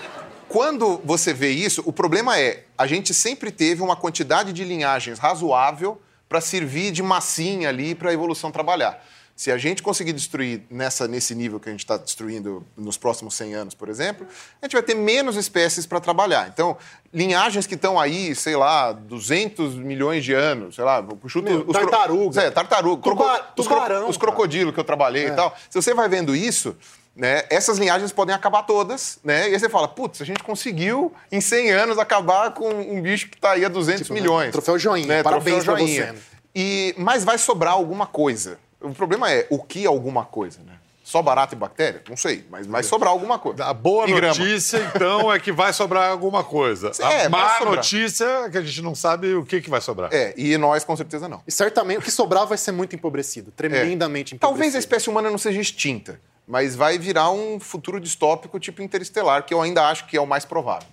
Quando 0.48 1.00
você 1.04 1.32
vê 1.32 1.50
isso, 1.50 1.82
o 1.84 1.92
problema 1.92 2.38
é 2.38 2.64
a 2.78 2.86
gente 2.86 3.12
sempre 3.12 3.50
teve 3.50 3.82
uma 3.82 3.96
quantidade 3.96 4.52
de 4.52 4.64
linhagens 4.64 5.18
razoável 5.18 6.00
para 6.28 6.40
servir 6.40 6.92
de 6.92 7.02
massinha 7.02 7.68
ali 7.68 7.94
para 7.94 8.10
a 8.10 8.12
evolução 8.12 8.50
trabalhar. 8.50 9.02
Se 9.34 9.52
a 9.52 9.58
gente 9.58 9.82
conseguir 9.82 10.14
destruir 10.14 10.62
nessa, 10.70 11.06
nesse 11.06 11.34
nível 11.34 11.60
que 11.60 11.68
a 11.68 11.72
gente 11.72 11.80
está 11.80 11.98
destruindo 11.98 12.64
nos 12.74 12.96
próximos 12.96 13.34
100 13.34 13.54
anos, 13.54 13.74
por 13.74 13.90
exemplo, 13.90 14.26
a 14.62 14.64
gente 14.64 14.72
vai 14.72 14.82
ter 14.82 14.94
menos 14.94 15.36
espécies 15.36 15.84
para 15.84 16.00
trabalhar. 16.00 16.48
Então, 16.48 16.74
linhagens 17.12 17.66
que 17.66 17.74
estão 17.74 18.00
aí, 18.00 18.34
sei 18.34 18.56
lá, 18.56 18.92
200 18.92 19.74
milhões 19.74 20.24
de 20.24 20.32
anos, 20.32 20.76
sei 20.76 20.84
lá, 20.84 21.04
chuto, 21.26 21.50
Meu, 21.50 21.64
tartaruga. 21.66 22.40
É, 22.40 22.50
tartaruga. 22.50 23.02
Tuba- 23.02 23.24
croco- 23.24 23.44
os, 23.60 23.66
tubarão, 23.66 24.08
os 24.08 24.16
cara. 24.16 24.32
crocodilos 24.32 24.72
que 24.72 24.80
eu 24.80 24.84
trabalhei 24.84 25.26
e 25.26 25.32
tal. 25.32 25.54
Se 25.68 25.82
você 25.82 25.92
vai 25.92 26.08
vendo 26.08 26.34
isso, 26.34 26.74
né, 27.16 27.44
essas 27.48 27.78
linhagens 27.78 28.12
podem 28.12 28.34
acabar 28.34 28.62
todas, 28.64 29.18
né? 29.24 29.48
E 29.48 29.54
aí 29.54 29.58
você 29.58 29.68
fala, 29.70 29.88
putz, 29.88 30.20
a 30.20 30.24
gente 30.24 30.42
conseguiu 30.42 31.12
em 31.32 31.40
100 31.40 31.70
anos 31.70 31.98
acabar 31.98 32.52
com 32.52 32.68
um 32.68 33.00
bicho 33.00 33.28
que 33.28 33.36
está 33.36 33.52
aí 33.52 33.64
a 33.64 33.68
200 33.68 34.02
Tipo, 34.02 34.14
né, 34.14 34.20
milhões. 34.20 34.52
troféu 34.52 34.78
joinha. 34.78 35.24
Parabéns 35.24 35.64
troféu 35.64 35.74
pra 35.74 35.84
você, 35.84 35.94
joinha. 35.96 36.12
né? 36.12 36.18
E, 36.54 36.94
mas 36.98 37.24
vai 37.24 37.38
sobrar 37.38 37.72
alguma 37.72 38.06
coisa. 38.06 38.58
O 38.80 38.90
problema 38.94 39.30
é 39.32 39.46
o 39.50 39.58
que 39.62 39.86
alguma 39.86 40.24
coisa, 40.24 40.60
né? 40.64 40.74
Só 41.02 41.22
barata 41.22 41.54
e 41.54 41.56
bactéria? 41.56 42.02
Não 42.08 42.16
sei, 42.16 42.44
mas 42.50 42.66
vai 42.66 42.82
sobrar 42.82 43.12
alguma 43.12 43.38
coisa. 43.38 43.64
A 43.64 43.72
boa 43.72 44.08
E 44.10 44.12
grama. 44.12 44.34
notícia, 44.36 44.78
então, 44.94 45.32
é 45.32 45.38
que 45.38 45.52
vai 45.52 45.72
sobrar 45.72 46.10
alguma 46.10 46.42
coisa. 46.42 46.90
É, 46.98 47.26
a 47.26 47.28
má 47.28 47.60
notícia 47.64 48.24
é 48.24 48.50
que 48.50 48.58
a 48.58 48.60
gente 48.60 48.82
não 48.82 48.92
sabe 48.94 49.32
o 49.34 49.44
que, 49.44 49.60
que 49.60 49.70
vai 49.70 49.80
sobrar. 49.80 50.12
É, 50.12 50.34
e 50.36 50.58
nós 50.58 50.82
com 50.84 50.96
certeza 50.96 51.28
não. 51.28 51.40
E 51.46 51.52
certamente 51.52 51.98
o 51.98 52.02
que 52.02 52.10
sobrar 52.10 52.44
vai 52.44 52.58
ser 52.58 52.72
muito 52.72 52.96
empobrecido, 52.96 53.52
tremendamente 53.52 54.34
empobrecido. 54.34 54.36
É. 54.36 54.38
Talvez 54.50 54.74
a 54.74 54.78
espécie 54.80 55.08
humana 55.08 55.30
não 55.30 55.38
seja 55.38 55.60
extinta, 55.60 56.20
mas 56.46 56.76
vai 56.76 56.98
virar 56.98 57.30
um 57.30 57.58
futuro 57.58 57.98
distópico 57.98 58.60
tipo 58.60 58.82
interestelar, 58.82 59.44
que 59.44 59.52
eu 59.52 59.60
ainda 59.60 59.88
acho 59.88 60.06
que 60.06 60.16
é 60.16 60.20
o 60.20 60.26
mais 60.26 60.44
provável. 60.44 60.86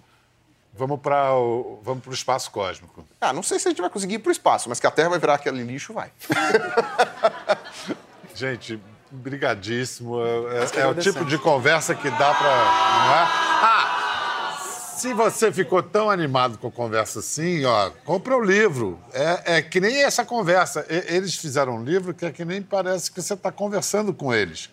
Vamos 0.76 1.00
para 1.02 1.36
o 1.36 1.80
vamos 1.84 2.04
pro 2.04 2.14
espaço 2.14 2.50
cósmico. 2.50 3.06
Ah, 3.22 3.32
não 3.32 3.44
sei 3.44 3.60
se 3.60 3.68
a 3.68 3.72
gente 3.72 3.82
vai 3.82 3.92
conseguir 3.92 4.16
ir 4.16 4.20
para 4.20 4.30
o 4.30 4.32
espaço, 4.32 4.70
mas 4.70 4.80
que 4.80 4.88
a 4.88 4.92
Terra 4.92 5.10
vai 5.10 5.20
virar 5.20 5.36
aquele 5.36 5.62
lixo, 5.62 5.94
vai. 5.94 6.12
Gente, 8.34 8.82
brigadíssimo. 9.12 10.20
É, 10.20 10.26
é 10.26 10.26
o 10.26 10.64
agradecemos. 10.64 11.04
tipo 11.04 11.26
de 11.26 11.38
conversa 11.38 11.94
que 11.94 12.10
dá 12.10 12.34
para. 12.34 12.50
Não 12.50 13.14
é? 13.14 13.28
Ah! 13.62 14.00
Se 14.98 15.14
você 15.14 15.52
ficou 15.52 15.84
tão 15.84 16.10
animado 16.10 16.58
com 16.58 16.70
a 16.70 16.72
conversa 16.72 17.20
assim, 17.20 17.66
ó, 17.66 17.92
compra 18.06 18.38
o 18.38 18.42
livro. 18.42 18.98
É, 19.12 19.58
é 19.58 19.62
que 19.62 19.80
nem 19.80 20.04
essa 20.04 20.26
conversa. 20.26 20.86
Eles 20.90 21.36
fizeram 21.36 21.76
um 21.76 21.84
livro 21.84 22.14
que 22.14 22.26
é 22.26 22.32
que 22.32 22.46
nem 22.46 22.62
parece 22.62 23.12
que 23.12 23.22
você 23.22 23.34
está 23.34 23.52
conversando 23.52 24.14
com 24.14 24.34
eles. 24.34 24.70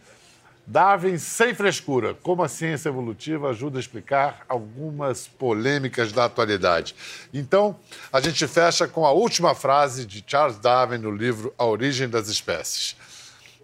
Darwin 0.67 1.19
sem 1.19 1.55
frescura. 1.55 2.15
Como 2.15 2.43
a 2.43 2.49
ciência 2.49 2.89
evolutiva 2.89 3.51
ajuda 3.51 3.79
a 3.79 3.81
explicar 3.81 4.45
algumas 4.49 5.27
polêmicas 5.27 6.13
da 6.13 6.25
atualidade. 6.25 6.95
Então, 7.33 7.77
a 8.13 8.21
gente 8.21 8.47
fecha 8.47 8.87
com 8.87 9.05
a 9.05 9.13
última 9.13 9.55
frase 9.55 10.07
de 10.07 10.25
Charles 10.27 10.59
Darwin 10.59 10.99
no 10.99 11.11
livro 11.11 11.53
A 11.59 11.65
Origem 11.65 12.09
das 12.09 12.29
Espécies. 12.29 12.97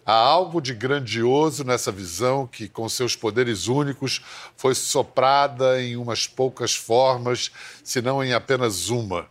Há 0.05 0.15
algo 0.15 0.61
de 0.61 0.73
grandioso 0.73 1.65
nessa 1.65 1.91
visão 1.91 2.47
que, 2.47 2.69
com 2.69 2.89
seus 2.89 3.17
poderes 3.17 3.67
únicos, 3.67 4.25
foi 4.57 4.73
soprada 4.73 5.83
em 5.83 5.97
umas 5.97 6.29
poucas 6.29 6.77
formas, 6.77 7.51
se 7.83 8.01
não 8.01 8.23
em 8.23 8.33
apenas 8.33 8.89
uma. 8.89 9.27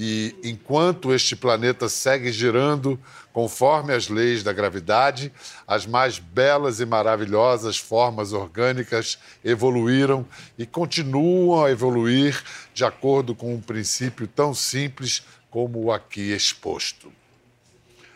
E 0.00 0.36
enquanto 0.44 1.12
este 1.12 1.34
planeta 1.34 1.88
segue 1.88 2.30
girando 2.30 2.96
conforme 3.32 3.92
as 3.92 4.06
leis 4.08 4.44
da 4.44 4.52
gravidade, 4.52 5.32
as 5.66 5.86
mais 5.86 6.20
belas 6.20 6.78
e 6.78 6.86
maravilhosas 6.86 7.76
formas 7.78 8.32
orgânicas 8.32 9.18
evoluíram 9.44 10.24
e 10.56 10.64
continuam 10.64 11.64
a 11.64 11.68
evoluir 11.72 12.40
de 12.72 12.84
acordo 12.84 13.34
com 13.34 13.52
um 13.52 13.60
princípio 13.60 14.28
tão 14.28 14.54
simples 14.54 15.24
como 15.50 15.82
o 15.82 15.92
aqui 15.92 16.32
exposto. 16.32 17.12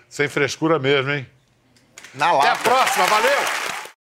Sem 0.09 0.29
frescura 0.29 0.79
mesmo, 0.79 1.11
hein? 1.11 1.27
Na 2.15 2.27
Até 2.27 2.37
a 2.37 2.51
lata. 2.53 2.63
próxima, 2.63 3.07
valeu! 3.07 3.72